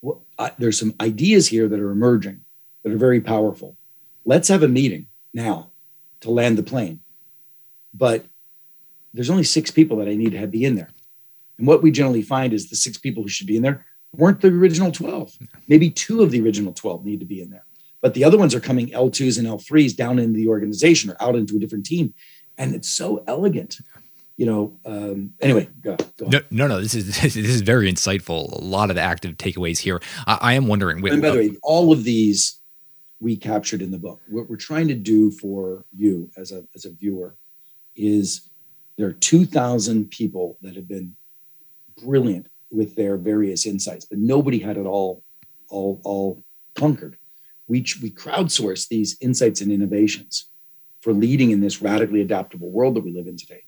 well, 0.00 0.24
I, 0.38 0.52
there's 0.58 0.78
some 0.78 0.94
ideas 1.00 1.48
here 1.48 1.68
that 1.68 1.80
are 1.80 1.90
emerging 1.90 2.40
that 2.82 2.92
are 2.92 2.98
very 2.98 3.20
powerful. 3.20 3.76
Let's 4.24 4.48
have 4.48 4.62
a 4.62 4.68
meeting 4.68 5.06
now 5.34 5.70
to 6.20 6.30
land 6.30 6.58
the 6.58 6.62
plane. 6.62 7.00
But 7.92 8.26
there's 9.12 9.30
only 9.30 9.44
six 9.44 9.70
people 9.70 9.96
that 9.98 10.08
I 10.08 10.14
need 10.14 10.32
to 10.32 10.38
have 10.38 10.50
be 10.50 10.64
in 10.64 10.74
there. 10.74 10.90
And 11.58 11.66
what 11.66 11.82
we 11.82 11.90
generally 11.90 12.22
find 12.22 12.52
is 12.52 12.70
the 12.70 12.76
six 12.76 12.98
people 12.98 13.22
who 13.22 13.28
should 13.28 13.46
be 13.46 13.56
in 13.56 13.62
there 13.62 13.86
weren't 14.16 14.40
the 14.40 14.48
original 14.48 14.92
12. 14.92 15.38
Maybe 15.68 15.90
two 15.90 16.22
of 16.22 16.30
the 16.30 16.40
original 16.40 16.72
12 16.72 17.04
need 17.04 17.20
to 17.20 17.26
be 17.26 17.40
in 17.40 17.50
there. 17.50 17.64
But 18.00 18.14
the 18.14 18.24
other 18.24 18.38
ones 18.38 18.54
are 18.54 18.60
coming 18.60 18.88
L2s 18.88 19.38
and 19.38 19.46
L3s 19.46 19.96
down 19.96 20.18
into 20.18 20.36
the 20.36 20.48
organization 20.48 21.10
or 21.10 21.16
out 21.20 21.36
into 21.36 21.56
a 21.56 21.58
different 21.58 21.86
team. 21.86 22.14
And 22.56 22.74
it's 22.74 22.88
so 22.88 23.24
elegant 23.26 23.78
you 24.38 24.46
know, 24.46 24.78
um, 24.86 25.34
anyway, 25.40 25.68
go, 25.82 25.96
go 26.16 26.26
no, 26.28 26.40
no, 26.50 26.68
no, 26.68 26.80
this 26.80 26.94
is 26.94 27.06
this 27.20 27.36
is 27.36 27.60
very 27.60 27.92
insightful. 27.92 28.52
A 28.52 28.64
lot 28.64 28.88
of 28.88 28.96
the 28.96 29.02
active 29.02 29.36
takeaways 29.36 29.78
here. 29.78 30.00
I, 30.26 30.38
I 30.40 30.52
am 30.54 30.68
wondering. 30.68 31.06
and 31.08 31.20
by 31.20 31.30
the 31.30 31.38
way, 31.38 31.56
all 31.62 31.92
of 31.92 32.04
these 32.04 32.60
we 33.20 33.36
captured 33.36 33.82
in 33.82 33.90
the 33.90 33.98
book. 33.98 34.20
What 34.28 34.48
we're 34.48 34.56
trying 34.56 34.86
to 34.88 34.94
do 34.94 35.32
for 35.32 35.84
you 35.94 36.30
as 36.36 36.52
a 36.52 36.64
as 36.74 36.84
a 36.84 36.92
viewer 36.92 37.36
is 37.96 38.48
There 38.96 39.08
are 39.08 39.12
2,000 39.12 40.08
people 40.08 40.56
that 40.62 40.76
have 40.76 40.86
been 40.86 41.16
brilliant 42.00 42.46
with 42.70 42.96
their 42.96 43.16
various 43.16 43.66
insights, 43.66 44.04
but 44.04 44.18
nobody 44.18 44.58
had 44.58 44.76
it 44.76 44.86
all, 44.86 45.22
all, 45.70 46.00
all 46.04 46.44
conquered. 46.74 47.16
We, 47.66 47.84
we 48.02 48.10
crowdsource 48.10 48.88
these 48.88 49.16
insights 49.20 49.60
and 49.60 49.70
innovations 49.70 50.50
for 51.00 51.12
leading 51.12 51.50
in 51.50 51.60
this 51.60 51.80
radically 51.80 52.20
adaptable 52.20 52.70
world 52.70 52.96
that 52.96 53.04
we 53.04 53.12
live 53.12 53.26
in 53.26 53.36
today. 53.36 53.64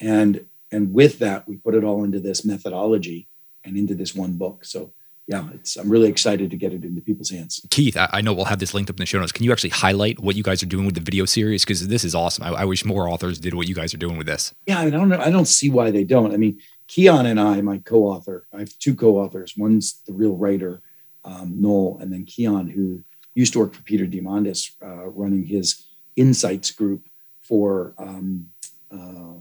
And, 0.00 0.46
and 0.72 0.92
with 0.92 1.18
that, 1.20 1.46
we 1.48 1.56
put 1.56 1.74
it 1.74 1.84
all 1.84 2.04
into 2.04 2.20
this 2.20 2.44
methodology 2.44 3.28
and 3.64 3.76
into 3.76 3.94
this 3.94 4.14
one 4.14 4.32
book. 4.32 4.64
So 4.64 4.92
yeah, 5.26 5.48
it's 5.54 5.76
I'm 5.76 5.88
really 5.88 6.08
excited 6.08 6.50
to 6.50 6.56
get 6.56 6.74
it 6.74 6.84
into 6.84 7.00
people's 7.00 7.30
hands. 7.30 7.64
Keith, 7.70 7.96
I, 7.96 8.08
I, 8.12 8.20
know 8.20 8.34
we'll 8.34 8.44
have 8.44 8.58
this 8.58 8.74
linked 8.74 8.90
up 8.90 8.96
in 8.96 9.00
the 9.00 9.06
show 9.06 9.18
notes. 9.18 9.32
Can 9.32 9.44
you 9.44 9.52
actually 9.52 9.70
highlight 9.70 10.20
what 10.20 10.36
you 10.36 10.42
guys 10.42 10.62
are 10.62 10.66
doing 10.66 10.84
with 10.84 10.94
the 10.94 11.00
video 11.00 11.24
series? 11.24 11.64
Because 11.64 11.88
this 11.88 12.04
is 12.04 12.14
awesome. 12.14 12.44
I, 12.44 12.50
I, 12.50 12.64
wish 12.66 12.84
more 12.84 13.08
authors 13.08 13.38
did 13.38 13.54
what 13.54 13.66
you 13.66 13.74
guys 13.74 13.94
are 13.94 13.98
doing 13.98 14.18
with 14.18 14.26
this. 14.26 14.54
Yeah, 14.66 14.80
I, 14.80 14.84
mean, 14.84 14.94
I 14.94 14.98
don't 14.98 15.08
know. 15.08 15.20
I 15.20 15.30
don't 15.30 15.46
see 15.46 15.70
why 15.70 15.90
they 15.90 16.04
don't. 16.04 16.34
I 16.34 16.36
mean, 16.36 16.60
Kian 16.88 17.26
and 17.26 17.40
I, 17.40 17.60
my 17.60 17.78
co-author, 17.78 18.46
I 18.52 18.60
have 18.60 18.78
two 18.78 18.94
co-authors. 18.94 19.54
One's 19.56 20.02
the 20.06 20.12
real 20.12 20.36
writer, 20.36 20.82
um, 21.24 21.60
Noel, 21.60 21.98
and 22.00 22.12
then 22.12 22.24
Kian, 22.26 22.70
who 22.70 23.02
used 23.34 23.52
to 23.54 23.58
work 23.58 23.74
for 23.74 23.82
Peter 23.82 24.06
Diamandis, 24.06 24.72
uh, 24.82 25.06
running 25.08 25.44
his 25.44 25.86
insights 26.16 26.70
group 26.70 27.06
for 27.40 27.94
um, 27.98 28.46
uh, 28.90 29.34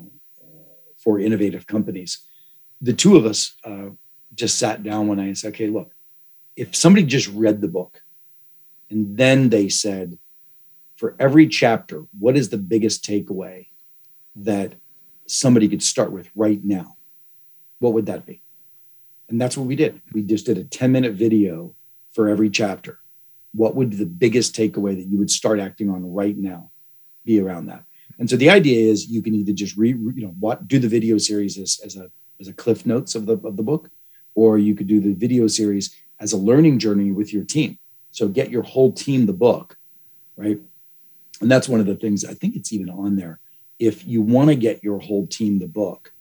for 0.98 1.20
innovative 1.20 1.68
companies. 1.68 2.26
The 2.82 2.94
two 2.94 3.18
of 3.18 3.26
us 3.26 3.56
uh, 3.66 3.90
just 4.34 4.58
sat 4.58 4.84
down 4.84 5.08
one 5.08 5.18
night 5.18 5.28
and 5.28 5.38
said, 5.38 5.54
okay, 5.54 5.68
look, 5.68 5.94
if 6.56 6.76
somebody 6.76 7.06
just 7.06 7.28
read 7.30 7.62
the 7.62 7.68
book 7.68 8.02
and 8.90 9.18
then 9.18 9.50
they 9.50 9.70
said, 9.70 10.18
for 10.96 11.16
every 11.20 11.48
chapter, 11.48 12.06
what 12.18 12.38
is 12.38 12.50
the 12.50 12.58
biggest 12.58 13.04
takeaway 13.04 13.68
that 14.36 14.76
somebody 15.28 15.68
could 15.68 15.84
start 15.84 16.12
with 16.12 16.30
right 16.36 16.64
now? 16.64 16.93
What 17.84 17.92
would 17.96 18.06
that 18.06 18.26
be? 18.26 18.42
And 19.28 19.42
that's 19.42 19.58
what 19.58 19.68
we 19.68 19.76
did. 19.76 20.02
We 20.14 20.24
just 20.24 20.46
did 20.46 20.58
a 20.58 20.64
10 20.64 20.90
minute 20.90 21.16
video 21.16 21.76
for 22.14 22.30
every 22.30 22.50
chapter. 22.50 23.00
What 23.54 23.76
would 23.76 23.92
the 23.92 24.06
biggest 24.06 24.56
takeaway 24.56 24.96
that 24.96 25.06
you 25.06 25.18
would 25.18 25.30
start 25.30 25.60
acting 25.60 25.90
on 25.90 26.10
right 26.10 26.38
now 26.38 26.72
be 27.26 27.42
around 27.42 27.66
that? 27.66 27.84
And 28.20 28.30
so 28.30 28.38
the 28.38 28.50
idea 28.50 28.90
is 28.90 29.08
you 29.08 29.22
can 29.22 29.36
either 29.36 29.52
just 29.52 29.76
re, 29.76 29.90
you 29.90 30.14
know, 30.16 30.34
what 30.40 30.66
do 30.66 30.80
the 30.80 30.88
video 30.88 31.18
series 31.18 31.58
as, 31.58 31.82
as 31.84 31.98
a 31.98 32.10
as 32.40 32.48
a 32.48 32.54
cliff 32.54 32.86
notes 32.86 33.16
of 33.16 33.26
the 33.26 33.34
of 33.46 33.58
the 33.58 33.64
book, 33.64 33.90
or 34.34 34.58
you 34.58 34.76
could 34.76 34.88
do 34.88 35.02
the 35.02 35.14
video 35.14 35.48
series 35.48 35.94
as 36.22 36.32
a 36.32 36.38
learning 36.38 36.80
journey 36.80 37.12
with 37.12 37.34
your 37.34 37.44
team. 37.44 37.78
So 38.12 38.30
get 38.30 38.50
your 38.50 38.64
whole 38.64 38.94
team 38.94 39.26
the 39.26 39.34
book, 39.34 39.78
right? 40.38 40.60
And 41.42 41.52
that's 41.52 41.68
one 41.68 41.82
of 41.82 41.86
the 41.86 41.96
things 41.96 42.24
I 42.24 42.34
think 42.34 42.56
it's 42.56 42.72
even 42.72 42.90
on 42.90 43.18
there. 43.18 43.42
If 43.78 44.08
you 44.08 44.22
want 44.22 44.52
to 44.52 44.56
get 44.56 44.86
your 44.86 45.00
whole 45.00 45.28
team 45.28 45.60
the 45.60 45.68
book 45.68 46.13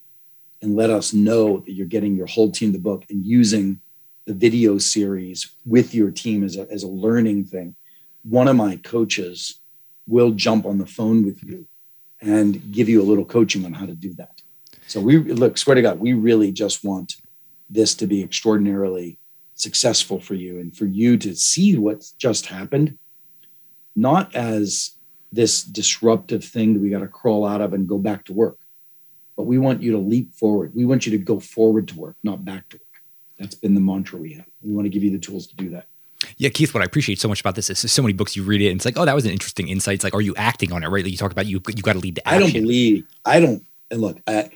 and 0.63 0.77
let 0.77 0.91
us 0.91 1.13
know 1.13 1.59
that 1.59 1.73
you're 1.73 1.87
getting 1.87 2.17
your 2.17 2.27
whole 2.27 2.51
team 2.51 2.73
the 2.73 2.79
book 2.79 3.05
and 3.11 3.27
using 3.27 3.81
the 4.27 4.33
video 4.33 4.79
series 4.79 5.55
with 5.67 5.95
your 5.95 6.11
team 6.11 6.45
as 6.45 6.57
a, 6.57 6.67
as 6.71 6.85
a 6.85 6.89
learning 6.89 7.45
thing, 7.45 7.75
one 8.23 8.49
of 8.49 8.57
my 8.57 8.77
coaches 8.77 9.61
will 10.07 10.31
jump 10.31 10.65
on 10.65 10.79
the 10.79 10.87
phone 10.87 11.25
with 11.25 11.43
you 11.43 11.67
and 12.21 12.73
give 12.73 12.89
you 12.89 13.03
a 13.03 13.05
little 13.05 13.25
coaching 13.25 13.65
on 13.65 13.73
how 13.73 13.85
to 13.85 13.95
do 13.95 14.15
that. 14.15 14.41
So 14.87 15.01
we 15.01 15.19
look, 15.19 15.59
swear 15.59 15.75
to 15.75 15.83
God, 15.83 15.99
we 15.99 16.13
really 16.13 16.53
just 16.53 16.85
want 16.85 17.17
this 17.69 17.95
to 17.97 18.07
be 18.07 18.23
extraordinarily 18.23 19.19
successful 19.55 20.21
for 20.21 20.35
you 20.35 20.59
and 20.61 20.77
for 20.77 20.87
you 20.87 21.17
to 21.19 21.35
see 21.35 21.77
what's 21.77 22.13
just 22.13 22.47
happened, 22.47 22.99
not 23.97 24.35
as 24.35 24.97
this 25.33 25.63
disruptive 25.63 26.45
thing 26.45 26.75
that 26.75 26.81
we 26.81 26.91
got 26.91 27.01
to 27.01 27.09
crawl 27.09 27.47
out 27.47 27.61
of 27.61 27.73
and 27.73 27.89
go 27.89 27.99
back 27.99 28.25
to 28.25 28.33
work, 28.33 28.59
but 29.37 29.45
we 29.45 29.59
want 29.59 29.83
you 29.83 29.93
to 29.93 29.99
leap 29.99 30.35
forward. 30.35 30.75
We 30.75 30.85
want 30.85 31.07
you 31.07 31.13
to 31.13 31.19
go 31.19 31.41
forward 31.41 31.89
to 31.89 31.99
work, 31.99 32.17
not 32.23 32.45
back 32.45 32.69
to 32.71 32.77
work. 32.77 32.83
That's 33.39 33.55
been 33.55 33.75
the 33.75 33.81
mantra 33.81 34.19
we 34.19 34.35
have. 34.35 34.47
We 34.63 34.73
want 34.73 34.87
to 34.87 34.91
give 34.91 35.03
you 35.03 35.11
the 35.11 35.19
tools 35.19 35.47
to 35.49 35.57
do 35.57 35.71
that. 35.71 35.87
Yeah, 36.37 36.51
Keith, 36.51 36.73
what 36.73 36.83
I 36.83 36.87
appreciate 36.87 37.19
so 37.19 37.29
much 37.29 37.41
about 37.41 37.57
this 37.57 37.69
is 37.69 37.93
so 37.93 38.03
many 38.03 38.13
books 38.13 38.37
you 38.37 38.45
read 38.45 38.63
it, 38.63 38.69
and 38.69 38.77
it's 38.77 38.85
like, 38.85 38.97
oh, 38.97 39.05
that 39.05 39.15
was 39.15 39.25
an 39.25 39.33
interesting 39.33 39.69
insight. 39.69 39.95
It's 39.95 40.05
like, 40.05 40.15
are 40.15 40.21
you 40.21 40.35
acting 40.37 40.73
on 40.73 40.85
it, 40.85 40.89
right? 40.89 41.03
Like 41.03 41.11
you 41.11 41.19
talk 41.19 41.33
about 41.33 41.47
you 41.47 41.61
you 41.69 41.83
got 41.83 41.95
to 41.95 41.99
lead 41.99 42.17
to 42.17 42.29
action. 42.29 42.43
I 42.43 42.45
don't 42.45 42.53
believe 42.53 43.07
I 43.25 43.41
don't 43.41 43.65
and 43.91 44.01
look, 44.01 44.21
I 44.27 44.51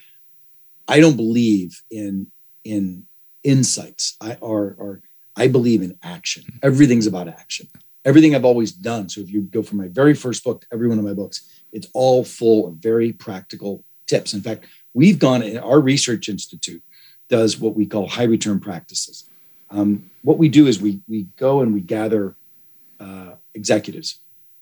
I 0.88 1.00
don't 1.00 1.16
believe 1.16 1.82
in 1.90 2.28
in 2.64 3.06
insights. 3.42 4.16
I 4.20 4.36
are 4.42 4.76
are 4.78 5.02
I 5.36 5.48
believe 5.48 5.82
in 5.82 5.98
action. 6.02 6.44
Mm-hmm. 6.44 6.66
Everything's 6.66 7.06
about 7.06 7.28
action. 7.28 7.68
Everything 8.04 8.34
I've 8.34 8.44
always 8.44 8.72
done. 8.72 9.08
So 9.08 9.20
if 9.20 9.30
you 9.30 9.42
go 9.42 9.62
from 9.62 9.78
my 9.78 9.88
very 9.88 10.14
first 10.14 10.44
book 10.44 10.60
to 10.62 10.66
every 10.72 10.88
one 10.88 10.98
of 10.98 11.04
my 11.04 11.12
books, 11.12 11.62
it's 11.72 11.88
all 11.92 12.24
full 12.24 12.68
of 12.68 12.76
very 12.76 13.12
practical 13.12 13.84
tips. 14.06 14.34
In 14.34 14.40
fact, 14.40 14.66
we've 14.94 15.18
gone 15.18 15.42
in 15.42 15.58
our 15.58 15.80
research 15.80 16.28
institute 16.28 16.82
does 17.28 17.58
what 17.58 17.74
we 17.74 17.86
call 17.86 18.08
high 18.08 18.24
return 18.24 18.60
practices. 18.60 19.28
Um, 19.70 20.10
what 20.22 20.38
we 20.38 20.48
do 20.48 20.66
is 20.66 20.80
we 20.80 21.00
we 21.08 21.24
go 21.36 21.60
and 21.60 21.74
we 21.74 21.80
gather 21.80 22.36
uh, 23.00 23.32
executives 23.54 24.20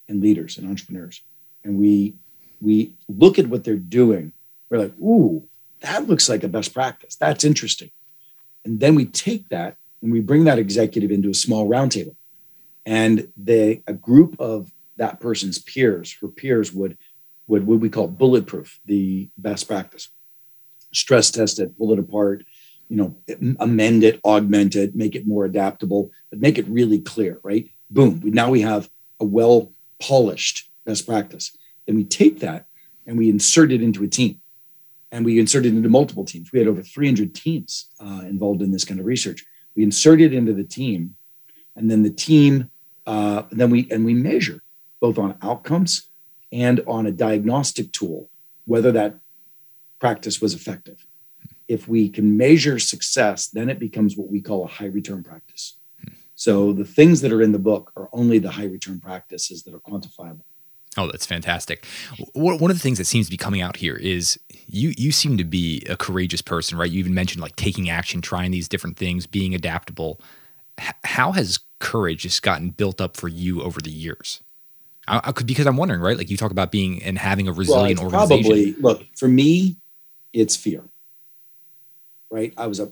and 0.09 0.21
leaders 0.21 0.57
and 0.57 0.67
entrepreneurs, 0.67 1.21
and 1.63 1.77
we 1.77 2.15
we 2.61 2.93
look 3.07 3.37
at 3.37 3.47
what 3.47 3.63
they're 3.63 3.75
doing. 3.75 4.31
We're 4.69 4.79
like, 4.79 4.97
ooh, 4.99 5.47
that 5.81 6.07
looks 6.07 6.27
like 6.27 6.43
a 6.43 6.47
best 6.47 6.73
practice. 6.73 7.15
That's 7.15 7.43
interesting. 7.43 7.91
And 8.63 8.79
then 8.79 8.95
we 8.95 9.05
take 9.05 9.49
that 9.49 9.77
and 10.01 10.11
we 10.11 10.19
bring 10.19 10.45
that 10.45 10.59
executive 10.59 11.11
into 11.11 11.29
a 11.29 11.35
small 11.35 11.69
roundtable. 11.69 12.15
And 12.85 13.31
they 13.37 13.83
a 13.87 13.93
group 13.93 14.39
of 14.39 14.71
that 14.97 15.19
person's 15.19 15.59
peers, 15.59 16.17
her 16.21 16.27
peers 16.27 16.73
would 16.73 16.97
would 17.47 17.65
what 17.65 17.79
we 17.79 17.89
call 17.89 18.07
bulletproof, 18.07 18.79
the 18.85 19.29
best 19.37 19.67
practice. 19.67 20.09
Stress 20.93 21.31
test 21.31 21.59
it, 21.59 21.77
pull 21.77 21.91
it 21.93 21.99
apart, 21.99 22.45
you 22.89 22.97
know, 22.97 23.15
amend 23.59 24.03
it, 24.03 24.19
augment 24.23 24.75
it, 24.75 24.95
make 24.95 25.15
it 25.15 25.27
more 25.27 25.45
adaptable, 25.45 26.11
but 26.29 26.39
make 26.39 26.57
it 26.57 26.67
really 26.67 26.99
clear, 26.99 27.39
right? 27.43 27.69
Boom. 27.89 28.21
Now 28.23 28.49
we 28.49 28.61
have 28.61 28.89
a 29.19 29.25
well 29.25 29.71
polished 29.99 30.69
best 30.85 31.05
practice. 31.05 31.55
Then 31.85 31.95
we 31.95 32.03
take 32.03 32.39
that 32.39 32.67
and 33.05 33.17
we 33.17 33.29
insert 33.29 33.71
it 33.71 33.81
into 33.81 34.03
a 34.03 34.07
team 34.07 34.39
and 35.11 35.23
we 35.23 35.39
inserted 35.39 35.73
into 35.73 35.89
multiple 35.89 36.25
teams. 36.25 36.51
We 36.51 36.59
had 36.59 36.67
over 36.67 36.81
300 36.81 37.33
teams 37.33 37.89
uh, 37.99 38.23
involved 38.25 38.61
in 38.61 38.71
this 38.71 38.85
kind 38.85 38.99
of 38.99 39.05
research. 39.05 39.45
We 39.75 39.83
inserted 39.83 40.33
into 40.33 40.53
the 40.53 40.63
team, 40.63 41.15
and 41.75 41.89
then 41.89 42.03
the 42.03 42.09
team, 42.09 42.69
uh, 43.05 43.43
then 43.51 43.69
we 43.69 43.89
and 43.91 44.03
we 44.05 44.13
measure 44.13 44.61
both 44.99 45.17
on 45.17 45.37
outcomes 45.41 46.09
and 46.51 46.81
on 46.87 47.05
a 47.05 47.11
diagnostic 47.11 47.91
tool 47.91 48.29
whether 48.65 48.91
that 48.91 49.15
practice 49.99 50.41
was 50.41 50.53
effective. 50.53 51.05
If 51.67 51.87
we 51.87 52.09
can 52.09 52.37
measure 52.37 52.77
success, 52.79 53.47
then 53.47 53.69
it 53.69 53.79
becomes 53.79 54.17
what 54.17 54.29
we 54.29 54.41
call 54.41 54.65
a 54.65 54.67
high 54.67 54.85
return 54.85 55.23
practice. 55.23 55.77
So 56.35 56.73
the 56.73 56.85
things 56.85 57.21
that 57.21 57.31
are 57.31 57.41
in 57.41 57.53
the 57.53 57.59
book 57.59 57.91
are 57.95 58.09
only 58.11 58.39
the 58.39 58.51
high 58.51 58.65
return 58.65 58.99
practices 58.99 59.63
that 59.63 59.73
are 59.73 59.79
quantifiable. 59.79 60.41
Oh, 60.97 61.07
that's 61.07 61.25
fantastic. 61.25 61.85
One 62.33 62.71
of 62.71 62.77
the 62.77 62.81
things 62.81 62.97
that 62.99 63.05
seems 63.05 63.27
to 63.27 63.31
be 63.31 63.37
coming 63.37 63.61
out 63.61 63.77
here 63.77 63.95
is 63.95 64.39
you 64.67 64.93
you 64.97 65.11
seem 65.11 65.37
to 65.37 65.43
be 65.43 65.85
a 65.89 65.97
courageous 65.97 66.41
person, 66.41 66.77
right? 66.77 66.89
You 66.89 66.99
even 66.99 67.13
mentioned 67.13 67.41
like 67.41 67.55
taking 67.57 67.89
action, 67.89 68.21
trying 68.21 68.51
these 68.51 68.69
different 68.69 68.95
things, 68.97 69.27
being 69.27 69.53
adaptable. 69.53 70.21
how 71.03 71.31
has 71.33 71.59
courage 71.79 72.21
just 72.21 72.41
gotten 72.41 72.69
built 72.69 73.01
up 73.01 73.17
for 73.17 73.27
you 73.27 73.61
over 73.61 73.81
the 73.81 73.91
years? 73.91 74.41
I, 75.07 75.21
I 75.25 75.31
could, 75.31 75.47
because 75.47 75.67
I'm 75.67 75.77
wondering, 75.77 76.01
right? 76.01 76.17
Like 76.17 76.29
you 76.29 76.37
talk 76.37 76.51
about 76.51 76.71
being 76.71 77.01
and 77.03 77.17
having 77.17 77.47
a 77.47 77.53
resilient 77.53 77.99
well, 77.99 78.13
organization. 78.13 78.43
Probably 78.43 78.73
look 78.73 79.05
for 79.15 79.27
me, 79.27 79.77
it's 80.33 80.55
fear. 80.55 80.83
Right? 82.29 82.53
I 82.57 82.67
was 82.67 82.79
a 82.79 82.91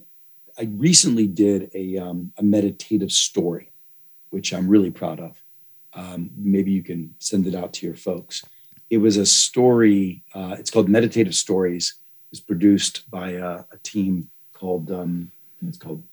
I 0.57 0.69
recently 0.75 1.27
did 1.27 1.71
a 1.73 1.97
um, 1.97 2.31
a 2.37 2.43
meditative 2.43 3.11
story, 3.11 3.71
which 4.29 4.53
I'm 4.53 4.67
really 4.67 4.91
proud 4.91 5.19
of 5.19 5.43
um, 5.95 6.29
maybe 6.35 6.71
you 6.71 6.83
can 6.83 7.15
send 7.19 7.47
it 7.47 7.55
out 7.55 7.73
to 7.73 7.85
your 7.85 7.95
folks. 7.95 8.43
It 8.89 8.97
was 8.97 9.17
a 9.17 9.25
story. 9.25 10.23
Uh, 10.33 10.55
it's 10.59 10.69
called 10.69 10.89
Meditative 10.89 11.35
Stories. 11.35 11.95
It's 12.31 12.41
produced 12.41 13.09
by 13.09 13.31
a, 13.31 13.63
a 13.71 13.77
team 13.83 14.29
called. 14.53 14.91
Um, 14.91 15.31
it's 15.65 15.77
called. 15.77 16.03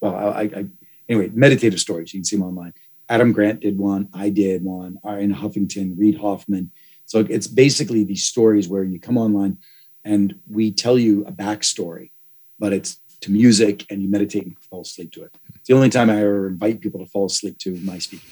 Well, 0.00 0.14
I, 0.14 0.42
I, 0.42 0.66
anyway, 1.08 1.30
Meditative 1.32 1.80
Stories. 1.80 2.12
You 2.12 2.20
can 2.20 2.24
see 2.24 2.36
them 2.36 2.46
online. 2.46 2.74
Adam 3.08 3.32
Grant 3.32 3.60
did 3.60 3.78
one. 3.78 4.08
I 4.12 4.30
did 4.30 4.64
one. 4.64 4.98
Arianna 5.04 5.34
Huffington, 5.34 5.94
Reid 5.98 6.18
Hoffman. 6.18 6.70
So 7.06 7.20
it's 7.28 7.46
basically 7.46 8.04
these 8.04 8.24
stories 8.24 8.68
where 8.68 8.84
you 8.84 8.98
come 8.98 9.18
online 9.18 9.58
and 10.04 10.38
we 10.48 10.72
tell 10.72 10.98
you 10.98 11.24
a 11.26 11.32
backstory, 11.32 12.10
but 12.58 12.72
it's 12.72 13.00
to 13.20 13.30
music 13.30 13.86
and 13.90 14.02
you 14.02 14.08
meditate 14.08 14.44
and 14.44 14.58
fall 14.58 14.82
asleep 14.82 15.12
to 15.12 15.24
it. 15.24 15.36
It's 15.54 15.68
the 15.68 15.74
only 15.74 15.90
time 15.90 16.10
I 16.10 16.22
ever 16.22 16.48
invite 16.48 16.80
people 16.80 17.00
to 17.00 17.06
fall 17.06 17.26
asleep 17.26 17.58
to 17.58 17.76
my 17.76 17.98
speaking. 17.98 18.28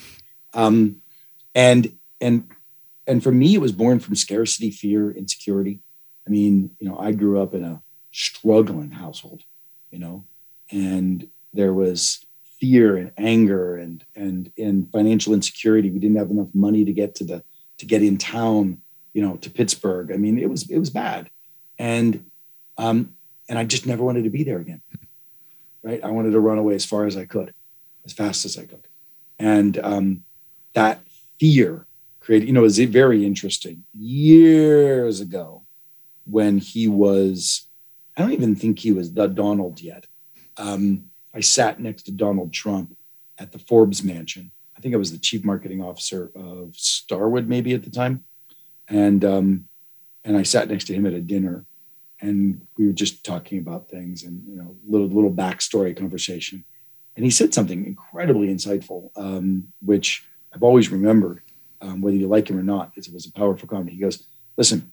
Um, 0.53 0.97
and 1.55 1.97
and 2.21 2.49
and 3.07 3.23
for 3.23 3.33
me, 3.33 3.55
it 3.55 3.61
was 3.61 3.73
born 3.73 3.99
from 3.99 4.15
scarcity, 4.15 4.71
fear, 4.71 5.11
insecurity. 5.11 5.81
I 6.27 6.31
mean, 6.31 6.71
you 6.79 6.89
know, 6.89 6.99
I 6.99 7.13
grew 7.13 7.41
up 7.41 7.55
in 7.55 7.65
a 7.65 7.83
struggling 8.13 8.91
household, 8.91 9.43
you 9.91 9.99
know, 9.99 10.25
and 10.71 11.29
there 11.53 11.73
was 11.73 12.25
fear 12.61 12.97
and 12.97 13.13
anger 13.17 13.77
and 13.77 14.05
and 14.15 14.53
and 14.59 14.91
financial 14.93 15.33
insecurity. 15.35 15.91
We 15.91 15.99
didn't 15.99 16.19
have 16.19 16.31
enough 16.31 16.49
money 16.55 16.85
to 16.85 16.93
get 16.93 17.15
to 17.17 17.25
the 17.25 17.43
to 17.79 17.87
get 17.87 18.03
in 18.03 18.19
town, 18.19 18.83
you 19.15 19.23
know, 19.23 19.37
to 19.37 19.51
Pittsburgh. 19.51 20.13
I 20.13 20.17
mean, 20.17 20.39
it 20.39 20.51
was 20.51 20.71
it 20.71 20.79
was 20.79 20.91
bad. 20.91 21.31
and 21.79 22.31
um, 22.79 23.15
and 23.49 23.59
I 23.59 23.65
just 23.65 23.87
never 23.87 24.05
wanted 24.05 24.25
to 24.25 24.31
be 24.31 24.45
there 24.45 24.59
again. 24.59 24.83
Right, 25.83 26.03
I 26.05 26.11
wanted 26.11 26.33
to 26.33 26.41
run 26.41 26.59
away 26.59 26.75
as 26.75 26.85
far 26.85 27.07
as 27.07 27.17
I 27.17 27.25
could, 27.25 27.55
as 28.05 28.13
fast 28.13 28.45
as 28.45 28.59
I 28.59 28.67
could, 28.67 28.87
and 29.39 29.79
um, 29.79 30.25
that 30.75 31.01
fear 31.39 31.87
created. 32.21 32.47
You 32.47 32.53
know, 32.53 32.61
it 32.61 32.65
was 32.65 32.79
very 32.79 33.25
interesting. 33.25 33.85
Years 33.95 35.21
ago, 35.21 35.65
when 36.25 36.59
he 36.59 36.87
was, 36.87 37.67
I 38.17 38.21
don't 38.21 38.33
even 38.33 38.55
think 38.55 38.79
he 38.79 38.93
was 38.93 39.15
the 39.15 39.27
Donald 39.27 39.81
yet. 39.81 40.07
Um, 40.59 41.10
I 41.35 41.41
sat 41.41 41.81
next 41.81 42.05
to 42.05 42.13
Donald 42.13 42.53
Trump 42.53 42.97
at 43.39 43.53
the 43.53 43.59
Forbes 43.59 44.03
mansion. 44.03 44.51
I 44.77 44.81
think 44.81 44.95
I 44.95 44.99
was 44.99 45.13
the 45.13 45.19
chief 45.19 45.45
marketing 45.45 45.83
officer 45.83 46.31
of 46.35 46.75
Starwood, 46.75 47.49
maybe 47.49 47.75
at 47.75 47.83
the 47.83 47.91
time, 47.91 48.25
and 48.89 49.25
um, 49.25 49.69
and 50.25 50.37
I 50.37 50.43
sat 50.43 50.69
next 50.69 50.87
to 50.87 50.95
him 50.95 51.07
at 51.07 51.13
a 51.13 51.21
dinner, 51.21 51.67
and 52.21 52.67
we 52.77 52.87
were 52.87 52.93
just 52.93 53.25
talking 53.25 53.59
about 53.59 53.89
things 53.89 54.25
and 54.25 54.43
you 54.47 54.57
know 54.57 54.77
little 54.87 55.09
little 55.09 55.33
backstory 55.33 55.97
conversation, 55.97 56.65
and 57.15 57.25
he 57.25 57.31
said 57.31 57.53
something 57.53 57.85
incredibly 57.85 58.49
insightful, 58.49 59.11
um, 59.17 59.69
which 59.83 60.25
I've 60.55 60.63
always 60.63 60.91
remembered, 60.91 61.43
um, 61.81 62.01
whether 62.01 62.17
you 62.17 62.27
like 62.27 62.49
him 62.49 62.59
or 62.59 62.63
not. 62.63 62.93
It 62.97 63.07
was 63.13 63.27
a 63.27 63.33
powerful 63.33 63.69
comment. 63.69 63.91
He 63.91 63.99
goes, 63.99 64.27
"Listen," 64.57 64.93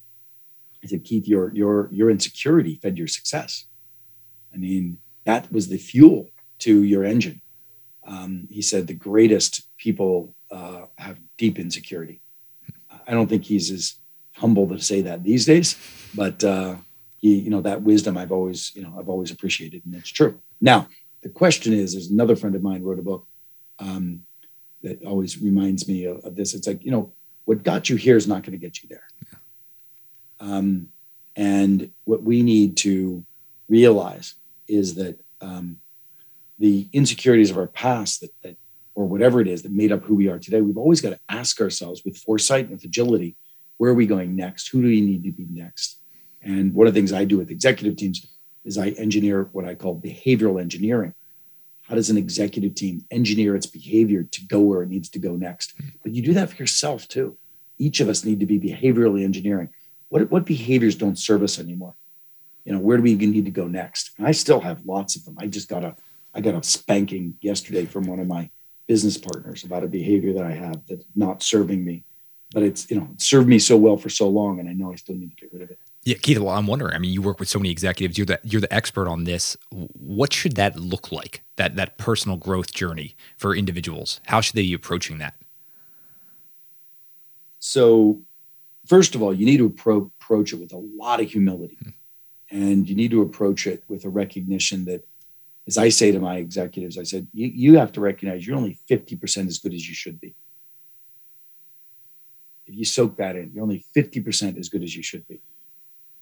I 0.84 0.86
said, 0.86 1.02
"Keith, 1.02 1.26
your 1.26 1.52
your 1.54 1.88
your 1.92 2.10
insecurity 2.10 2.76
fed 2.76 2.98
your 2.98 3.08
success. 3.08 3.66
I 4.52 4.58
mean, 4.58 4.98
that 5.28 5.52
was 5.52 5.68
the 5.68 5.78
fuel 5.90 6.20
to 6.64 6.82
your 6.82 7.04
engine." 7.04 7.40
Um, 8.12 8.48
he 8.50 8.62
said, 8.62 8.86
"The 8.86 8.94
greatest 9.08 9.52
people 9.76 10.34
uh, 10.50 10.86
have 10.96 11.16
deep 11.36 11.58
insecurity." 11.58 12.20
I 13.08 13.12
don't 13.12 13.28
think 13.28 13.44
he's 13.44 13.70
as 13.70 13.84
humble 14.34 14.68
to 14.68 14.78
say 14.78 15.00
that 15.02 15.24
these 15.24 15.44
days, 15.46 15.76
but 16.14 16.44
uh, 16.44 16.76
he, 17.20 17.30
you 17.44 17.50
know, 17.50 17.62
that 17.62 17.82
wisdom 17.82 18.16
I've 18.16 18.32
always, 18.32 18.74
you 18.74 18.82
know, 18.82 18.94
I've 18.98 19.08
always 19.08 19.30
appreciated, 19.30 19.82
and 19.84 19.94
it's 19.94 20.10
true. 20.10 20.40
Now, 20.60 20.88
the 21.22 21.28
question 21.28 21.72
is, 21.72 21.92
there's 21.92 22.10
another 22.10 22.36
friend 22.36 22.54
of 22.54 22.62
mine 22.62 22.82
wrote 22.82 22.98
a 22.98 23.02
book 23.02 23.26
um, 23.78 24.24
that 24.82 25.02
always 25.04 25.40
reminds 25.40 25.88
me 25.88 26.04
of, 26.04 26.18
of, 26.24 26.36
this. 26.36 26.54
It's 26.54 26.66
like, 26.66 26.84
you 26.84 26.90
know, 26.90 27.12
what 27.44 27.62
got 27.62 27.88
you 27.88 27.96
here 27.96 28.16
is 28.16 28.28
not 28.28 28.42
going 28.42 28.58
to 28.58 28.64
get 28.66 28.82
you 28.82 28.88
there. 28.88 29.08
Um, 30.40 30.88
and 31.34 31.90
what 32.04 32.22
we 32.22 32.42
need 32.42 32.76
to 32.78 33.24
realize 33.68 34.34
is 34.68 34.94
that 34.96 35.20
um, 35.40 35.78
the 36.58 36.88
insecurities 36.92 37.50
of 37.50 37.58
our 37.58 37.66
past 37.66 38.20
that, 38.20 38.30
that 38.42 38.56
or 38.94 39.06
whatever 39.06 39.40
it 39.40 39.46
is 39.46 39.62
that 39.62 39.72
made 39.72 39.92
up 39.92 40.04
who 40.04 40.16
we 40.16 40.28
are 40.28 40.38
today, 40.38 40.60
we've 40.60 40.76
always 40.76 41.00
got 41.00 41.10
to 41.10 41.20
ask 41.28 41.60
ourselves 41.60 42.02
with 42.04 42.16
foresight 42.16 42.64
and 42.64 42.72
with 42.72 42.84
agility, 42.84 43.36
where 43.76 43.92
are 43.92 43.94
we 43.94 44.06
going 44.06 44.34
next? 44.34 44.68
Who 44.68 44.82
do 44.82 44.88
we 44.88 45.00
need 45.00 45.22
to 45.22 45.30
be 45.30 45.46
next? 45.50 46.00
And 46.42 46.74
one 46.74 46.86
of 46.86 46.94
the 46.94 46.98
things 46.98 47.12
I 47.12 47.24
do 47.24 47.38
with 47.38 47.50
executive 47.50 47.96
teams 47.96 48.26
is 48.64 48.76
I 48.76 48.88
engineer 48.90 49.48
what 49.52 49.64
I 49.64 49.74
call 49.74 50.00
behavioral 50.00 50.60
engineering. 50.60 51.14
How 51.82 51.94
does 51.94 52.10
an 52.10 52.18
executive 52.18 52.74
team 52.74 53.04
engineer 53.10 53.56
its 53.56 53.66
behavior 53.66 54.24
to 54.24 54.44
go 54.46 54.60
where 54.60 54.82
it 54.82 54.90
needs 54.90 55.08
to 55.10 55.18
go 55.18 55.36
next? 55.36 55.74
But 56.02 56.14
you 56.14 56.20
do 56.20 56.34
that 56.34 56.50
for 56.50 56.56
yourself 56.56 57.08
too. 57.08 57.38
Each 57.78 58.00
of 58.00 58.08
us 58.08 58.24
need 58.24 58.40
to 58.40 58.46
be 58.46 58.58
behaviorally 58.58 59.24
engineering. 59.24 59.70
What, 60.08 60.30
what 60.30 60.44
behaviors 60.44 60.96
don't 60.96 61.18
serve 61.18 61.42
us 61.42 61.58
anymore? 61.58 61.94
You 62.68 62.74
know, 62.74 62.80
where 62.80 62.98
do 62.98 63.02
we 63.02 63.14
need 63.14 63.46
to 63.46 63.50
go 63.50 63.66
next? 63.66 64.10
And 64.18 64.26
I 64.26 64.32
still 64.32 64.60
have 64.60 64.84
lots 64.84 65.16
of 65.16 65.24
them. 65.24 65.38
I 65.40 65.46
just 65.46 65.70
got 65.70 65.84
a 65.84 65.96
I 66.34 66.42
got 66.42 66.54
a 66.54 66.62
spanking 66.62 67.34
yesterday 67.40 67.86
from 67.86 68.04
one 68.04 68.20
of 68.20 68.26
my 68.26 68.50
business 68.86 69.16
partners 69.16 69.64
about 69.64 69.84
a 69.84 69.86
behavior 69.86 70.34
that 70.34 70.44
I 70.44 70.50
have 70.50 70.86
that's 70.86 71.06
not 71.16 71.42
serving 71.42 71.82
me. 71.82 72.04
But 72.52 72.64
it's, 72.64 72.90
you 72.90 73.00
know, 73.00 73.08
it 73.14 73.22
served 73.22 73.48
me 73.48 73.58
so 73.58 73.78
well 73.78 73.96
for 73.96 74.10
so 74.10 74.28
long 74.28 74.60
and 74.60 74.68
I 74.68 74.74
know 74.74 74.92
I 74.92 74.96
still 74.96 75.14
need 75.14 75.30
to 75.30 75.36
get 75.36 75.50
rid 75.50 75.62
of 75.62 75.70
it. 75.70 75.78
Yeah, 76.04 76.16
Keith, 76.20 76.38
well, 76.38 76.54
I'm 76.54 76.66
wondering. 76.66 76.94
I 76.94 76.98
mean, 76.98 77.10
you 77.10 77.22
work 77.22 77.40
with 77.40 77.48
so 77.48 77.58
many 77.58 77.70
executives. 77.70 78.18
You're 78.18 78.26
the 78.26 78.40
you're 78.44 78.60
the 78.60 78.72
expert 78.72 79.08
on 79.08 79.24
this. 79.24 79.56
What 79.70 80.34
should 80.34 80.56
that 80.56 80.78
look 80.78 81.10
like? 81.10 81.42
That 81.56 81.76
that 81.76 81.96
personal 81.96 82.36
growth 82.36 82.74
journey 82.74 83.16
for 83.38 83.56
individuals. 83.56 84.20
How 84.26 84.42
should 84.42 84.56
they 84.56 84.62
be 84.62 84.74
approaching 84.74 85.16
that? 85.18 85.34
So, 87.60 88.20
first 88.86 89.14
of 89.14 89.22
all, 89.22 89.32
you 89.32 89.46
need 89.46 89.56
to 89.56 89.70
appro- 89.70 90.10
approach 90.20 90.52
it 90.52 90.56
with 90.56 90.72
a 90.74 90.78
lot 90.78 91.20
of 91.20 91.30
humility, 91.30 91.78
hmm. 91.82 91.90
And 92.50 92.88
you 92.88 92.94
need 92.94 93.10
to 93.10 93.22
approach 93.22 93.66
it 93.66 93.84
with 93.88 94.04
a 94.04 94.08
recognition 94.08 94.84
that 94.86 95.06
as 95.66 95.76
I 95.76 95.90
say 95.90 96.10
to 96.10 96.18
my 96.18 96.36
executives, 96.36 96.96
I 96.96 97.02
said, 97.02 97.28
you, 97.34 97.46
you 97.48 97.78
have 97.78 97.92
to 97.92 98.00
recognize 98.00 98.46
you're 98.46 98.56
only 98.56 98.78
50% 98.88 99.46
as 99.46 99.58
good 99.58 99.74
as 99.74 99.86
you 99.86 99.94
should 99.94 100.18
be. 100.18 100.34
If 102.66 102.74
you 102.74 102.86
soak 102.86 103.18
that 103.18 103.36
in, 103.36 103.50
you're 103.52 103.62
only 103.62 103.84
50% 103.94 104.58
as 104.58 104.70
good 104.70 104.82
as 104.82 104.96
you 104.96 105.02
should 105.02 105.28
be. 105.28 105.42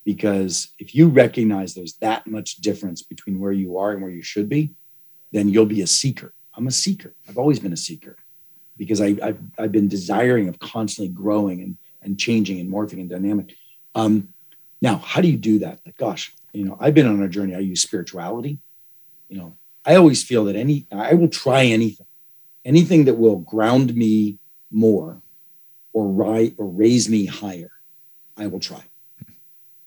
Because 0.05 0.69
if 0.81 0.95
you 0.97 1.09
recognize 1.09 1.75
there's 1.75 1.95
that 1.95 2.27
much 2.27 2.57
difference 2.57 3.03
between 3.03 3.39
where 3.39 3.53
you 3.53 3.79
are 3.79 3.93
and 3.93 4.03
where 4.03 4.11
you 4.11 4.23
should 4.23 4.49
be, 4.49 4.75
then 5.33 5.49
you'll 5.49 5.67
be 5.67 5.83
a 5.83 5.87
seeker. 5.87 6.35
I'm 6.55 6.67
a 6.67 6.73
seeker. 6.73 7.15
I've 7.29 7.39
always 7.39 7.61
been 7.61 7.73
a 7.73 7.77
seeker 7.77 8.17
because 8.77 9.01
I, 9.01 9.15
have 9.23 9.39
I've 9.59 9.73
been 9.73 9.89
desiring 9.89 10.49
of 10.49 10.59
constantly 10.59 11.13
growing 11.13 11.61
and, 11.61 11.77
and 12.03 12.19
changing 12.19 12.59
and 12.59 12.71
morphing 12.71 13.01
and 13.01 13.11
dynamic. 13.11 13.55
Um, 13.95 14.29
now, 14.81 14.97
how 14.97 15.21
do 15.21 15.29
you 15.29 15.37
do 15.39 15.61
that? 15.61 15.81
Like, 15.85 15.97
gosh, 15.97 16.35
you 16.53 16.65
know, 16.65 16.77
I've 16.81 16.95
been 16.95 17.07
on 17.07 17.23
a 17.23 17.29
journey. 17.29 17.55
I 17.55 17.61
use 17.61 17.83
spirituality 17.83 18.61
you 19.29 19.39
know, 19.39 19.57
I 19.85 19.97
always 19.97 20.23
feel 20.23 20.45
that 20.45 20.57
any 20.57 20.87
I 20.93 21.15
will 21.15 21.29
try 21.29 21.65
anything, 21.65 22.07
anything 22.65 23.05
that 23.07 23.15
will 23.15 23.37
ground 23.37 23.95
me 23.95 24.39
more 24.71 25.23
or 25.93 26.09
right 26.09 26.55
or 26.59 26.67
raise 26.67 27.09
me 27.09 27.27
higher, 27.27 27.71
I 28.37 28.47
will 28.47 28.61
try. 28.61 28.85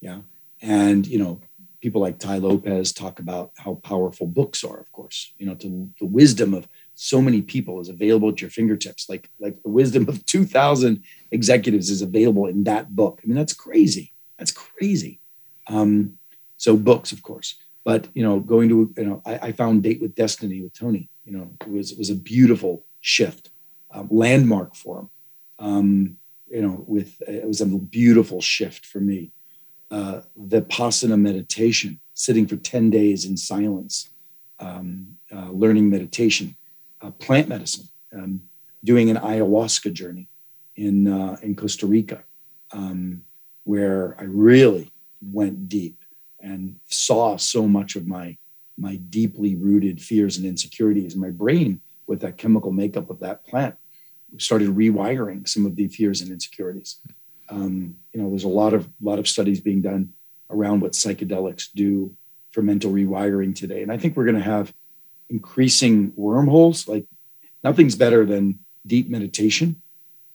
Yeah. 0.02 0.20
And 0.62 1.06
you 1.06 1.20
know, 1.20 1.42
people 1.82 2.02
like 2.02 2.20
Tai 2.20 2.40
Lopez 2.40 2.92
talk 2.92 3.20
about 3.20 3.52
how 3.58 3.76
powerful 3.76 4.28
books 4.28 4.64
are, 4.64 4.80
of 4.80 4.92
course. 4.92 5.34
You 5.38 5.46
know, 5.46 5.56
to 5.56 5.90
the 6.00 6.06
wisdom 6.06 6.54
of 6.54 6.68
so 6.96 7.22
many 7.22 7.42
people 7.42 7.80
is 7.80 7.90
available 7.90 8.30
at 8.30 8.42
your 8.42 8.50
fingertips. 8.50 9.08
Like, 9.08 9.30
like 9.40 9.62
the 9.64 9.70
wisdom 9.70 10.08
of 10.10 10.26
2000 10.26 11.02
executives 11.32 11.90
is 11.90 12.02
available 12.02 12.48
in 12.48 12.66
that 12.66 12.94
book. 12.94 13.22
I 13.24 13.28
mean, 13.28 13.38
that's 13.38 13.54
crazy. 13.54 14.12
That's 14.40 14.52
crazy. 14.52 15.20
Um, 15.68 16.18
so 16.58 16.76
books, 16.76 17.12
of 17.12 17.22
course. 17.22 17.56
But 17.84 18.08
you 18.14 18.24
know, 18.24 18.40
going 18.40 18.70
to 18.70 18.94
you 18.98 19.06
know, 19.06 19.22
I, 19.26 19.40
I 19.48 19.52
found 19.52 19.84
Date 19.84 20.02
with 20.02 20.16
Destiny 20.16 20.62
with 20.62 20.74
Tony. 20.74 21.10
You 21.26 21.34
know, 21.34 21.52
it 21.62 21.70
was 21.70 21.92
it 21.92 21.98
was 21.98 22.10
a 22.10 22.16
beautiful 22.16 22.86
shift, 23.02 23.52
um, 23.92 24.08
landmark 24.10 24.76
for 24.76 25.00
him. 25.00 25.10
Um, 25.60 26.18
you 26.50 26.62
know, 26.62 26.84
with 26.88 27.22
it 27.28 27.48
was 27.48 27.62
a 27.62 27.66
beautiful 27.66 28.42
shift 28.42 28.86
for 28.86 29.00
me. 29.00 29.32
Uh, 29.92 30.22
Vipassana 30.40 31.20
meditation, 31.20 32.00
sitting 32.14 32.48
for 32.48 32.58
ten 32.58 32.90
days 32.90 33.26
in 33.26 33.38
silence, 33.38 34.10
um, 34.60 35.18
uh, 35.34 35.50
learning 35.52 35.90
meditation, 35.90 36.56
uh, 37.02 37.12
plant 37.12 37.48
medicine, 37.48 37.88
um, 38.16 38.42
doing 38.84 39.10
an 39.10 39.18
ayahuasca 39.18 39.92
journey 39.94 40.28
in 40.76 41.08
uh, 41.08 41.38
in 41.42 41.56
Costa 41.56 41.88
Rica, 41.88 42.24
um, 42.72 43.24
where 43.64 44.16
I 44.20 44.24
really 44.24 44.91
went 45.22 45.70
deep 45.70 45.97
and 46.39 46.78
saw 46.88 47.38
so 47.38 47.68
much 47.68 47.95
of 47.95 48.07
my 48.07 48.38
my 48.78 48.95
deeply 48.95 49.55
rooted 49.55 50.01
fears 50.01 50.38
and 50.38 50.45
insecurities 50.45 51.14
my 51.16 51.30
brain 51.30 51.82
with 52.07 52.22
that 52.22 52.38
chemical 52.38 52.72
makeup 52.72 53.10
of 53.10 53.20
that 53.20 53.45
plant. 53.45 53.76
Started 54.38 54.70
rewiring 54.70 55.45
some 55.47 55.66
of 55.66 55.76
the 55.76 55.88
fears 55.89 56.22
and 56.22 56.32
insecurities. 56.32 57.01
Um, 57.49 57.95
you 58.14 58.22
know 58.22 58.30
there's 58.30 58.43
a 58.43 58.47
lot 58.47 58.74
of 58.74 58.88
lot 59.01 59.20
of 59.20 59.28
studies 59.28 59.60
being 59.60 59.82
done 59.82 60.14
around 60.49 60.80
what 60.80 60.93
psychedelics 60.93 61.68
do 61.74 62.16
for 62.51 62.62
mental 62.62 62.91
rewiring 62.91 63.53
today. 63.55 63.84
And 63.84 63.91
i 63.91 63.97
think 63.97 64.16
we're 64.16 64.26
going 64.26 64.36
to 64.36 64.41
have 64.41 64.74
increasing 65.30 66.12
wormholes. 66.16 66.88
Like 66.88 67.05
nothing's 67.64 67.95
better 67.95 68.26
than 68.26 68.60
deep 68.88 69.10
meditation 69.10 69.82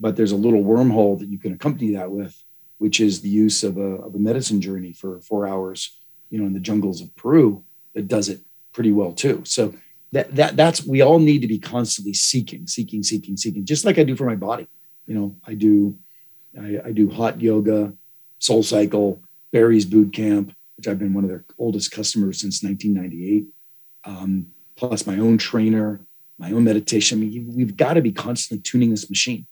but 0.01 0.17
there's 0.17 0.33
a 0.33 0.37
little 0.37 0.63
wormhole 0.63 1.19
that 1.19 1.29
you 1.29 1.39
can 1.39 1.53
accompany 1.53 1.93
that 1.93 2.11
with 2.11 2.37
which 2.85 3.01
is 3.01 3.23
the 3.23 3.31
use 3.31 3.65
of 3.65 3.79
a, 3.79 3.93
of 4.05 4.15
a 4.15 4.19
medicine 4.19 4.61
journey 4.61 4.93
for 4.93 5.19
four 5.23 5.47
hours, 5.47 5.99
you 6.29 6.39
know, 6.39 6.45
in 6.45 6.53
the 6.53 6.61
jungles 6.61 7.01
of 7.01 7.17
Peru 7.17 7.65
that 7.95 8.09
does 8.09 8.29
it 8.29 8.43
pretty 8.75 8.93
well 8.93 9.11
too. 9.11 9.41
So 9.47 9.73
that, 10.13 10.37
that 10.37 10.55
that's, 10.55 10.85
we 10.85 11.01
all 11.01 11.19
need 11.19 11.41
to 11.41 11.49
be 11.49 11.59
constantly 11.59 12.13
seeking, 12.13 12.67
seeking, 12.67 13.03
seeking, 13.03 13.39
seeking, 13.39 13.65
just 13.65 13.87
like 13.87 13.99
I 13.99 14.05
do 14.05 14.15
for 14.15 14.27
my 14.27 14.35
body. 14.35 14.69
You 15.07 15.15
know, 15.15 15.37
I 15.47 15.55
do, 15.55 15.97
I, 16.61 16.81
I 16.85 16.93
do 16.93 17.09
hot 17.09 17.41
yoga, 17.41 17.95
soul 18.39 18.63
cycle, 18.63 19.23
Barry's 19.51 19.87
boot 19.87 20.13
camp, 20.13 20.55
which 20.77 20.87
I've 20.87 20.99
been 20.99 21.15
one 21.15 21.25
of 21.25 21.31
their 21.31 21.47
oldest 21.57 21.91
customers 21.91 22.39
since 22.39 22.63
1998. 22.63 23.47
Um, 24.05 24.49
plus 24.77 25.07
my 25.07 25.17
own 25.17 25.39
trainer, 25.39 26.03
my 26.37 26.53
own 26.53 26.65
meditation. 26.65 27.17
I 27.17 27.21
mean, 27.23 27.55
we've 27.57 27.79
got 27.79 27.95
to 27.95 28.03
be 28.03 28.13
constantly 28.13 28.61
tuning 28.61 28.91
this 28.91 29.09
machine 29.09 29.47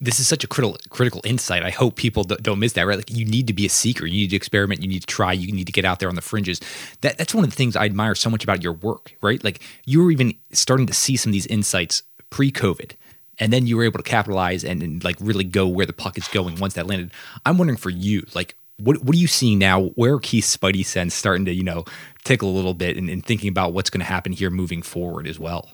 this 0.00 0.18
is 0.18 0.26
such 0.26 0.44
a 0.44 0.46
critical 0.46 0.78
critical 0.88 1.20
insight. 1.24 1.62
I 1.62 1.70
hope 1.70 1.96
people 1.96 2.24
don't 2.24 2.58
miss 2.58 2.72
that. 2.72 2.86
Right, 2.86 2.96
like 2.96 3.10
you 3.10 3.24
need 3.24 3.46
to 3.48 3.52
be 3.52 3.66
a 3.66 3.68
seeker. 3.68 4.06
You 4.06 4.22
need 4.22 4.30
to 4.30 4.36
experiment. 4.36 4.82
You 4.82 4.88
need 4.88 5.00
to 5.00 5.06
try. 5.06 5.32
You 5.32 5.52
need 5.52 5.66
to 5.66 5.72
get 5.72 5.84
out 5.84 6.00
there 6.00 6.08
on 6.08 6.14
the 6.14 6.22
fringes. 6.22 6.60
That 7.02 7.18
that's 7.18 7.34
one 7.34 7.44
of 7.44 7.50
the 7.50 7.56
things 7.56 7.76
I 7.76 7.84
admire 7.84 8.14
so 8.14 8.30
much 8.30 8.42
about 8.42 8.62
your 8.62 8.72
work. 8.72 9.14
Right, 9.20 9.42
like 9.44 9.60
you 9.84 10.02
were 10.02 10.10
even 10.10 10.34
starting 10.52 10.86
to 10.86 10.94
see 10.94 11.16
some 11.16 11.30
of 11.30 11.34
these 11.34 11.46
insights 11.46 12.02
pre-COVID, 12.30 12.92
and 13.38 13.52
then 13.52 13.66
you 13.66 13.76
were 13.76 13.84
able 13.84 13.98
to 13.98 14.08
capitalize 14.08 14.64
and, 14.64 14.82
and 14.82 15.04
like 15.04 15.16
really 15.20 15.44
go 15.44 15.68
where 15.68 15.86
the 15.86 15.92
puck 15.92 16.16
is 16.16 16.28
going 16.28 16.56
once 16.56 16.74
that 16.74 16.86
landed. 16.86 17.10
I'm 17.44 17.58
wondering 17.58 17.78
for 17.78 17.90
you, 17.90 18.24
like 18.34 18.56
what 18.78 19.04
what 19.04 19.14
are 19.14 19.18
you 19.18 19.26
seeing 19.26 19.58
now? 19.58 19.82
Where 19.82 20.14
are 20.14 20.20
Keith's 20.20 20.56
Spidey 20.56 20.84
sense 20.84 21.14
starting 21.14 21.44
to 21.44 21.52
you 21.52 21.62
know 21.62 21.84
tickle 22.24 22.48
a 22.48 22.56
little 22.56 22.74
bit 22.74 22.96
and, 22.96 23.10
and 23.10 23.24
thinking 23.24 23.50
about 23.50 23.74
what's 23.74 23.90
going 23.90 24.00
to 24.00 24.06
happen 24.06 24.32
here 24.32 24.50
moving 24.50 24.80
forward 24.80 25.26
as 25.26 25.38
well? 25.38 25.70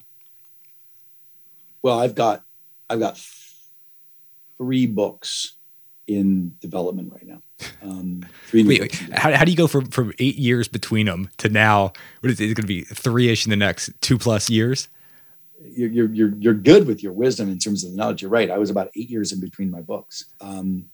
Well, 1.82 2.00
I've 2.00 2.16
got 2.16 2.42
I've 2.90 2.98
got 2.98 3.18
three 4.58 4.86
books 4.86 5.56
in 6.06 6.54
development 6.60 7.12
right 7.12 7.26
now. 7.26 7.42
Um, 7.82 8.24
three. 8.46 8.64
Wait, 8.64 8.80
wait 8.80 8.94
how, 9.14 9.34
how 9.34 9.44
do 9.44 9.50
you 9.50 9.56
go 9.56 9.66
from 9.66 9.86
from 9.86 10.12
eight 10.18 10.36
years 10.36 10.68
between 10.68 11.06
them 11.06 11.30
to 11.38 11.48
now? 11.48 11.92
What 12.20 12.30
is 12.30 12.40
it? 12.40 12.44
It's 12.44 12.54
going 12.54 12.62
to 12.62 12.66
be 12.66 12.82
three 12.82 13.28
ish 13.28 13.46
in 13.46 13.50
the 13.50 13.56
next 13.56 13.90
two 14.00 14.18
plus 14.18 14.50
years. 14.50 14.88
You're, 15.62 16.12
you're 16.12 16.34
you're 16.36 16.54
good 16.54 16.86
with 16.86 17.02
your 17.02 17.12
wisdom 17.12 17.50
in 17.50 17.58
terms 17.58 17.82
of 17.82 17.90
the 17.90 17.96
knowledge. 17.96 18.22
You're 18.22 18.30
right. 18.30 18.50
I 18.50 18.58
was 18.58 18.70
about 18.70 18.90
eight 18.94 19.08
years 19.08 19.32
in 19.32 19.40
between 19.40 19.70
my 19.70 19.80
books, 19.80 20.24
um, 20.40 20.86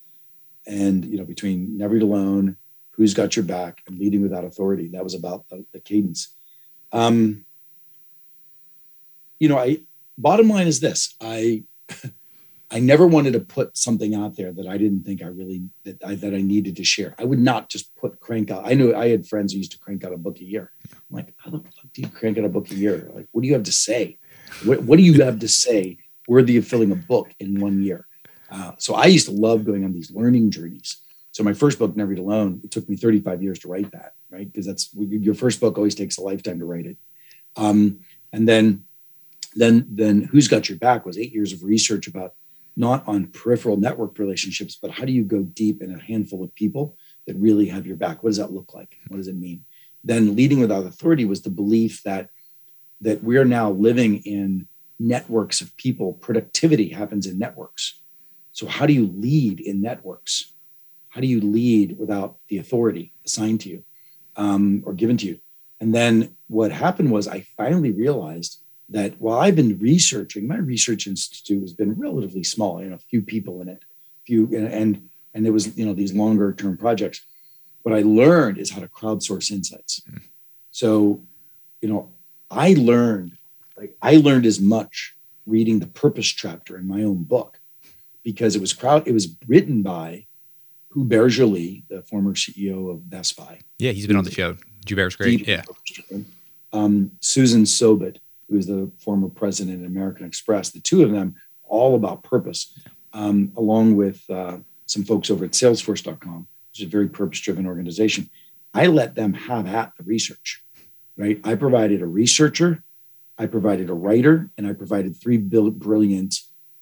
and 0.67 1.05
you 1.05 1.19
know 1.19 1.25
between 1.25 1.77
Never 1.77 1.97
Eat 1.97 2.03
Alone, 2.03 2.57
Who's 2.93 3.13
Got 3.13 3.37
Your 3.37 3.45
Back, 3.45 3.83
and 3.87 3.99
Leading 3.99 4.23
Without 4.23 4.45
Authority. 4.45 4.89
That 4.89 5.05
was 5.05 5.15
about 5.15 5.49
the, 5.49 5.65
the 5.73 5.81
cadence. 5.81 6.35
Um, 6.93 7.45
you 9.41 9.49
know, 9.49 9.59
I 9.59 9.79
bottom 10.17 10.49
line 10.49 10.69
is 10.69 10.79
this: 10.79 11.17
I 11.21 11.65
I 12.73 12.81
never 12.81 13.07
wanted 13.07 13.35
to 13.35 13.41
put 13.41 13.77
something 13.77 14.14
out 14.14 14.35
there 14.35 14.51
that 14.51 14.66
I 14.66 14.79
didn't 14.79 15.05
think 15.05 15.23
I 15.23 15.27
really 15.27 15.64
that 15.85 16.03
I 16.03 16.14
that 16.16 16.33
I 16.33 16.41
needed 16.41 16.75
to 16.77 16.85
share. 16.85 17.14
I 17.18 17.25
would 17.25 17.39
not 17.39 17.68
just 17.68 17.95
put 17.97 18.18
crank 18.18 18.51
out. 18.51 18.62
I 18.64 18.73
knew 18.73 18.95
I 18.95 19.09
had 19.09 19.27
friends 19.27 19.53
who 19.53 19.59
used 19.59 19.73
to 19.73 19.79
crank 19.79 20.05
out 20.05 20.14
a 20.14 20.16
book 20.16 20.39
a 20.39 20.45
year. 20.45 20.73
I'm 20.91 21.01
like, 21.11 21.35
how 21.37 21.51
the 21.51 21.59
fuck 21.59 21.93
do 21.93 22.01
you 22.01 22.09
crank 22.09 22.39
out 22.39 22.45
a 22.45 22.49
book 22.49 22.70
a 22.70 22.75
year? 22.75 23.11
Like, 23.14 23.27
what 23.33 23.43
do 23.43 23.49
you 23.49 23.53
have 23.53 23.64
to 23.64 23.73
say? 23.73 24.18
What, 24.64 24.83
what 24.85 24.97
do 24.97 25.03
you 25.03 25.23
have 25.23 25.39
to 25.41 25.49
say 25.49 25.99
worthy 26.27 26.57
of 26.57 26.66
filling 26.66 26.93
a 26.93 26.97
book 26.97 27.35
in 27.41 27.61
one 27.61 27.83
year? 27.83 28.07
Uh, 28.51 28.73
so 28.79 28.95
I 28.95 29.07
used 29.07 29.27
to 29.27 29.33
love 29.33 29.64
going 29.64 29.85
on 29.85 29.93
these 29.93 30.11
learning 30.11 30.51
journeys. 30.51 31.03
So 31.33 31.43
my 31.43 31.53
first 31.53 31.79
book, 31.79 31.95
Never 31.97 32.12
Eat 32.12 32.18
Alone, 32.18 32.61
it 32.64 32.70
took 32.70 32.89
me 32.89 32.97
35 32.97 33.43
years 33.43 33.59
to 33.61 33.68
write 33.68 33.91
that, 33.93 34.14
right? 34.31 34.51
Because 34.51 34.66
that's 34.66 34.95
your 34.95 35.35
first 35.35 35.61
book 35.61 35.77
always 35.77 35.95
takes 35.95 36.18
a 36.18 36.23
lifetime 36.23 36.59
to 36.59 36.66
write 36.66 36.87
it. 36.87 36.97
Um, 37.57 38.01
and 38.33 38.47
then, 38.49 38.85
then, 39.55 39.87
then, 39.91 40.23
Who's 40.23 40.49
Got 40.49 40.68
Your 40.68 40.79
Back 40.79 41.05
was 41.05 41.18
eight 41.18 41.33
years 41.33 41.53
of 41.53 41.62
research 41.62 42.07
about 42.07 42.35
not 42.77 43.07
on 43.07 43.27
peripheral 43.27 43.77
network 43.77 44.18
relationships, 44.18 44.79
but 44.81 44.91
how 44.91 45.05
do 45.05 45.12
you 45.12 45.25
go 45.25 45.43
deep 45.43 45.83
in 45.83 45.95
a 45.95 46.01
handful 46.01 46.43
of 46.43 46.55
people 46.55 46.97
that 47.27 47.37
really 47.37 47.66
have 47.66 47.87
your 47.87 47.97
back? 47.97 48.23
What 48.23 48.31
does 48.31 48.39
that 48.39 48.53
look 48.53 48.75
like? 48.75 48.97
What 49.09 49.18
does 49.18 49.29
it 49.29 49.37
mean? 49.37 49.64
Then 50.05 50.35
leading 50.35 50.61
without 50.61 50.87
authority 50.87 51.25
was 51.25 51.43
the 51.43 51.51
belief 51.51 52.03
that 52.05 52.29
that 53.01 53.23
we're 53.23 53.45
now 53.45 53.70
living 53.70 54.18
in 54.18 54.68
networks 54.99 55.61
of 55.61 55.77
people. 55.77 56.12
Productivity 56.14 56.89
happens 56.89 57.27
in 57.27 57.39
networks. 57.39 58.01
So 58.53 58.66
how 58.66 58.87
do 58.87 58.93
you 58.93 59.12
lead 59.16 59.61
in 59.61 59.83
networks? 59.83 60.53
How 61.09 61.20
do 61.20 61.27
you 61.27 61.41
lead 61.41 61.99
without 61.99 62.37
the 62.49 62.59
authority 62.59 63.12
assigned 63.27 63.61
to 63.62 63.68
you 63.68 63.85
um, 64.37 64.83
or 64.87 64.93
given 64.93 65.16
to 65.18 65.27
you? 65.27 65.41
And 65.81 65.93
then 65.93 66.37
what 66.47 66.70
happened 66.70 67.11
was 67.11 67.27
I 67.27 67.41
finally 67.57 67.91
realized 67.91 68.62
that 68.93 69.20
while 69.20 69.40
I've 69.40 69.57
been 69.57 69.78
researching, 69.78 70.47
my 70.47 70.59
research 70.59 71.07
institute 71.07 71.62
has 71.62 71.72
been 71.72 71.95
relatively 71.95 72.45
small, 72.45 72.82
you 72.82 72.90
know, 72.90 72.97
a 72.97 72.99
few 72.99 73.22
people 73.22 73.61
in 73.61 73.68
it, 73.68 73.82
few 74.26 74.45
and 74.55 75.09
and 75.34 75.47
it 75.47 75.51
was 75.51 75.76
you 75.76 75.84
know 75.86 75.95
these 75.95 76.12
longer 76.12 76.53
term 76.53 76.76
projects. 76.76 77.24
What 77.82 77.95
I 77.95 78.03
learned 78.03 78.59
is 78.59 78.70
how 78.70 78.80
to 78.80 78.88
crowdsource 78.88 79.51
insights. 79.51 80.03
Mm. 80.09 80.22
So, 80.70 81.20
you 81.80 81.88
know, 81.88 82.11
I 82.51 82.74
learned 82.74 83.32
like 83.76 83.97
I 84.03 84.16
learned 84.16 84.47
as 84.47 84.61
much 84.61 85.14
reading 85.47 85.80
the 85.80 85.86
purpose 85.86 86.26
chapter 86.26 86.78
in 86.78 86.86
my 86.86 87.03
own 87.03 87.24
book 87.24 87.59
because 88.22 88.55
it 88.55 88.61
was 88.61 88.72
crowd 88.72 89.09
it 89.09 89.12
was 89.12 89.36
written 89.49 89.82
by 89.82 90.26
Hubert 90.93 91.30
Joly, 91.30 91.84
the 91.88 92.03
former 92.03 92.34
CEO 92.34 92.90
of 92.90 93.09
Best 93.09 93.36
Buy. 93.36 93.61
Yeah, 93.78 93.93
he's 93.93 94.07
been 94.07 94.16
on 94.16 94.24
the 94.24 94.30
show. 94.30 94.57
Hubert's 94.86 95.16
great. 95.16 95.47
Yeah. 95.47 95.62
Um, 96.72 97.12
Susan 97.20 97.66
Sobbott, 97.66 98.18
who 98.53 98.59
is 98.59 98.66
the 98.66 98.90
former 98.98 99.30
president 99.30 99.80
of 99.80 99.86
American 99.86 100.26
Express. 100.26 100.70
The 100.70 100.80
two 100.80 101.03
of 101.03 101.11
them, 101.11 101.34
all 101.64 101.94
about 101.94 102.22
purpose, 102.22 102.78
um, 103.14 103.50
along 103.57 103.96
with 103.96 104.22
uh, 104.28 104.59
some 104.84 105.05
folks 105.05 105.30
over 105.30 105.46
at 105.46 105.53
Salesforce.com, 105.53 106.46
which 106.70 106.80
is 106.80 106.86
a 106.86 106.90
very 106.90 107.09
purpose-driven 107.09 107.66
organization. 107.66 108.28
I 108.74 108.86
let 108.86 109.14
them 109.14 109.32
have 109.32 109.66
at 109.66 109.92
the 109.96 110.05
research, 110.05 110.62
right? 111.16 111.40
I 111.44 111.55
provided 111.55 112.03
a 112.03 112.07
researcher, 112.07 112.84
I 113.38 113.46
provided 113.46 113.88
a 113.88 113.94
writer, 113.94 114.50
and 114.59 114.66
I 114.66 114.74
provided 114.74 115.16
three 115.16 115.38
brilliant, 115.38 116.34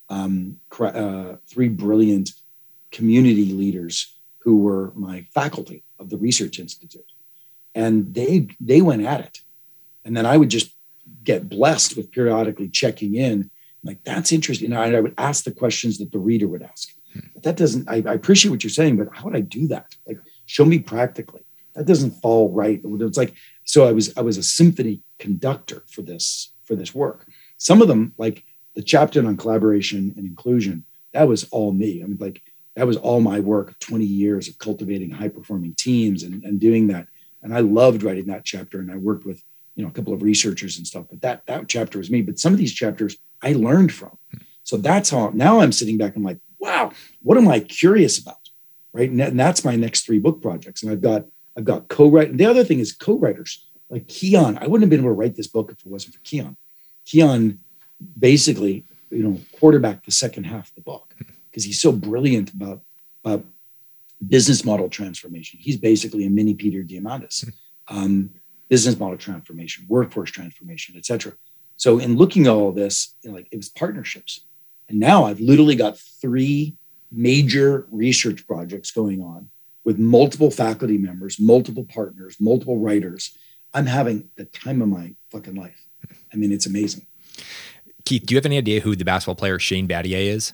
um, 0.09 0.57
uh, 0.81 1.37
three 1.49 1.69
brilliant 1.69 2.31
community 2.91 3.53
leaders 3.53 4.19
who 4.39 4.57
were 4.59 4.93
my 4.97 5.25
faculty 5.33 5.85
of 6.01 6.11
the 6.11 6.19
Research 6.19 6.59
Institute, 6.59 7.13
and 7.77 8.13
they 8.13 8.49
they 8.59 8.83
went 8.83 9.03
at 9.03 9.21
it, 9.21 9.39
and 10.05 10.17
then 10.17 10.27
I 10.27 10.37
would 10.37 10.49
just 10.49 10.75
get 11.25 11.49
blessed 11.49 11.97
with 11.97 12.11
periodically 12.11 12.69
checking 12.69 13.15
in. 13.15 13.51
Like, 13.83 14.03
that's 14.05 14.33
interesting. 14.33 14.73
And 14.73 14.97
I 14.97 15.01
would 15.01 15.15
ask 15.19 15.45
the 15.45 15.53
questions 15.53 15.99
that 15.99 16.13
the 16.13 16.19
reader 16.19 16.49
would 16.49 16.63
ask. 16.63 16.89
But 17.35 17.43
that 17.43 17.57
doesn't, 17.57 17.89
I, 17.89 17.97
I 18.07 18.15
appreciate 18.15 18.51
what 18.51 18.63
you're 18.63 18.71
saying, 18.71 18.97
but 18.97 19.09
how 19.13 19.25
would 19.25 19.37
I 19.37 19.41
do 19.41 19.67
that? 19.69 19.95
Like, 20.07 20.19
show 20.47 20.65
me 20.65 20.79
practically. 20.79 21.45
That 21.75 21.87
doesn't 21.87 22.21
fall 22.23 22.51
right. 22.51 22.81
It's 22.83 23.19
like, 23.19 23.35
so 23.65 23.89
I 23.89 23.93
was, 23.93 24.17
I 24.17 24.21
was 24.21 24.37
a 24.37 24.43
symphony 24.43 25.03
conductor 25.19 25.85
for 25.89 26.03
this, 26.03 26.53
for 26.65 26.75
this 26.75 26.95
work. 26.95 27.27
Some 27.59 27.81
of 27.83 27.89
them, 27.89 28.15
like 28.19 28.45
the 28.75 28.83
chapter 28.83 29.27
on 29.27 29.37
collaboration 29.37 30.15
and 30.17 30.27
inclusion, 30.27 30.85
that 31.13 31.29
was 31.29 31.49
all 31.51 31.73
me. 31.73 32.03
I 32.03 32.07
mean, 32.07 32.19
like, 32.21 32.43
that 32.77 32.87
was 32.87 32.97
all 32.97 33.21
my 33.21 33.41
work 33.41 33.79
20 33.81 34.05
years 34.05 34.49
of 34.49 34.59
cultivating 34.59 35.11
high 35.11 35.29
performing 35.29 35.75
teams 35.75 36.23
and, 36.23 36.43
and 36.45 36.61
doing 36.61 36.87
that. 36.89 37.07
And 37.43 37.55
I 37.55 37.61
loved 37.61 38.03
writing 38.03 38.27
that 38.27 38.45
chapter. 38.45 38.79
And 38.79 38.91
I 38.91 38.97
worked 38.97 39.25
with 39.25 39.43
you 39.81 39.87
know 39.87 39.91
a 39.91 39.95
couple 39.95 40.13
of 40.13 40.21
researchers 40.21 40.77
and 40.77 40.87
stuff 40.87 41.07
but 41.09 41.23
that 41.23 41.47
that 41.47 41.67
chapter 41.69 41.97
was 41.97 42.11
me. 42.11 42.21
But 42.21 42.39
some 42.39 42.53
of 42.53 42.59
these 42.59 42.75
chapters 42.75 43.17
i 43.43 43.53
learned 43.53 43.93
from. 43.93 44.19
So 44.63 44.77
that's 44.77 45.09
how 45.09 45.31
now 45.33 45.61
i'm 45.61 45.73
sitting 45.73 45.97
back 45.97 46.15
and 46.15 46.23
i'm 46.23 46.31
like 46.33 46.41
wow 46.59 46.93
what 47.23 47.39
am 47.39 47.49
i 47.49 47.61
curious 47.61 48.19
about? 48.19 48.37
Right? 48.93 49.09
And, 49.09 49.39
that's 49.39 49.65
my 49.65 49.77
next 49.77 50.05
three 50.05 50.19
book 50.19 50.43
projects. 50.43 50.83
And 50.83 50.93
i've 50.93 51.01
got 51.01 51.25
i've 51.57 51.65
got 51.65 51.89
co-write 51.89 52.37
the 52.37 52.45
other 52.45 52.63
thing 52.65 52.79
is 52.79 52.93
co-writers. 52.93 53.67
Like 53.89 54.07
kian 54.07 54.59
i 54.63 54.67
wouldn't 54.67 54.83
have 54.83 54.91
been 54.91 55.01
able 55.01 55.15
to 55.15 55.21
write 55.21 55.37
this 55.37 55.47
book 55.47 55.71
if 55.73 55.79
it 55.81 55.87
wasn't 55.87 56.15
for 56.15 56.21
kian. 56.21 56.57
Kian 57.07 57.59
basically 58.19 58.85
you 59.11 59.23
know 59.23 59.41
quarterback 59.59 60.05
the 60.05 60.11
second 60.11 60.45
half 60.45 60.69
of 60.69 60.75
the 60.75 60.83
book 60.83 61.15
because 61.51 61.65
he's 61.65 61.81
so 61.81 61.91
brilliant 61.91 62.53
about 62.53 62.83
about 63.25 63.45
business 64.29 64.65
model 64.65 64.89
transformation. 64.89 65.59
He's 65.63 65.79
basically 65.79 66.27
a 66.27 66.31
mini 66.31 66.55
peter 66.55 66.83
diamandis. 66.83 67.51
Um, 67.89 68.31
business 68.71 68.99
model 68.99 69.19
transformation, 69.19 69.85
workforce 69.89 70.31
transformation, 70.31 70.95
et 70.97 71.05
cetera. 71.05 71.33
So 71.77 71.99
in 71.99 72.17
looking 72.17 72.47
at 72.47 72.53
all 72.53 72.73
this, 72.73 73.17
you 73.23 73.31
know, 73.31 73.37
like 73.37 73.49
it 73.51 73.57
was 73.57 73.69
partnerships. 73.69 74.47
And 74.89 74.99
now 74.99 75.25
I've 75.25 75.41
literally 75.41 75.75
got 75.75 75.99
three 75.99 76.77
major 77.13 77.87
research 77.91 78.47
projects 78.47 78.91
going 78.93 79.23
on 79.23 79.51
with 79.85 79.99
multiple 79.99 80.51
faculty 80.51 80.99
members, 80.99 81.41
multiple 81.41 81.85
partners, 81.85 82.37
multiple 82.39 82.79
writers. 82.79 83.37
I'm 83.75 83.87
having 83.87 84.31
the 84.37 84.45
time 84.45 84.83
of 84.83 84.89
my 84.89 85.15
fucking 85.31 85.57
life. 85.57 85.87
I 86.33 86.37
mean, 86.37 86.53
it's 86.53 86.67
amazing. 86.67 87.07
Keith, 88.05 88.25
do 88.25 88.35
you 88.35 88.39
have 88.39 88.47
any 88.47 88.59
idea 88.59 88.81
who 88.81 88.95
the 88.95 89.05
basketball 89.05 89.35
player 89.35 89.59
Shane 89.59 89.89
Battier 89.89 90.27
is? 90.27 90.53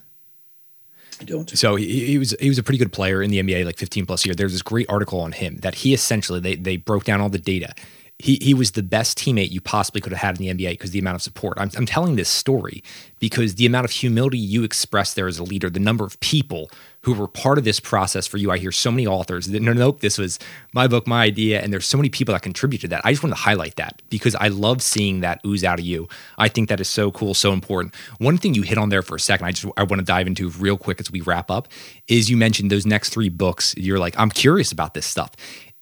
I 1.20 1.24
don't. 1.24 1.48
So 1.58 1.76
he, 1.76 2.06
he, 2.06 2.18
was 2.18 2.36
he 2.40 2.48
was 2.48 2.58
a 2.58 2.62
pretty 2.62 2.78
good 2.78 2.92
player 2.92 3.22
in 3.22 3.30
the 3.30 3.42
NBA, 3.42 3.64
like 3.64 3.78
15 3.78 4.06
plus 4.06 4.26
years. 4.26 4.36
There's 4.36 4.52
this 4.52 4.62
great 4.62 4.86
article 4.88 5.20
on 5.20 5.32
him 5.32 5.56
that 5.58 5.74
he 5.76 5.94
essentially 5.94 6.40
they 6.40 6.56
they 6.56 6.76
broke 6.76 7.04
down 7.04 7.20
all 7.20 7.30
the 7.30 7.38
data 7.38 7.72
he 8.18 8.38
he 8.40 8.54
was 8.54 8.72
the 8.72 8.82
best 8.82 9.18
teammate 9.18 9.50
you 9.50 9.60
possibly 9.60 10.00
could 10.00 10.12
have 10.12 10.20
had 10.20 10.40
in 10.40 10.58
the 10.58 10.66
NBA 10.66 10.72
because 10.72 10.90
the 10.90 10.98
amount 10.98 11.16
of 11.16 11.22
support. 11.22 11.58
I'm, 11.58 11.70
I'm 11.76 11.86
telling 11.86 12.16
this 12.16 12.28
story 12.28 12.82
because 13.18 13.56
the 13.56 13.66
amount 13.66 13.84
of 13.84 13.90
humility 13.90 14.38
you 14.38 14.64
express 14.64 15.12
there 15.12 15.26
as 15.26 15.38
a 15.38 15.44
leader, 15.44 15.68
the 15.68 15.80
number 15.80 16.04
of 16.04 16.18
people 16.20 16.70
who 17.02 17.12
were 17.12 17.28
part 17.28 17.56
of 17.56 17.62
this 17.62 17.78
process 17.78 18.26
for 18.26 18.38
you. 18.38 18.50
I 18.50 18.58
hear 18.58 18.72
so 18.72 18.90
many 18.90 19.06
authors 19.06 19.46
that 19.46 19.60
no, 19.60 19.72
nope, 19.72 20.00
this 20.00 20.18
was 20.18 20.38
my 20.72 20.88
book, 20.88 21.06
my 21.06 21.22
idea, 21.22 21.60
and 21.60 21.72
there's 21.72 21.86
so 21.86 21.98
many 21.98 22.08
people 22.08 22.32
that 22.32 22.42
contribute 22.42 22.80
to 22.80 22.88
that. 22.88 23.02
I 23.04 23.12
just 23.12 23.22
want 23.22 23.34
to 23.34 23.40
highlight 23.40 23.76
that 23.76 24.00
because 24.08 24.34
I 24.34 24.48
love 24.48 24.82
seeing 24.82 25.20
that 25.20 25.40
ooze 25.46 25.62
out 25.62 25.78
of 25.78 25.84
you. 25.84 26.08
I 26.38 26.48
think 26.48 26.68
that 26.70 26.80
is 26.80 26.88
so 26.88 27.12
cool, 27.12 27.34
so 27.34 27.52
important. 27.52 27.94
One 28.18 28.38
thing 28.38 28.54
you 28.54 28.62
hit 28.62 28.78
on 28.78 28.88
there 28.88 29.02
for 29.02 29.14
a 29.14 29.20
second, 29.20 29.46
I 29.46 29.52
just 29.52 29.72
I 29.76 29.82
want 29.82 30.00
to 30.00 30.04
dive 30.04 30.26
into 30.26 30.48
real 30.50 30.76
quick 30.78 31.00
as 31.00 31.12
we 31.12 31.20
wrap 31.20 31.50
up, 31.50 31.68
is 32.08 32.30
you 32.30 32.36
mentioned 32.36 32.70
those 32.72 32.86
next 32.86 33.10
three 33.10 33.28
books. 33.28 33.74
You're 33.76 33.98
like, 33.98 34.18
I'm 34.18 34.30
curious 34.30 34.72
about 34.72 34.94
this 34.94 35.06
stuff. 35.06 35.32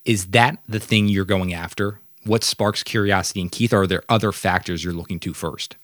Is 0.04 0.26
that 0.26 0.58
the 0.68 0.80
thing 0.80 1.08
you're 1.08 1.24
going 1.24 1.54
after? 1.54 2.00
What 2.24 2.44
sparks 2.44 2.82
curiosity 2.82 3.40
in 3.40 3.48
Keith? 3.48 3.72
Are 3.72 3.86
there 3.86 4.02
other 4.08 4.32
factors 4.32 4.84
you're 4.84 4.92
looking 4.92 5.20
to 5.20 5.34
first? 5.34 5.76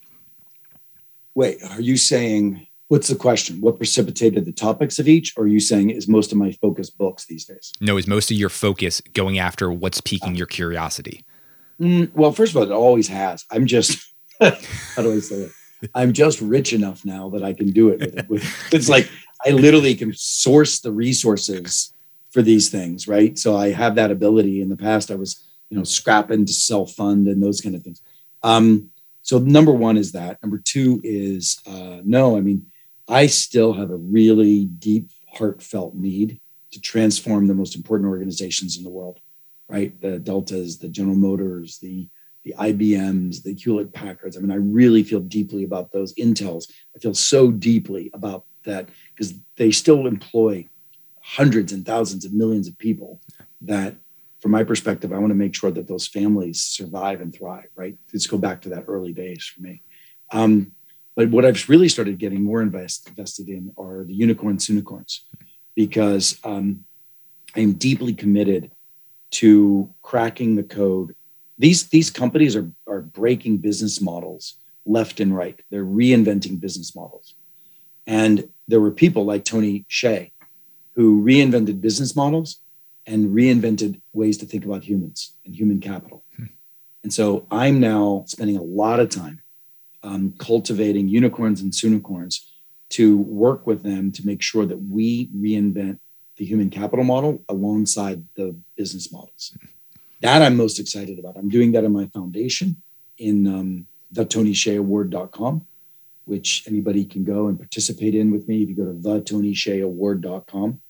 Wait, 1.35 1.59
are 1.71 1.81
you 1.81 1.97
saying 1.97 2.67
what's 2.89 3.09
the 3.09 3.15
question? 3.15 3.61
What 3.61 3.77
precipitated 3.77 4.45
the 4.45 4.53
topics 4.53 4.99
of 4.99 5.09
each? 5.09 5.35
Or 5.37 5.45
are 5.45 5.49
you 5.49 5.61
saying 5.61 5.91
is 5.91 6.09
most 6.09 6.33
of 6.33 6.39
my 6.39 6.53
focus 6.53 6.91
books 6.91 7.27
these 7.27 7.45
days? 7.45 7.73
No, 7.81 7.97
is 7.97 8.07
most 8.07 8.31
of 8.31 8.37
your 8.37 8.49
focus 8.49 9.01
going 9.13 9.39
after 9.39 9.71
what's 9.71 10.01
piquing 10.01 10.35
your 10.35 10.49
curiosity? 10.49 11.25
Mm, 11.81 12.13
well, 12.15 12.33
first 12.33 12.53
of 12.53 12.57
all, 12.57 12.65
it 12.65 12.73
always 12.73 13.09
has. 13.09 13.45
I'm 13.51 13.67
just 13.67 14.13
how 14.41 15.03
do 15.03 15.13
I 15.13 15.19
say 15.21 15.37
it? 15.37 15.53
I'm 15.95 16.13
just 16.13 16.41
rich 16.41 16.73
enough 16.73 17.05
now 17.05 17.31
that 17.31 17.43
I 17.43 17.53
can 17.53 17.71
do 17.71 17.91
it. 17.91 18.01
With, 18.01 18.29
with, 18.29 18.69
it's 18.73 18.89
like 18.89 19.09
I 19.47 19.51
literally 19.51 19.95
can 19.95 20.13
source 20.15 20.81
the 20.81 20.93
resources 20.93 21.93
for 22.31 22.43
these 22.43 22.69
things, 22.69 23.09
right? 23.09 23.39
So 23.39 23.57
I 23.57 23.73
have 23.73 23.95
that 23.97 24.11
ability. 24.11 24.61
In 24.61 24.69
the 24.69 24.77
past, 24.77 25.11
I 25.11 25.15
was, 25.15 25.45
you 25.71 25.79
know, 25.79 25.85
scrapping 25.85 26.45
to 26.45 26.53
self 26.53 26.93
fund 26.93 27.27
and 27.27 27.43
those 27.43 27.61
kind 27.61 27.75
of 27.75 27.83
things. 27.83 28.03
Um, 28.43 28.91
so 29.23 29.39
number 29.39 29.73
one 29.73 29.97
is 29.97 30.13
that. 30.13 30.43
Number 30.43 30.59
two 30.59 31.01
is 31.03 31.59
uh, 31.67 32.01
no. 32.05 32.37
I 32.37 32.41
mean, 32.41 32.67
I 33.09 33.27
still 33.27 33.73
have 33.73 33.91
a 33.91 33.97
really 33.97 34.67
deep, 34.67 35.11
heartfelt 35.33 35.95
need 35.95 36.41
to 36.73 36.81
transform 36.81 37.47
the 37.47 37.55
most 37.55 37.77
important 37.77 38.09
organizations 38.09 38.77
in 38.77 38.85
the 38.85 38.91
world, 38.91 39.21
right? 39.69 39.99
The 40.01 40.19
Deltas, 40.19 40.79
the 40.79 40.89
General 40.89 41.17
Motors, 41.17 41.79
the 41.79 42.09
the 42.43 42.55
IBMs, 42.59 43.43
the 43.43 43.55
Hewlett 43.55 43.93
Packards. 43.93 44.37
I 44.37 44.41
mean, 44.41 44.51
I 44.51 44.57
really 44.57 45.03
feel 45.03 45.21
deeply 45.21 45.63
about 45.65 45.93
those 45.93 46.15
Intels. 46.15 46.73
I 46.97 46.99
feel 46.99 47.13
so 47.13 47.51
deeply 47.51 48.11
about 48.15 48.45
that 48.65 48.89
because 49.15 49.35
they 49.57 49.71
still 49.71 50.07
employ 50.07 50.67
hundreds 51.21 51.73
and 51.73 51.85
thousands 51.85 52.25
of 52.25 52.33
millions 52.33 52.67
of 52.67 52.79
people 52.79 53.21
that 53.61 53.95
from 54.41 54.53
my 54.53 54.65
perspective, 54.65 55.13
I 55.13 55.19
want 55.19 55.31
to 55.31 55.37
make 55.37 55.55
sure 55.55 55.71
that 55.71 55.87
those 55.87 56.07
families 56.07 56.63
survive 56.63 57.21
and 57.21 57.35
thrive, 57.35 57.69
right? 57.75 57.97
Let's 58.13 58.27
go 58.27 58.39
back 58.39 58.63
to 58.63 58.71
that 58.71 58.85
early 58.89 59.13
days 59.13 59.45
for 59.45 59.61
me. 59.61 59.83
Um, 60.33 60.73
but 61.15 61.31
what 61.31 61.45
I've 61.45 61.69
really 61.69 61.89
started 61.89 62.19
getting 62.19 62.43
more 62.43 62.63
invest, 62.63 63.09
invested 63.09 63.49
in 63.49 63.73
are 63.79 64.05
the 64.05 64.15
unicorns, 64.15 64.69
unicorns, 64.69 65.27
because 65.75 66.39
um, 66.45 66.85
I'm 67.57 67.73
deeply 67.73 68.15
committed 68.15 68.71
to 69.33 69.93
cracking 70.03 70.57
the 70.57 70.63
code. 70.63 71.15
These 71.59 71.89
these 71.89 72.11
companies 72.11 72.57
are 72.57 72.71
are 72.87 73.03
breaking 73.03 73.59
business 73.59 74.01
models 74.01 74.55
left 74.87 75.21
and 75.21 75.37
right. 75.37 75.61
They're 75.71 75.85
reinventing 75.85 76.59
business 76.61 76.97
models, 76.97 77.35
and 78.07 78.49
there 78.67 78.81
were 78.81 78.91
people 78.91 79.25
like 79.25 79.45
Tony 79.45 79.85
Hsieh 79.91 80.31
who 80.95 81.23
reinvented 81.23 81.81
business 81.81 82.17
models 82.17 82.63
and 83.07 83.31
reinvented 83.31 84.01
ways 84.13 84.39
to 84.39 84.47
think 84.47 84.65
about 84.65 84.85
humans 84.85 85.35
and 85.45 85.55
human 85.55 85.81
capital. 85.81 86.25
Hmm. 86.37 86.45
And 87.03 87.13
so 87.13 87.47
I'm 87.51 87.81
now 87.81 88.25
spending 88.27 88.57
a 88.57 88.63
lot 88.63 89.01
of 89.01 89.09
time 89.09 89.43
um, 90.03 90.35
cultivating 90.39 91.09
unicorns 91.09 91.61
and 91.61 91.75
unicorns 91.83 92.47
to 92.91 93.19
work 93.19 93.67
with 93.67 93.83
them 93.83 94.11
to 94.13 94.27
make 94.27 94.43
sure 94.43 94.67
that 94.67 94.79
we 94.79 95.29
reinvent 95.29 95.99
the 96.37 96.45
human 96.45 96.71
capital 96.71 97.05
model 97.05 97.43
alongside 97.49 98.25
the 98.35 98.57
business 98.77 99.13
models. 99.13 99.57
That 100.23 100.43
I'm 100.43 100.57
most 100.57 100.79
excited 100.79 101.19
about. 101.19 101.37
I'm 101.37 101.49
doing 101.49 101.73
that 101.73 101.85
in 101.85 101.93
my 101.93 102.07
foundation 102.07 102.77
in 103.19 103.47
um, 103.47 103.87
the 104.11 104.27
TonyHsiehAward.com, 104.27 105.67
which 106.25 106.65
anybody 106.67 107.05
can 107.05 107.25
go 107.25 107.47
and 107.49 107.59
participate 107.59 108.15
in 108.15 108.31
with 108.31 108.49
me. 108.49 108.63
If 108.63 108.71
you 108.71 108.75
go 108.75 108.87
to 108.87 108.93
the 108.93 109.21
TonyHsiehAward.com, 109.21 110.81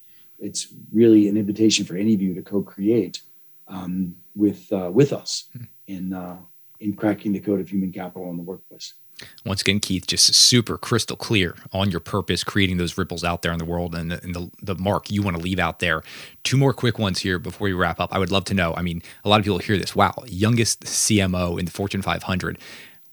it's 0.40 0.74
really 0.92 1.28
an 1.28 1.36
invitation 1.36 1.84
for 1.84 1.96
any 1.96 2.14
of 2.14 2.22
you 2.22 2.34
to 2.34 2.42
co-create 2.42 3.22
um, 3.68 4.14
with 4.34 4.72
uh, 4.72 4.90
with 4.92 5.12
us 5.12 5.48
hmm. 5.52 5.64
in 5.86 6.12
uh, 6.12 6.36
in 6.80 6.94
cracking 6.94 7.32
the 7.32 7.40
code 7.40 7.60
of 7.60 7.68
human 7.68 7.92
capital 7.92 8.30
in 8.30 8.36
the 8.36 8.42
workplace. 8.42 8.94
Once 9.44 9.60
again, 9.60 9.80
Keith, 9.80 10.06
just 10.06 10.34
super 10.34 10.78
crystal 10.78 11.16
clear 11.16 11.54
on 11.72 11.90
your 11.90 12.00
purpose, 12.00 12.42
creating 12.42 12.78
those 12.78 12.96
ripples 12.96 13.22
out 13.22 13.42
there 13.42 13.52
in 13.52 13.58
the 13.58 13.64
world 13.66 13.94
and 13.94 14.10
the, 14.10 14.22
and 14.22 14.34
the, 14.34 14.50
the 14.62 14.74
mark 14.76 15.10
you 15.10 15.22
want 15.22 15.36
to 15.36 15.42
leave 15.42 15.58
out 15.58 15.78
there. 15.78 16.02
Two 16.42 16.56
more 16.56 16.72
quick 16.72 16.98
ones 16.98 17.18
here 17.18 17.38
before 17.38 17.66
we 17.66 17.74
wrap 17.74 18.00
up. 18.00 18.14
I 18.14 18.18
would 18.18 18.32
love 18.32 18.44
to 18.46 18.54
know. 18.54 18.74
I 18.74 18.82
mean, 18.82 19.02
a 19.24 19.28
lot 19.28 19.38
of 19.38 19.44
people 19.44 19.58
hear 19.58 19.76
this. 19.76 19.94
Wow, 19.94 20.14
youngest 20.26 20.84
CMO 20.84 21.58
in 21.58 21.66
the 21.66 21.70
Fortune 21.70 22.02
500 22.02 22.58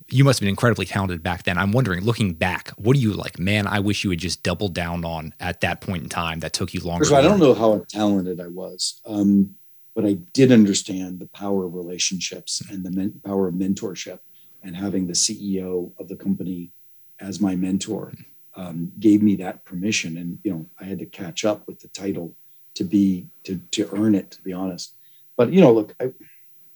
you 0.10 0.24
must 0.24 0.40
have 0.40 0.46
been 0.46 0.50
incredibly 0.50 0.86
talented 0.86 1.22
back 1.22 1.44
then. 1.44 1.58
I'm 1.58 1.72
wondering, 1.72 2.04
looking 2.04 2.34
back, 2.34 2.70
what 2.78 2.96
do 2.96 3.02
you 3.02 3.14
like? 3.14 3.40
Man, 3.40 3.68
I 3.68 3.80
wish 3.80 4.04
you 4.04 4.10
had 4.10 4.20
just 4.20 4.42
doubled 4.42 4.74
down 4.74 5.04
on 5.04 5.34
at 5.40 5.62
that 5.62 5.82
point 5.82 6.04
in 6.04 6.10
time 6.10 6.40
that 6.40 6.54
took 6.54 6.74
you 6.74 6.80
longer. 6.82 7.04
First 7.04 7.14
all, 7.14 7.20
I 7.20 7.22
don't 7.22 7.40
know 7.40 7.54
how 7.54 7.84
talented 7.90 8.40
I 8.40 8.48
was, 8.48 9.02
um, 9.06 9.56
but 9.96 10.06
I 10.06 10.14
did 10.34 10.52
understand 10.52 11.20
the 11.20 11.28
power 11.28 11.66
of 11.66 11.74
relationships 11.74 12.62
and 12.70 12.86
the 12.86 12.92
men- 12.92 13.20
power 13.26 13.48
of 13.50 13.56
mentorship, 13.56 14.20
and 14.64 14.76
having 14.76 15.08
the 15.08 15.14
CEO 15.14 15.92
of 16.00 16.08
the 16.08 16.16
company 16.16 16.72
as 17.20 17.42
my 17.42 17.56
mentor 17.56 18.14
um, 18.56 18.92
gave 19.00 19.22
me 19.22 19.36
that 19.38 19.66
permission. 19.66 20.18
And 20.18 20.40
you 20.44 20.52
know, 20.52 20.66
I 20.80 20.86
had 20.86 21.00
to 21.00 21.06
catch 21.06 21.44
up 21.44 21.68
with 21.68 21.80
the 21.80 21.90
title 21.90 22.34
to 22.76 22.84
be 22.86 23.28
to 23.44 23.60
to 23.72 23.90
earn 23.94 24.16
it. 24.16 24.32
To 24.32 24.42
be 24.42 24.54
honest, 24.54 24.94
but 25.36 25.52
you 25.52 25.60
know, 25.60 25.74
look, 25.74 25.96
I, 26.00 26.12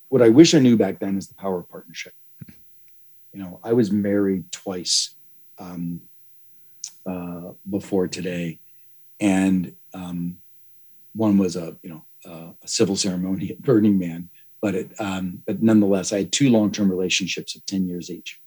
what 0.09 0.21
I 0.21 0.29
wish 0.29 0.53
I 0.53 0.59
knew 0.59 0.75
back 0.75 0.99
then 0.99 1.17
is 1.17 1.27
the 1.27 1.35
power 1.35 1.59
of 1.59 1.69
partnership 1.69 2.13
you 3.33 3.41
know, 3.41 3.59
I 3.63 3.73
was 3.73 3.91
married 3.91 4.51
twice 4.51 5.15
um, 5.57 6.01
uh, 7.05 7.51
before 7.69 8.07
today, 8.07 8.59
and 9.19 9.73
um, 9.93 10.37
one 11.13 11.37
was 11.37 11.55
a 11.55 11.77
you 11.81 11.89
know 11.89 12.05
uh, 12.25 12.51
a 12.61 12.67
civil 12.67 12.95
ceremony 12.95 13.51
at 13.51 13.61
Burning 13.61 13.97
Man, 13.97 14.29
but 14.61 14.75
it 14.75 14.91
um, 14.99 15.41
but 15.45 15.61
nonetheless, 15.61 16.11
I 16.11 16.19
had 16.19 16.31
two 16.31 16.49
long 16.49 16.71
term 16.71 16.89
relationships 16.89 17.55
of 17.55 17.65
ten 17.65 17.87
years 17.87 18.09
each, 18.09 18.41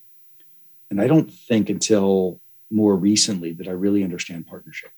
and 0.91 1.01
I 1.01 1.07
don't 1.07 1.33
think 1.33 1.71
until 1.71 2.41
more 2.71 2.97
recently 2.97 3.53
that 3.53 3.69
I 3.69 3.73
really 3.73 4.03
understand 4.03 4.47
partnership. 4.47 4.91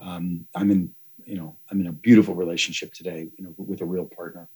Um, 0.00 0.46
I'm 0.54 0.70
in 0.70 0.94
you 1.24 1.36
know 1.36 1.56
I'm 1.70 1.80
in 1.80 1.88
a 1.88 1.92
beautiful 1.92 2.34
relationship 2.34 2.92
today, 2.92 3.28
you 3.36 3.44
know, 3.44 3.54
with 3.56 3.80
a 3.80 3.86
real 3.86 4.06
partner, 4.06 4.48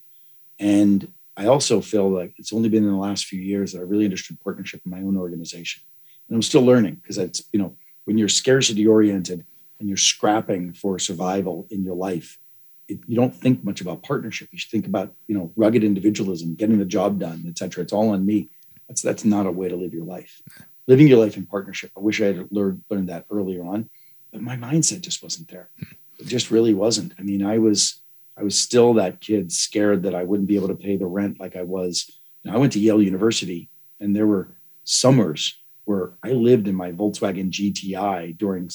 and 0.61 1.13
I 1.37 1.47
also 1.47 1.81
feel 1.81 2.09
like 2.09 2.35
it's 2.39 2.53
only 2.53 2.69
been 2.69 2.85
in 2.85 2.91
the 2.91 2.97
last 2.97 3.27
few 3.27 3.41
years 3.41 3.73
that 3.73 3.81
I 3.81 3.83
really 3.83 4.05
understood 4.05 4.41
partnership 4.41 4.83
in 4.85 4.91
my 4.91 4.99
own 4.99 5.17
organization. 5.17 5.83
And 6.29 6.37
I'm 6.37 6.43
still 6.43 6.63
learning 6.63 6.97
because 6.97 7.19
it's, 7.19 7.43
you 7.53 7.59
know, 7.59 7.77
when 8.05 8.19
you're 8.19 8.29
scarcity 8.29 8.87
oriented 8.87 9.45
and 9.81 9.89
you're 9.89 9.97
scrapping 9.97 10.73
for 10.73 10.99
survival 10.99 11.67
in 11.71 11.83
your 11.83 11.97
life, 11.97 12.39
it, 12.87 13.01
you 13.07 13.17
don't 13.17 13.35
think 13.35 13.65
much 13.65 13.81
about 13.81 14.03
partnership. 14.03 14.49
You 14.53 14.59
should 14.59 14.71
think 14.71 14.87
about, 14.87 15.13
you 15.27 15.37
know, 15.37 15.53
rugged 15.57 15.83
individualism, 15.83 16.55
getting 16.55 16.79
the 16.79 16.85
job 16.85 17.19
done, 17.19 17.45
et 17.49 17.59
cetera. 17.59 17.83
It's 17.83 17.93
all 17.93 18.11
on 18.11 18.25
me. 18.25 18.51
That's 18.89 19.03
that's 19.03 19.25
not 19.25 19.47
a 19.47 19.51
way 19.51 19.69
to 19.69 19.77
live 19.77 19.95
your 19.95 20.05
life. 20.05 20.43
Living 20.87 21.09
your 21.09 21.19
life 21.19 21.37
in 21.37 21.47
partnership. 21.47 21.91
I 21.97 22.01
wish 22.01 22.21
I 22.21 22.27
had 22.27 22.49
learned 22.53 22.85
learned 22.91 23.09
that 23.09 23.25
earlier 23.31 23.65
on, 23.65 23.89
but 24.31 24.43
my 24.43 24.57
mindset 24.57 25.01
just 25.01 25.23
wasn't 25.23 25.49
there. 25.49 25.71
It 26.19 26.27
just 26.27 26.51
really 26.51 26.75
wasn't. 26.75 27.15
I 27.19 27.23
mean, 27.23 27.45
I 27.45 27.59
was 27.59 28.04
I 28.37 28.43
was 28.43 28.59
still 28.59 28.95
that 28.95 29.21
kid 29.21 29.53
scared 29.53 30.03
that 30.03 30.15
I 30.15 30.25
wouldn't 30.25 30.49
be 30.49 30.57
able 30.57 30.69
to 30.69 30.75
pay 30.75 30.97
the 30.97 31.07
rent 31.07 31.39
like 31.39 31.57
I 31.57 31.63
was. 31.63 32.11
I 32.49 32.59
went 32.59 32.73
to 32.75 32.81
Yale 32.81 33.01
University 33.01 33.71
and 34.01 34.15
there 34.15 34.27
were 34.27 34.57
summers 34.85 35.59
where 35.85 36.15
I 36.23 36.31
lived 36.33 36.69
in 36.69 36.75
my 36.75 36.93
Volkswagen 36.93 37.51
GTI 37.51 38.37
during 38.37 38.71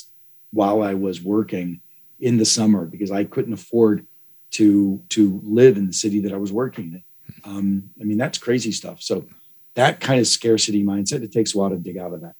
while 0.52 0.82
I 0.82 0.94
was 0.94 1.22
working 1.22 1.82
in 2.20 2.38
the 2.38 2.46
summer 2.46 2.86
because 2.86 3.12
I 3.12 3.24
couldn't 3.24 3.54
afford 3.54 4.08
to 4.52 5.02
to 5.10 5.40
live 5.44 5.78
in 5.78 5.88
the 5.88 5.94
city 5.94 6.20
that 6.22 6.34
I 6.34 6.38
was 6.38 6.52
working 6.52 6.94
in. 6.94 7.04
Um, 7.44 7.92
I 8.02 8.04
mean, 8.04 8.18
that's 8.18 8.38
crazy 8.38 8.72
stuff. 8.72 9.02
So 9.02 9.26
that 9.76 10.00
kind 10.00 10.20
of 10.20 10.28
scarcity 10.28 10.84
mindset, 10.84 11.24
it 11.24 11.32
takes 11.32 11.54
a 11.54 11.58
while 11.58 11.70
to 11.70 11.78
dig 11.78 11.98
out 11.98 12.14
of 12.14 12.22
that. 12.22 12.36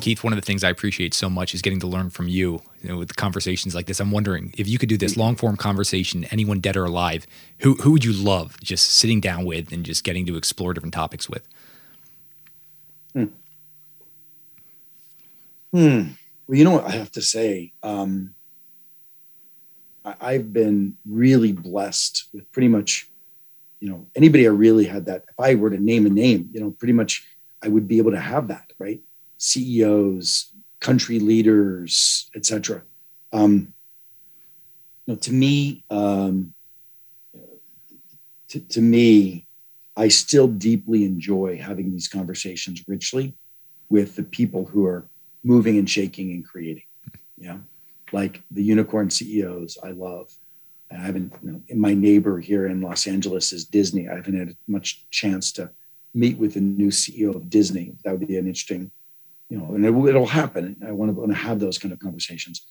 Keith, 0.00 0.24
one 0.24 0.32
of 0.32 0.36
the 0.36 0.44
things 0.44 0.64
I 0.64 0.70
appreciate 0.70 1.14
so 1.14 1.28
much 1.28 1.54
is 1.54 1.62
getting 1.62 1.80
to 1.80 1.86
learn 1.86 2.10
from 2.10 2.26
you, 2.26 2.62
you 2.82 2.88
know, 2.88 2.96
with 2.96 3.14
conversations 3.16 3.74
like 3.74 3.86
this. 3.86 4.00
I'm 4.00 4.10
wondering 4.10 4.52
if 4.56 4.66
you 4.66 4.78
could 4.78 4.88
do 4.88 4.96
this 4.96 5.16
long 5.16 5.36
form 5.36 5.56
conversation, 5.56 6.24
anyone 6.30 6.60
dead 6.60 6.76
or 6.76 6.84
alive, 6.84 7.26
who 7.58 7.74
who 7.74 7.92
would 7.92 8.04
you 8.04 8.12
love 8.12 8.58
just 8.62 8.90
sitting 8.90 9.20
down 9.20 9.44
with 9.44 9.70
and 9.70 9.84
just 9.84 10.02
getting 10.02 10.26
to 10.26 10.36
explore 10.36 10.74
different 10.74 10.94
topics 10.94 11.28
with? 11.28 11.46
Hmm. 13.12 13.24
Hmm. 15.72 16.02
Well, 16.46 16.58
you 16.58 16.64
know 16.64 16.72
what 16.72 16.86
I 16.86 16.92
have 16.92 17.12
to 17.12 17.22
say. 17.22 17.72
Um, 17.82 18.34
I, 20.04 20.14
I've 20.20 20.52
been 20.52 20.96
really 21.06 21.52
blessed 21.52 22.28
with 22.32 22.50
pretty 22.52 22.68
much, 22.68 23.08
you 23.80 23.88
know, 23.88 24.06
anybody 24.16 24.46
I 24.46 24.50
really 24.50 24.86
had 24.86 25.06
that. 25.06 25.24
If 25.28 25.38
I 25.38 25.54
were 25.54 25.70
to 25.70 25.78
name 25.78 26.06
a 26.06 26.10
name, 26.10 26.50
you 26.52 26.60
know, 26.60 26.70
pretty 26.70 26.92
much 26.92 27.26
I 27.62 27.68
would 27.68 27.86
be 27.86 27.98
able 27.98 28.10
to 28.10 28.20
have 28.20 28.48
that, 28.48 28.72
right? 28.78 29.00
CEOs, 29.42 30.52
country 30.78 31.18
leaders, 31.18 32.30
etc. 32.36 32.82
Um, 33.32 33.74
you 35.04 35.14
know, 35.14 35.16
to 35.16 35.32
me, 35.32 35.84
um, 35.90 36.54
to, 38.48 38.60
to 38.60 38.80
me, 38.80 39.48
I 39.96 40.08
still 40.08 40.46
deeply 40.46 41.04
enjoy 41.04 41.58
having 41.58 41.90
these 41.90 42.06
conversations 42.06 42.84
richly 42.86 43.34
with 43.88 44.14
the 44.14 44.22
people 44.22 44.64
who 44.64 44.86
are 44.86 45.08
moving 45.42 45.76
and 45.76 45.90
shaking 45.90 46.30
and 46.30 46.46
creating. 46.46 46.84
Yeah, 47.36 47.58
like 48.12 48.42
the 48.52 48.62
unicorn 48.62 49.10
CEOs, 49.10 49.76
I 49.82 49.90
love. 49.90 50.32
I 50.92 50.98
haven't, 50.98 51.32
you 51.42 51.52
know, 51.52 51.62
my 51.74 51.94
neighbor 51.94 52.38
here 52.38 52.66
in 52.66 52.80
Los 52.80 53.08
Angeles 53.08 53.52
is 53.52 53.64
Disney. 53.64 54.08
I 54.08 54.16
haven't 54.16 54.38
had 54.38 54.56
much 54.68 55.08
chance 55.10 55.50
to 55.52 55.70
meet 56.14 56.38
with 56.38 56.54
the 56.54 56.60
new 56.60 56.90
CEO 56.90 57.34
of 57.34 57.50
Disney. 57.50 57.96
That 58.04 58.16
would 58.16 58.28
be 58.28 58.36
an 58.36 58.46
interesting 58.46 58.92
you 59.52 59.58
know, 59.58 59.74
and 59.74 59.84
it, 59.84 59.90
will 59.90 60.26
happen. 60.26 60.78
I 60.82 60.92
want 60.92 61.10
to, 61.10 61.20
want 61.20 61.30
to 61.30 61.36
have 61.36 61.60
those 61.60 61.76
kind 61.76 61.92
of 61.92 61.98
conversations. 61.98 62.66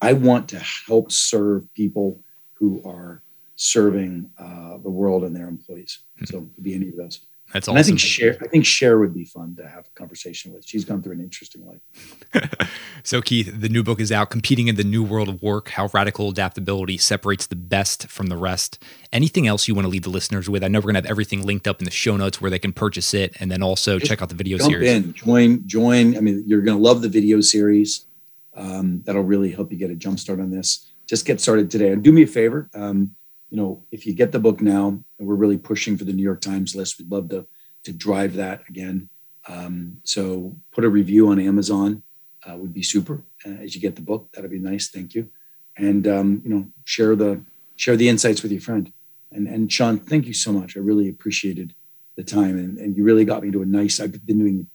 I 0.00 0.12
want 0.12 0.48
to 0.48 0.58
help 0.58 1.12
serve 1.12 1.72
people 1.72 2.20
who 2.54 2.82
are 2.84 3.22
serving 3.54 4.28
uh, 4.36 4.78
the 4.82 4.90
world 4.90 5.22
and 5.22 5.36
their 5.36 5.46
employees. 5.46 6.00
Mm-hmm. 6.16 6.24
So, 6.24 6.50
be 6.60 6.74
any 6.74 6.88
of 6.88 6.96
those. 6.96 7.20
That's 7.52 7.68
awesome. 7.68 7.76
And 7.76 7.84
I 7.84 7.86
think 7.86 8.00
Cher, 8.00 8.36
I 8.42 8.48
think 8.48 8.66
Cher 8.66 8.98
would 8.98 9.14
be 9.14 9.24
fun 9.24 9.54
to 9.56 9.68
have 9.68 9.86
a 9.86 9.90
conversation 9.98 10.52
with. 10.52 10.66
She's 10.66 10.84
gone 10.84 11.00
through 11.00 11.12
an 11.12 11.20
interesting 11.20 11.64
life. 11.64 12.68
so, 13.04 13.22
Keith, 13.22 13.60
the 13.60 13.68
new 13.68 13.84
book 13.84 14.00
is 14.00 14.10
out, 14.10 14.30
"Competing 14.30 14.66
in 14.66 14.74
the 14.74 14.84
New 14.84 15.04
World 15.04 15.28
of 15.28 15.40
Work: 15.42 15.68
How 15.70 15.88
Radical 15.94 16.28
Adaptability 16.28 16.98
Separates 16.98 17.46
the 17.46 17.56
Best 17.56 18.08
from 18.08 18.26
the 18.26 18.36
Rest." 18.36 18.82
Anything 19.12 19.46
else 19.46 19.68
you 19.68 19.74
want 19.74 19.84
to 19.84 19.88
leave 19.88 20.02
the 20.02 20.10
listeners 20.10 20.50
with? 20.50 20.64
I 20.64 20.68
know 20.68 20.80
we're 20.80 20.86
gonna 20.86 20.98
have 20.98 21.06
everything 21.06 21.46
linked 21.46 21.68
up 21.68 21.80
in 21.80 21.84
the 21.84 21.90
show 21.92 22.16
notes 22.16 22.40
where 22.40 22.50
they 22.50 22.58
can 22.58 22.72
purchase 22.72 23.14
it, 23.14 23.36
and 23.38 23.50
then 23.50 23.62
also 23.62 23.98
Just 23.98 24.10
check 24.10 24.22
out 24.22 24.28
the 24.28 24.34
video 24.34 24.58
jump 24.58 24.72
series. 24.72 24.90
In, 24.90 25.12
join, 25.14 25.66
join. 25.66 26.16
I 26.16 26.20
mean, 26.20 26.42
you're 26.46 26.62
gonna 26.62 26.80
love 26.80 27.00
the 27.00 27.08
video 27.08 27.40
series. 27.40 28.06
Um, 28.54 29.02
that'll 29.04 29.22
really 29.22 29.52
help 29.52 29.70
you 29.70 29.78
get 29.78 29.90
a 29.90 29.94
jump 29.94 30.18
start 30.18 30.40
on 30.40 30.50
this. 30.50 30.90
Just 31.06 31.26
get 31.26 31.40
started 31.40 31.70
today, 31.70 31.92
and 31.92 32.02
do 32.02 32.10
me 32.10 32.24
a 32.24 32.26
favor. 32.26 32.68
Um, 32.74 33.12
you 33.50 33.56
know, 33.56 33.84
if 33.90 34.06
you 34.06 34.14
get 34.14 34.32
the 34.32 34.38
book 34.40 34.60
now, 34.60 35.02
we're 35.18 35.34
really 35.34 35.58
pushing 35.58 35.96
for 35.96 36.04
the 36.04 36.12
New 36.12 36.22
York 36.22 36.40
Times 36.40 36.74
list. 36.74 36.98
We'd 36.98 37.10
love 37.10 37.28
to 37.30 37.46
to 37.84 37.92
drive 37.92 38.34
that 38.34 38.62
again. 38.68 39.08
Um, 39.48 39.98
so 40.02 40.56
put 40.72 40.84
a 40.84 40.88
review 40.88 41.28
on 41.28 41.38
Amazon 41.38 42.02
uh, 42.48 42.56
would 42.56 42.74
be 42.74 42.82
super 42.82 43.22
uh, 43.44 43.50
as 43.50 43.74
you 43.74 43.80
get 43.80 43.96
the 43.96 44.02
book. 44.02 44.32
That'd 44.32 44.50
be 44.50 44.58
nice. 44.58 44.88
Thank 44.88 45.14
you. 45.14 45.28
And 45.76 46.06
um, 46.06 46.42
you 46.44 46.50
know, 46.50 46.66
share 46.84 47.14
the 47.14 47.42
share 47.76 47.96
the 47.96 48.08
insights 48.08 48.42
with 48.42 48.52
your 48.52 48.60
friend. 48.60 48.92
And 49.32 49.46
and 49.46 49.70
Sean, 49.70 49.98
thank 49.98 50.26
you 50.26 50.34
so 50.34 50.52
much. 50.52 50.76
I 50.76 50.80
really 50.80 51.08
appreciated 51.08 51.74
the 52.16 52.24
time, 52.24 52.58
and, 52.58 52.78
and 52.78 52.96
you 52.96 53.04
really 53.04 53.24
got 53.24 53.42
me 53.42 53.50
to 53.50 53.62
a 53.62 53.66
nice. 53.66 54.00
I've 54.00 54.24
been 54.24 54.38
doing 54.38 54.66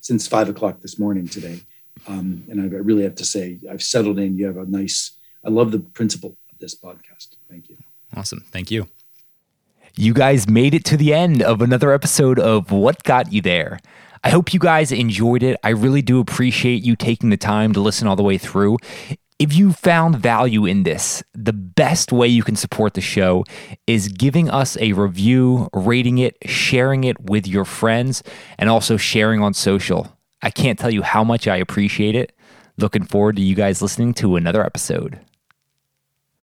since 0.00 0.28
five 0.28 0.48
o'clock 0.48 0.80
this 0.80 0.98
morning 0.98 1.26
today, 1.26 1.60
um, 2.06 2.44
and 2.48 2.60
I 2.60 2.64
really 2.64 3.02
have 3.02 3.16
to 3.16 3.24
say 3.24 3.58
I've 3.70 3.82
settled 3.82 4.18
in. 4.18 4.38
You 4.38 4.46
have 4.46 4.56
a 4.56 4.66
nice. 4.66 5.18
I 5.44 5.50
love 5.50 5.72
the 5.72 5.80
principle 5.80 6.36
of 6.52 6.58
this 6.58 6.78
podcast. 6.78 7.36
Thank 7.48 7.68
you. 7.68 7.78
Awesome. 8.16 8.44
Thank 8.50 8.70
you. 8.70 8.88
You 9.96 10.14
guys 10.14 10.48
made 10.48 10.74
it 10.74 10.84
to 10.86 10.96
the 10.96 11.12
end 11.12 11.42
of 11.42 11.60
another 11.60 11.92
episode 11.92 12.38
of 12.38 12.70
What 12.70 13.02
Got 13.02 13.32
You 13.32 13.42
There. 13.42 13.80
I 14.22 14.30
hope 14.30 14.52
you 14.52 14.60
guys 14.60 14.92
enjoyed 14.92 15.42
it. 15.42 15.58
I 15.62 15.70
really 15.70 16.02
do 16.02 16.20
appreciate 16.20 16.84
you 16.84 16.96
taking 16.96 17.30
the 17.30 17.36
time 17.36 17.72
to 17.72 17.80
listen 17.80 18.06
all 18.06 18.16
the 18.16 18.22
way 18.22 18.38
through. 18.38 18.78
If 19.38 19.54
you 19.54 19.72
found 19.72 20.16
value 20.16 20.66
in 20.66 20.82
this, 20.82 21.22
the 21.32 21.52
best 21.52 22.12
way 22.12 22.26
you 22.26 22.42
can 22.42 22.56
support 22.56 22.94
the 22.94 23.00
show 23.00 23.44
is 23.86 24.08
giving 24.08 24.50
us 24.50 24.76
a 24.80 24.92
review, 24.94 25.68
rating 25.72 26.18
it, 26.18 26.36
sharing 26.46 27.04
it 27.04 27.20
with 27.20 27.46
your 27.46 27.64
friends, 27.64 28.22
and 28.58 28.68
also 28.68 28.96
sharing 28.96 29.40
on 29.40 29.54
social. 29.54 30.16
I 30.42 30.50
can't 30.50 30.78
tell 30.78 30.90
you 30.90 31.02
how 31.02 31.22
much 31.22 31.46
I 31.46 31.56
appreciate 31.56 32.16
it. 32.16 32.32
Looking 32.76 33.04
forward 33.04 33.36
to 33.36 33.42
you 33.42 33.54
guys 33.54 33.80
listening 33.80 34.14
to 34.14 34.36
another 34.36 34.64
episode. 34.64 35.20